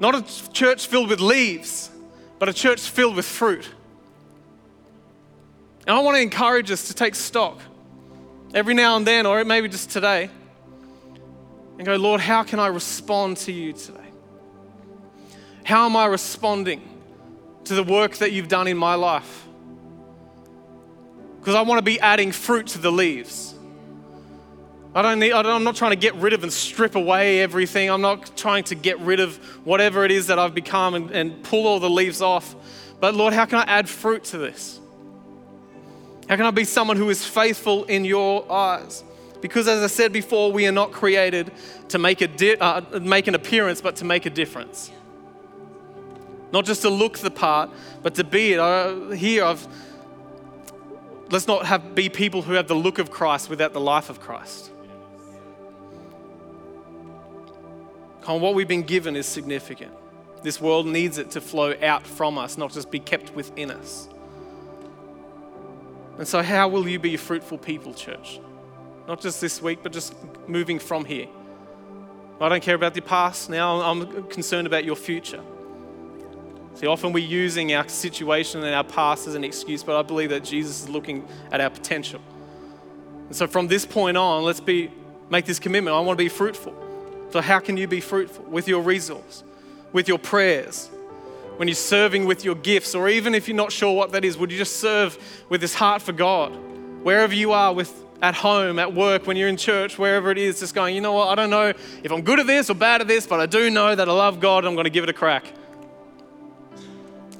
Not 0.00 0.14
a 0.14 0.52
church 0.52 0.86
filled 0.86 1.08
with 1.08 1.20
leaves, 1.20 1.90
but 2.38 2.48
a 2.48 2.52
church 2.52 2.80
filled 2.80 3.16
with 3.16 3.26
fruit. 3.26 3.68
And 5.86 5.96
I 5.96 6.00
want 6.00 6.16
to 6.16 6.22
encourage 6.22 6.70
us 6.70 6.88
to 6.88 6.94
take 6.94 7.14
stock 7.14 7.60
every 8.54 8.72
now 8.72 8.96
and 8.96 9.06
then, 9.06 9.26
or 9.26 9.44
maybe 9.44 9.68
just 9.68 9.90
today, 9.90 10.30
and 11.76 11.84
go, 11.84 11.96
Lord, 11.96 12.20
how 12.20 12.42
can 12.44 12.58
I 12.58 12.68
respond 12.68 13.36
to 13.38 13.52
you 13.52 13.74
today? 13.74 14.00
How 15.64 15.84
am 15.84 15.96
I 15.96 16.06
responding? 16.06 16.94
to 17.66 17.74
the 17.74 17.82
work 17.82 18.16
that 18.16 18.32
you've 18.32 18.48
done 18.48 18.68
in 18.68 18.76
my 18.76 18.94
life. 18.94 19.46
Because 21.40 21.54
I 21.54 21.62
want 21.62 21.78
to 21.78 21.84
be 21.84 22.00
adding 22.00 22.32
fruit 22.32 22.68
to 22.68 22.78
the 22.78 22.92
leaves. 22.92 23.54
I 24.94 25.02
don't 25.02 25.18
need, 25.18 25.32
I 25.32 25.54
am 25.54 25.64
not 25.64 25.74
trying 25.74 25.90
to 25.90 25.96
get 25.96 26.14
rid 26.14 26.32
of 26.32 26.42
and 26.42 26.52
strip 26.52 26.94
away 26.94 27.40
everything. 27.40 27.90
I'm 27.90 28.00
not 28.00 28.36
trying 28.36 28.64
to 28.64 28.74
get 28.74 28.98
rid 29.00 29.20
of 29.20 29.36
whatever 29.66 30.04
it 30.04 30.12
is 30.12 30.28
that 30.28 30.38
I've 30.38 30.54
become 30.54 30.94
and, 30.94 31.10
and 31.10 31.42
pull 31.42 31.66
all 31.66 31.80
the 31.80 31.90
leaves 31.90 32.22
off. 32.22 32.54
But 33.00 33.14
Lord, 33.14 33.34
how 33.34 33.44
can 33.44 33.58
I 33.58 33.64
add 33.64 33.88
fruit 33.88 34.24
to 34.24 34.38
this? 34.38 34.80
How 36.28 36.36
can 36.36 36.46
I 36.46 36.50
be 36.50 36.64
someone 36.64 36.96
who 36.96 37.10
is 37.10 37.24
faithful 37.24 37.84
in 37.84 38.04
your 38.04 38.50
eyes? 38.50 39.04
Because 39.40 39.68
as 39.68 39.82
I 39.82 39.88
said 39.88 40.12
before, 40.12 40.50
we 40.50 40.66
are 40.66 40.72
not 40.72 40.90
created 40.90 41.52
to 41.88 41.98
make, 41.98 42.22
a 42.22 42.28
di- 42.28 42.56
uh, 42.56 42.80
make 43.00 43.26
an 43.26 43.34
appearance, 43.34 43.82
but 43.82 43.96
to 43.96 44.04
make 44.04 44.24
a 44.24 44.30
difference. 44.30 44.90
Not 46.50 46.64
just 46.64 46.82
to 46.82 46.88
look 46.88 47.18
the 47.18 47.30
part, 47.30 47.68
but 48.02 48.14
to 48.14 48.24
be 48.24 48.54
it. 48.54 49.16
Here, 49.18 49.44
I've, 49.44 49.66
let's 51.30 51.46
not 51.46 51.66
have, 51.66 51.94
be 51.94 52.08
people 52.08 52.40
who 52.40 52.54
have 52.54 52.68
the 52.68 52.74
look 52.74 52.98
of 52.98 53.10
Christ 53.10 53.50
without 53.50 53.74
the 53.74 53.80
life 53.80 54.08
of 54.08 54.18
Christ. 54.18 54.70
Come 58.22 58.36
on, 58.36 58.40
what 58.40 58.54
we've 58.54 58.68
been 58.68 58.84
given 58.84 59.16
is 59.16 59.26
significant. 59.26 59.92
This 60.42 60.58
world 60.58 60.86
needs 60.86 61.18
it 61.18 61.32
to 61.32 61.42
flow 61.42 61.74
out 61.82 62.06
from 62.06 62.38
us, 62.38 62.56
not 62.56 62.72
just 62.72 62.90
be 62.90 62.98
kept 62.98 63.34
within 63.34 63.70
us. 63.70 64.08
And 66.18 66.26
so, 66.26 66.42
how 66.42 66.68
will 66.68 66.88
you 66.88 66.98
be 66.98 67.14
a 67.14 67.18
fruitful 67.18 67.58
people, 67.58 67.92
church? 67.92 68.40
Not 69.08 69.20
just 69.20 69.40
this 69.40 69.60
week, 69.60 69.80
but 69.82 69.92
just 69.92 70.14
moving 70.48 70.78
from 70.78 71.04
here. 71.04 71.26
I 72.40 72.48
don't 72.48 72.62
care 72.62 72.74
about 72.74 72.94
the 72.94 73.00
past 73.00 73.48
now, 73.48 73.80
I'm 73.80 74.24
concerned 74.28 74.66
about 74.66 74.84
your 74.84 74.96
future. 74.96 75.42
See, 76.74 76.88
often 76.88 77.12
we're 77.12 77.24
using 77.24 77.72
our 77.72 77.88
situation 77.88 78.64
and 78.64 78.74
our 78.74 78.82
past 78.82 79.28
as 79.28 79.36
an 79.36 79.44
excuse, 79.44 79.84
but 79.84 79.96
I 79.96 80.02
believe 80.02 80.30
that 80.30 80.42
Jesus 80.42 80.82
is 80.82 80.88
looking 80.88 81.26
at 81.52 81.60
our 81.60 81.70
potential. 81.70 82.20
And 83.28 83.36
so 83.36 83.46
from 83.46 83.68
this 83.68 83.86
point 83.86 84.16
on, 84.16 84.42
let's 84.42 84.60
be 84.60 84.90
make 85.30 85.44
this 85.44 85.58
commitment. 85.58 85.96
I 85.96 86.00
want 86.00 86.18
to 86.18 86.24
be 86.24 86.28
fruitful. 86.28 86.74
So 87.30 87.40
how 87.40 87.60
can 87.60 87.76
you 87.76 87.86
be 87.86 88.00
fruitful? 88.00 88.44
With 88.44 88.68
your 88.68 88.82
resource, 88.82 89.44
with 89.92 90.08
your 90.08 90.18
prayers, 90.18 90.90
when 91.56 91.68
you're 91.68 91.74
serving 91.74 92.24
with 92.26 92.44
your 92.44 92.54
gifts, 92.56 92.94
or 92.94 93.08
even 93.08 93.34
if 93.34 93.46
you're 93.48 93.56
not 93.56 93.72
sure 93.72 93.94
what 93.94 94.12
that 94.12 94.24
is, 94.24 94.36
would 94.36 94.50
you 94.50 94.58
just 94.58 94.76
serve 94.76 95.18
with 95.48 95.60
this 95.60 95.74
heart 95.74 96.02
for 96.02 96.12
God? 96.12 96.52
Wherever 97.04 97.34
you 97.34 97.52
are 97.52 97.72
with 97.72 98.04
at 98.22 98.34
home, 98.34 98.78
at 98.78 98.94
work, 98.94 99.26
when 99.26 99.36
you're 99.36 99.48
in 99.48 99.56
church, 99.56 99.98
wherever 99.98 100.30
it 100.30 100.38
is, 100.38 100.60
just 100.60 100.74
going, 100.74 100.94
you 100.94 101.00
know 101.00 101.12
what, 101.12 101.28
I 101.28 101.34
don't 101.34 101.50
know 101.50 101.72
if 102.02 102.10
I'm 102.10 102.22
good 102.22 102.40
at 102.40 102.46
this 102.46 102.70
or 102.70 102.74
bad 102.74 103.00
at 103.00 103.08
this, 103.08 103.26
but 103.26 103.38
I 103.38 103.46
do 103.46 103.70
know 103.70 103.94
that 103.94 104.08
I 104.08 104.12
love 104.12 104.40
God 104.40 104.58
and 104.58 104.68
I'm 104.68 104.74
going 104.74 104.84
to 104.84 104.90
give 104.90 105.04
it 105.04 105.10
a 105.10 105.14
crack. 105.14 105.44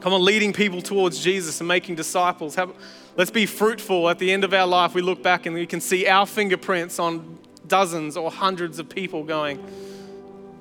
Come 0.01 0.13
on, 0.13 0.23
leading 0.23 0.53
people 0.53 0.83
towards 0.83 1.19
Jesus 1.19 1.61
and 1.61 1.69
making 1.69 1.95
disciples. 1.95 2.55
Have, 2.57 2.75
let's 3.17 3.31
be 3.31 3.47
fruitful 3.47 4.11
at 4.11 4.19
the 4.19 4.31
end 4.31 4.45
of 4.45 4.53
our 4.53 4.67
life. 4.67 4.95
We 4.95 5.01
look 5.01 5.23
back 5.23 5.47
and 5.47 5.55
we 5.55 5.65
can 5.65 5.81
see 5.81 6.07
our 6.07 6.27
fingerprints 6.27 6.99
on 6.99 7.39
dozens 7.67 8.19
or 8.19 8.31
hundreds 8.31 8.79
of 8.79 8.91
people 8.91 9.25
going, 9.25 9.65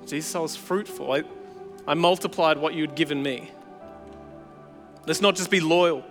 Jesus, 0.06 0.34
I 0.34 0.40
was 0.40 0.56
fruitful. 0.56 1.12
I, 1.12 1.24
I 1.88 1.94
multiplied 1.94 2.58
what 2.58 2.74
you 2.74 2.82
had 2.82 2.96
given 2.96 3.22
me. 3.22 3.52
Let's 5.06 5.22
not 5.22 5.36
just 5.36 5.50
be 5.50 5.60
loyal. 5.60 6.04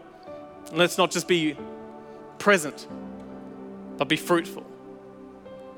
Let's 0.73 0.99
not 0.99 1.11
just 1.11 1.27
be 1.27 1.57
present, 2.39 2.87
but 3.97 4.09
be 4.09 4.17
fruitful. 4.17 4.65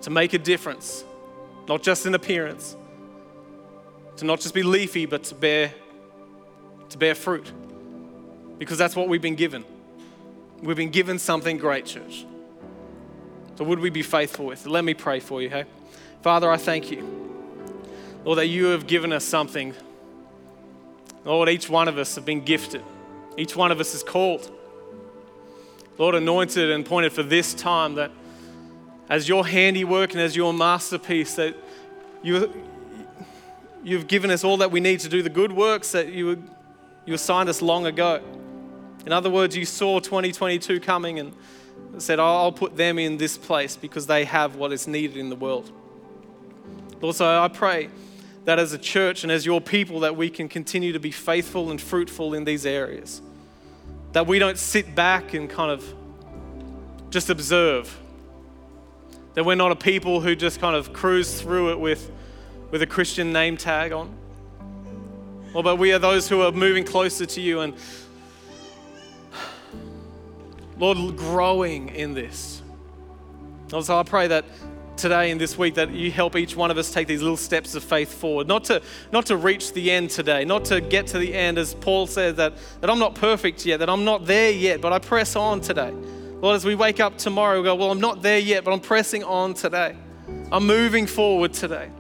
To 0.03 0.11
make 0.11 0.33
a 0.33 0.39
difference, 0.39 1.05
not 1.69 1.83
just 1.83 2.07
in 2.07 2.15
appearance. 2.15 2.77
To 4.17 4.25
not 4.25 4.41
just 4.41 4.55
be 4.55 4.63
leafy, 4.63 5.07
but 5.07 5.25
to 5.25 5.35
bear 5.35 5.73
to 6.91 6.99
bear 6.99 7.15
fruit 7.15 7.51
because 8.59 8.79
that's 8.79 8.95
what 8.95 9.09
we've 9.09 9.23
been 9.23 9.35
given. 9.35 9.65
We've 10.63 10.77
been 10.77 10.91
given 10.91 11.19
something 11.19 11.59
great, 11.59 11.87
church. 11.87 12.25
So, 13.57 13.65
would 13.65 13.81
we 13.81 13.91
be 13.91 14.03
faithful 14.03 14.47
with 14.47 14.65
it? 14.65 14.69
Let 14.69 14.85
me 14.85 14.95
pray 14.95 15.21
for 15.21 15.43
you, 15.43 15.51
hey? 15.51 15.65
Father, 16.23 16.51
I 16.51 16.57
thank 16.57 16.91
you, 16.91 17.03
Lord, 18.25 18.39
that 18.39 18.47
you 18.47 18.67
have 18.67 18.87
given 18.87 19.13
us 19.13 19.25
something. 19.25 19.75
Lord, 21.25 21.49
each 21.49 21.69
one 21.69 21.89
of 21.89 21.99
us 21.99 22.15
have 22.17 22.25
been 22.25 22.45
gifted, 22.45 22.83
each 23.37 23.57
one 23.57 23.73
of 23.73 23.81
us 23.81 23.95
is 23.95 24.03
called. 24.03 24.51
Lord, 25.97 26.17
anointed 26.17 26.71
and 26.71 26.85
pointed 26.85 27.13
for 27.13 27.23
this 27.23 27.55
time 27.55 27.95
that 27.95 28.11
as 29.09 29.29
your 29.29 29.47
handiwork 29.47 30.13
and 30.13 30.21
as 30.21 30.35
your 30.35 30.53
masterpiece, 30.53 31.37
that 31.37 31.55
you, 32.21 32.53
you've 33.85 34.09
given 34.09 34.33
us 34.33 34.43
all 34.43 34.57
that 34.57 34.73
we 34.73 34.81
need 34.81 34.99
to 35.01 35.09
do 35.09 35.23
the 35.23 35.31
good 35.31 35.53
works 35.53 35.93
that 35.93 36.09
you 36.09 36.43
you 37.07 37.15
assigned 37.15 37.49
us 37.49 37.61
long 37.61 37.87
ago. 37.87 38.21
In 39.05 39.13
other 39.13 39.29
words, 39.29 39.57
you 39.57 39.67
saw 39.67 40.01
2022 40.01 40.81
coming 40.81 41.19
and 41.19 41.35
said, 41.99 42.19
I'll 42.19 42.53
put 42.53 42.77
them 42.77 42.99
in 42.99 43.19
this 43.19 43.37
place 43.37 43.77
because 43.77 44.07
they 44.07 44.25
have 44.25 44.57
what 44.57 44.73
is 44.73 44.89
needed 44.89 45.17
in 45.19 45.29
the 45.29 45.37
world. 45.37 45.71
Also, 47.03 47.27
I 47.27 47.49
pray 47.49 47.91
that 48.45 48.59
as 48.59 48.73
a 48.73 48.79
church 48.79 49.23
and 49.23 49.33
as 49.33 49.47
your 49.47 49.61
people 49.61 50.01
that 50.01 50.17
we 50.17 50.29
can 50.29 50.49
continue 50.49 50.93
to 50.93 51.01
be 51.01 51.11
faithful 51.11 51.71
and 51.71 51.81
fruitful 51.81 52.35
in 52.35 52.45
these 52.45 52.67
areas. 52.67 53.23
That 54.13 54.27
we 54.27 54.39
don't 54.39 54.59
sit 54.59 54.95
back 54.95 55.35
and 55.35 55.49
kind 55.49 55.71
of 55.71 55.95
just 57.11 57.31
observe. 57.31 57.99
That 59.35 59.45
we're 59.45 59.55
not 59.55 59.73
a 59.73 59.77
people 59.77 60.21
who 60.21 60.37
just 60.37 60.61
kind 60.61 60.77
of 60.77 60.93
cruise 60.93 61.41
through 61.41 61.73
it 61.73 61.81
with, 61.81 62.11
with 62.71 62.83
a 62.83 62.87
Christian 62.87 63.33
name 63.33 63.57
tag 63.57 63.93
on 63.93 64.15
Lord, 65.55 65.65
but 65.65 65.77
we 65.77 65.93
are 65.93 66.01
those 66.01 66.29
who 66.29 66.43
are 66.43 66.51
moving 66.51 66.83
closer 66.83 67.27
to 67.27 67.41
you 67.41 67.61
and, 67.61 67.75
Lord, 70.77 71.17
growing 71.17 71.91
in 71.91 72.13
this. 72.13 72.61
Lord, 73.71 73.85
so 73.85 73.97
I 73.97 74.03
pray 74.03 74.27
that 74.27 74.45
today 74.97 75.31
and 75.31 75.41
this 75.41 75.59
week 75.59 75.75
that 75.75 75.91
you 75.91 76.11
help 76.11 76.37
each 76.37 76.57
one 76.57 76.71
of 76.71 76.79
us 76.79 76.93
take 76.93 77.09
these 77.09 77.23
little 77.23 77.37
steps 77.37 77.75
of 77.75 77.83
faith 77.83 78.13
forward. 78.13 78.47
Not 78.47 78.65
to, 78.65 78.83
not 79.13 79.27
to 79.27 79.37
reach 79.37 79.73
the 79.73 79.91
end 79.91 80.11
today, 80.11 80.45
not 80.45 80.65
to 80.67 80.81
get 80.81 81.07
to 81.09 81.19
the 81.19 81.35
end, 81.35 81.59
as 81.59 81.75
Paul 81.75 82.07
says, 82.07 82.37
that, 82.37 82.55
that 82.81 82.91
I'm 82.91 82.99
not 82.99 83.15
perfect 83.15 83.67
yet, 83.67 83.79
that 83.81 83.91
I'm 83.91 84.05
not 84.05 84.27
there 84.27 84.51
yet, 84.51 84.81
but 84.81 84.93
I 84.93 84.99
press 84.99 85.37
on 85.37 85.61
today. 85.61 85.91
Lord, 85.91 86.57
as 86.57 86.65
we 86.65 86.75
wake 86.75 87.01
up 87.01 87.17
tomorrow, 87.17 87.59
we 87.59 87.65
go, 87.65 87.75
Well, 87.75 87.91
I'm 87.91 88.01
not 88.01 88.23
there 88.23 88.39
yet, 88.39 88.65
but 88.65 88.73
I'm 88.73 88.81
pressing 88.81 89.25
on 89.25 89.55
today. 89.55 89.97
I'm 90.53 90.67
moving 90.67 91.07
forward 91.07 91.53
today. 91.53 91.91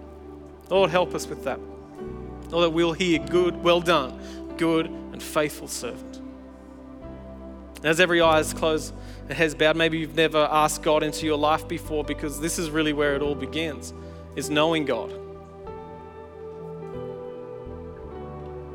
Lord, 0.70 0.90
help 0.90 1.14
us 1.14 1.26
with 1.26 1.44
that. 1.44 1.60
Lord, 2.50 2.64
that 2.64 2.70
we'll 2.70 2.92
hear 2.92 3.18
good, 3.18 3.62
well 3.62 3.80
done, 3.80 4.54
good 4.56 4.86
and 4.86 5.22
faithful 5.22 5.68
servant. 5.68 6.20
As 7.82 8.00
every 8.00 8.20
eye 8.20 8.40
is 8.40 8.54
closed, 8.54 8.94
heads 9.30 9.54
bowed. 9.54 9.76
Maybe 9.76 9.98
you've 9.98 10.16
never 10.16 10.48
asked 10.50 10.82
God 10.82 11.02
into 11.02 11.24
your 11.24 11.38
life 11.38 11.66
before 11.66 12.04
because 12.04 12.40
this 12.40 12.58
is 12.58 12.70
really 12.70 12.92
where 12.92 13.14
it 13.14 13.22
all 13.22 13.34
begins, 13.34 13.94
is 14.36 14.50
knowing 14.50 14.84
God. 14.84 15.12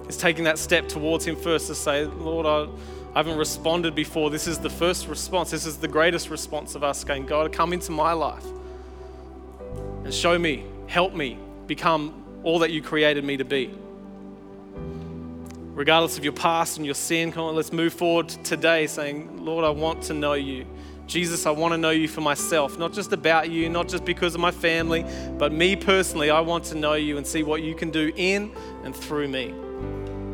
Is 0.08 0.18
taking 0.18 0.45
that 0.45 0.58
step 0.58 0.88
towards 0.88 1.26
Him 1.26 1.36
first 1.36 1.68
to 1.68 1.76
say, 1.76 2.06
Lord, 2.06 2.45
I, 2.45 2.72
I 3.14 3.20
haven't 3.20 3.38
responded 3.38 3.93
before. 3.93 4.32
This 4.32 4.47
is 4.47 4.58
the 4.58 4.70
first 4.70 5.08
response. 5.08 5.52
This 5.52 5.66
is 5.66 5.78
the 5.78 5.88
greatest 5.88 6.30
response 6.30 6.74
of 6.74 6.84
us 6.84 7.04
going, 7.04 7.26
God, 7.26 7.52
come 7.52 7.74
into 7.74 7.91
my 7.91 8.14
life 8.14 8.45
and 10.04 10.14
show 10.14 10.39
me, 10.39 10.66
help 10.88 11.14
me 11.14 11.38
become 11.68 12.41
all 12.43 12.60
that 12.60 12.72
you 12.72 12.82
created 12.82 13.24
me 13.24 13.38
to 13.38 13.45
be 13.45 13.72
regardless 15.80 16.18
of 16.18 16.26
your 16.26 16.34
past 16.34 16.76
and 16.76 16.86
your 16.86 16.94
sin. 16.94 17.32
Come 17.32 17.46
on, 17.46 17.56
let's 17.56 17.72
move 17.72 17.94
forward 17.94 18.28
today 18.28 18.86
saying, 18.86 19.46
Lord, 19.46 19.64
I 19.64 19.70
want 19.70 20.04
to 20.04 20.14
know 20.14 20.34
you. 20.34 20.66
Jesus, 21.08 21.46
I 21.46 21.52
want 21.52 21.74
to 21.74 21.78
know 21.78 21.92
you 21.92 22.10
for 22.10 22.20
myself, 22.20 22.78
not 22.78 22.92
just 22.92 23.14
about 23.14 23.50
you, 23.50 23.70
not 23.70 23.88
just 23.88 24.04
because 24.04 24.36
of 24.36 24.42
my 24.42 24.52
family, 24.52 25.06
but 25.38 25.54
me 25.54 25.78
personally. 25.78 26.32
I 26.32 26.42
want 26.42 26.66
to 26.66 26.76
know 26.76 26.96
you 26.96 27.16
and 27.18 27.26
see 27.26 27.44
what 27.44 27.64
you 27.64 27.76
can 27.76 27.92
do 27.92 28.12
in 28.18 28.52
and 28.84 28.94
through 28.94 29.30
me. 29.30 29.54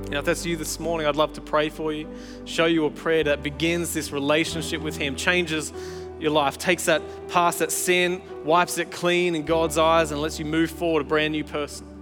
Now, 0.09 0.17
if 0.17 0.25
that's 0.25 0.47
you 0.47 0.57
this 0.57 0.79
morning, 0.79 1.05
I'd 1.05 1.15
love 1.15 1.33
to 1.33 1.41
pray 1.41 1.69
for 1.69 1.93
you, 1.93 2.09
show 2.45 2.65
you 2.65 2.85
a 2.85 2.89
prayer 2.89 3.23
that 3.25 3.43
begins 3.43 3.93
this 3.93 4.11
relationship 4.11 4.81
with 4.81 4.97
Him, 4.97 5.15
changes 5.15 5.71
your 6.19 6.31
life, 6.31 6.57
takes 6.57 6.85
that 6.85 7.03
past, 7.27 7.59
that 7.59 7.71
sin, 7.71 8.19
wipes 8.43 8.79
it 8.79 8.89
clean 8.89 9.35
in 9.35 9.45
God's 9.45 9.77
eyes, 9.77 10.09
and 10.09 10.19
lets 10.19 10.39
you 10.39 10.45
move 10.45 10.71
forward 10.71 11.01
a 11.01 11.05
brand 11.05 11.33
new 11.33 11.43
person. 11.43 11.94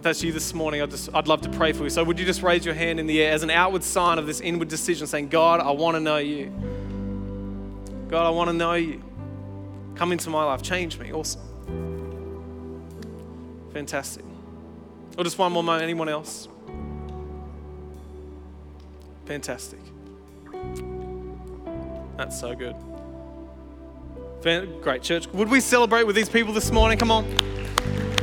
If 0.00 0.04
that's 0.04 0.22
you 0.22 0.32
this 0.32 0.54
morning, 0.54 0.80
I'd, 0.80 0.90
just, 0.90 1.14
I'd 1.14 1.28
love 1.28 1.42
to 1.42 1.50
pray 1.50 1.74
for 1.74 1.84
you. 1.84 1.90
So, 1.90 2.02
would 2.02 2.18
you 2.18 2.24
just 2.24 2.42
raise 2.42 2.64
your 2.64 2.72
hand 2.72 2.98
in 2.98 3.06
the 3.06 3.20
air 3.20 3.34
as 3.34 3.42
an 3.42 3.50
outward 3.50 3.84
sign 3.84 4.18
of 4.18 4.26
this 4.26 4.40
inward 4.40 4.68
decision, 4.68 5.06
saying, 5.06 5.28
God, 5.28 5.60
I 5.60 5.72
want 5.72 5.94
to 5.94 6.00
know 6.00 6.16
you. 6.16 6.50
God, 8.08 8.26
I 8.26 8.30
want 8.30 8.48
to 8.48 8.54
know 8.54 8.72
you. 8.72 9.02
Come 9.96 10.12
into 10.12 10.30
my 10.30 10.42
life, 10.42 10.62
change 10.62 10.98
me. 10.98 11.12
Awesome. 11.12 11.42
Fantastic. 13.74 14.24
Or 15.18 15.24
just 15.24 15.36
one 15.36 15.52
more 15.52 15.62
moment. 15.62 15.82
Anyone 15.82 16.08
else? 16.08 16.48
Fantastic. 19.26 19.80
That's 22.16 22.40
so 22.40 22.54
good. 22.54 22.74
Great, 24.80 25.02
church. 25.02 25.26
Would 25.26 25.50
we 25.50 25.60
celebrate 25.60 26.04
with 26.04 26.16
these 26.16 26.30
people 26.30 26.54
this 26.54 26.70
morning? 26.70 26.98
Come 26.98 27.10
on. 27.10 27.26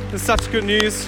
There's 0.08 0.22
such 0.22 0.50
good 0.50 0.64
news. 0.64 1.06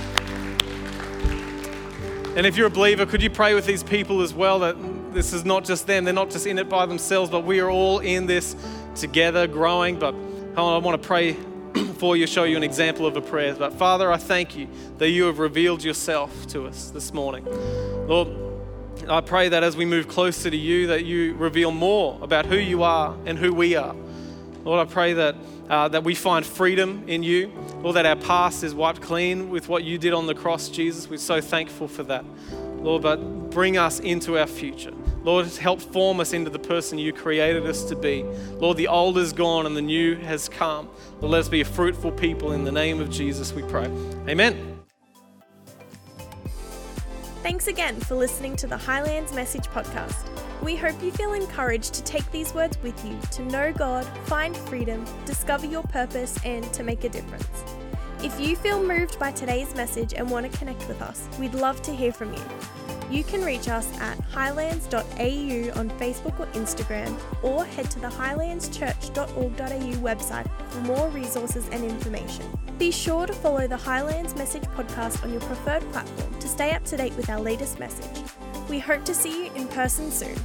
And 2.41 2.47
if 2.47 2.57
you're 2.57 2.69
a 2.69 2.71
believer, 2.71 3.05
could 3.05 3.23
you 3.23 3.29
pray 3.29 3.53
with 3.53 3.67
these 3.67 3.83
people 3.83 4.23
as 4.23 4.33
well 4.33 4.61
that 4.61 4.75
this 5.13 5.35
is 5.35 5.45
not 5.45 5.63
just 5.63 5.87
them, 5.87 6.05
they're 6.05 6.15
not 6.15 6.31
just 6.31 6.47
in 6.47 6.59
it 6.59 6.71
by 6.71 6.87
themselves, 6.87 7.29
but 7.29 7.41
we 7.41 7.61
are 7.61 7.69
all 7.69 7.99
in 7.99 8.25
this 8.25 8.57
together, 8.95 9.47
growing. 9.47 9.99
But 9.99 10.15
I 10.57 10.79
want 10.79 11.03
to 11.03 11.07
pray 11.07 11.35
for 11.99 12.17
you, 12.17 12.27
show 12.27 12.45
you 12.45 12.57
an 12.57 12.63
example 12.63 13.05
of 13.05 13.15
a 13.15 13.21
prayer. 13.21 13.55
But 13.55 13.75
Father, 13.75 14.11
I 14.11 14.17
thank 14.17 14.57
you 14.57 14.69
that 14.97 15.11
you 15.11 15.25
have 15.25 15.39
revealed 15.39 15.85
yourself 15.85 16.47
to 16.47 16.67
us 16.67 16.89
this 16.89 17.13
morning. 17.13 17.45
Lord, 18.09 18.29
I 19.07 19.21
pray 19.21 19.51
that 19.51 19.63
as 19.63 19.77
we 19.77 19.85
move 19.85 20.09
closer 20.09 20.49
to 20.49 20.57
you, 20.57 20.87
that 20.87 21.05
you 21.05 21.35
reveal 21.35 21.73
more 21.73 22.19
about 22.23 22.47
who 22.47 22.57
you 22.57 22.83
are 22.83 23.15
and 23.27 23.39
who 23.39 23.53
we 23.53 23.77
are. 23.77 23.95
Lord, 24.65 24.87
I 24.87 24.91
pray 24.91 25.15
that, 25.15 25.37
uh, 25.69 25.89
that 25.89 26.05
we 26.05 26.15
find 26.15 26.45
freedom 26.45 27.05
in 27.07 27.23
you. 27.23 27.53
Lord, 27.83 27.97
that 27.97 28.07
our 28.07 28.17
past 28.17 28.63
is 28.63 28.75
wiped 28.75 29.01
clean 29.01 29.51
with 29.51 29.69
what 29.69 29.85
you 29.85 29.99
did 29.99 30.13
on 30.13 30.27
the 30.27 30.35
cross, 30.35 30.69
Jesus. 30.69 31.09
We're 31.09 31.19
so 31.19 31.41
thankful 31.41 31.89
for 31.89 32.03
that. 32.05 32.25
Lord, 32.77 33.03
but 33.03 33.51
bring 33.51 33.77
us 33.77 34.01
into 34.01 34.39
our 34.39 34.47
future. 34.47 34.93
Lord, 35.23 35.47
help 35.47 35.81
form 35.81 36.21
us 36.21 36.33
into 36.33 36.51
the 36.51 36.59
person 36.59 36.99
you 36.99 37.13
created 37.13 37.67
us 37.67 37.85
to 37.85 37.97
be. 37.97 38.23
Lord, 38.55 38.77
the 38.77 38.89
old 38.89 39.19
is 39.19 39.33
gone 39.33 39.67
and 39.67 39.77
the 39.77 39.83
new 39.83 40.17
has 40.17 40.49
come. 40.49 40.89
Lord, 41.21 41.33
let 41.33 41.41
us 41.41 41.49
be 41.49 41.61
a 41.61 41.65
fruitful 41.65 42.13
people 42.13 42.53
in 42.53 42.65
the 42.65 42.73
name 42.73 43.01
of 43.01 43.11
Jesus, 43.11 43.53
we 43.53 43.63
pray. 43.63 43.87
Amen. 44.29 44.80
Thanks 47.43 47.69
again 47.69 47.99
for 47.99 48.17
listening 48.17 48.55
to 48.57 48.67
the 48.67 48.77
Highlands 48.77 49.33
Message 49.33 49.65
Podcast. 49.69 50.29
We 50.63 50.77
hope 50.77 51.03
you 51.03 51.11
feel 51.11 51.33
encouraged 51.33 51.95
to 51.95 52.05
take 52.05 52.31
these 52.31 52.53
words 52.53 52.77
with 52.83 53.03
you 53.03 53.19
to 53.31 53.43
know 53.47 53.73
God, 53.73 54.05
find 54.27 54.55
freedom, 54.55 55.07
discover 55.25 55.65
your 55.65 55.83
purpose, 55.85 56.39
and 56.45 56.71
to 56.75 56.83
make 56.83 57.05
a 57.05 57.09
difference. 57.09 57.49
If 58.23 58.39
you 58.39 58.57
feel 58.57 58.83
moved 58.83 59.19
by 59.19 59.33
today's 59.33 59.75
message 59.75 60.13
and 60.13 60.31
want 60.31 60.53
to 60.53 60.59
connect 60.59 60.87
with 60.87 61.01
us, 61.01 61.27
we'd 61.39 61.55
love 61.55 61.81
to 61.81 61.97
hear 61.97 62.13
from 62.13 62.35
you. 62.35 62.43
You 63.11 63.25
can 63.25 63.45
reach 63.45 63.69
us 63.69 63.89
at 63.99 64.21
highlands.au 64.21 65.01
on 65.01 65.91
Facebook 65.99 66.39
or 66.39 66.47
Instagram, 66.53 67.19
or 67.43 67.65
head 67.65 67.91
to 67.91 67.99
the 67.99 68.07
highlandschurch.org.au 68.07 69.93
website 69.99 70.49
for 70.71 70.81
more 70.83 71.09
resources 71.09 71.69
and 71.73 71.85
information. 71.85 72.47
Be 72.79 72.93
sure 72.93 73.27
to 73.27 73.33
follow 73.33 73.67
the 73.67 73.77
Highlands 73.77 74.37
Message 74.37 74.63
podcast 74.63 75.25
on 75.25 75.33
your 75.33 75.41
preferred 75.41 75.83
platform 75.91 76.39
to 76.39 76.49
stay 76.49 76.71
up 76.71 76.85
to 76.85 76.97
date 76.97 77.15
with 77.17 77.29
our 77.29 77.41
latest 77.41 77.81
message. 77.81 78.23
We 78.69 78.79
hope 78.79 79.05
to 79.07 79.15
see 79.15 79.47
you 79.47 79.53
in 79.55 79.67
person 79.69 80.13
soon. 80.13 80.37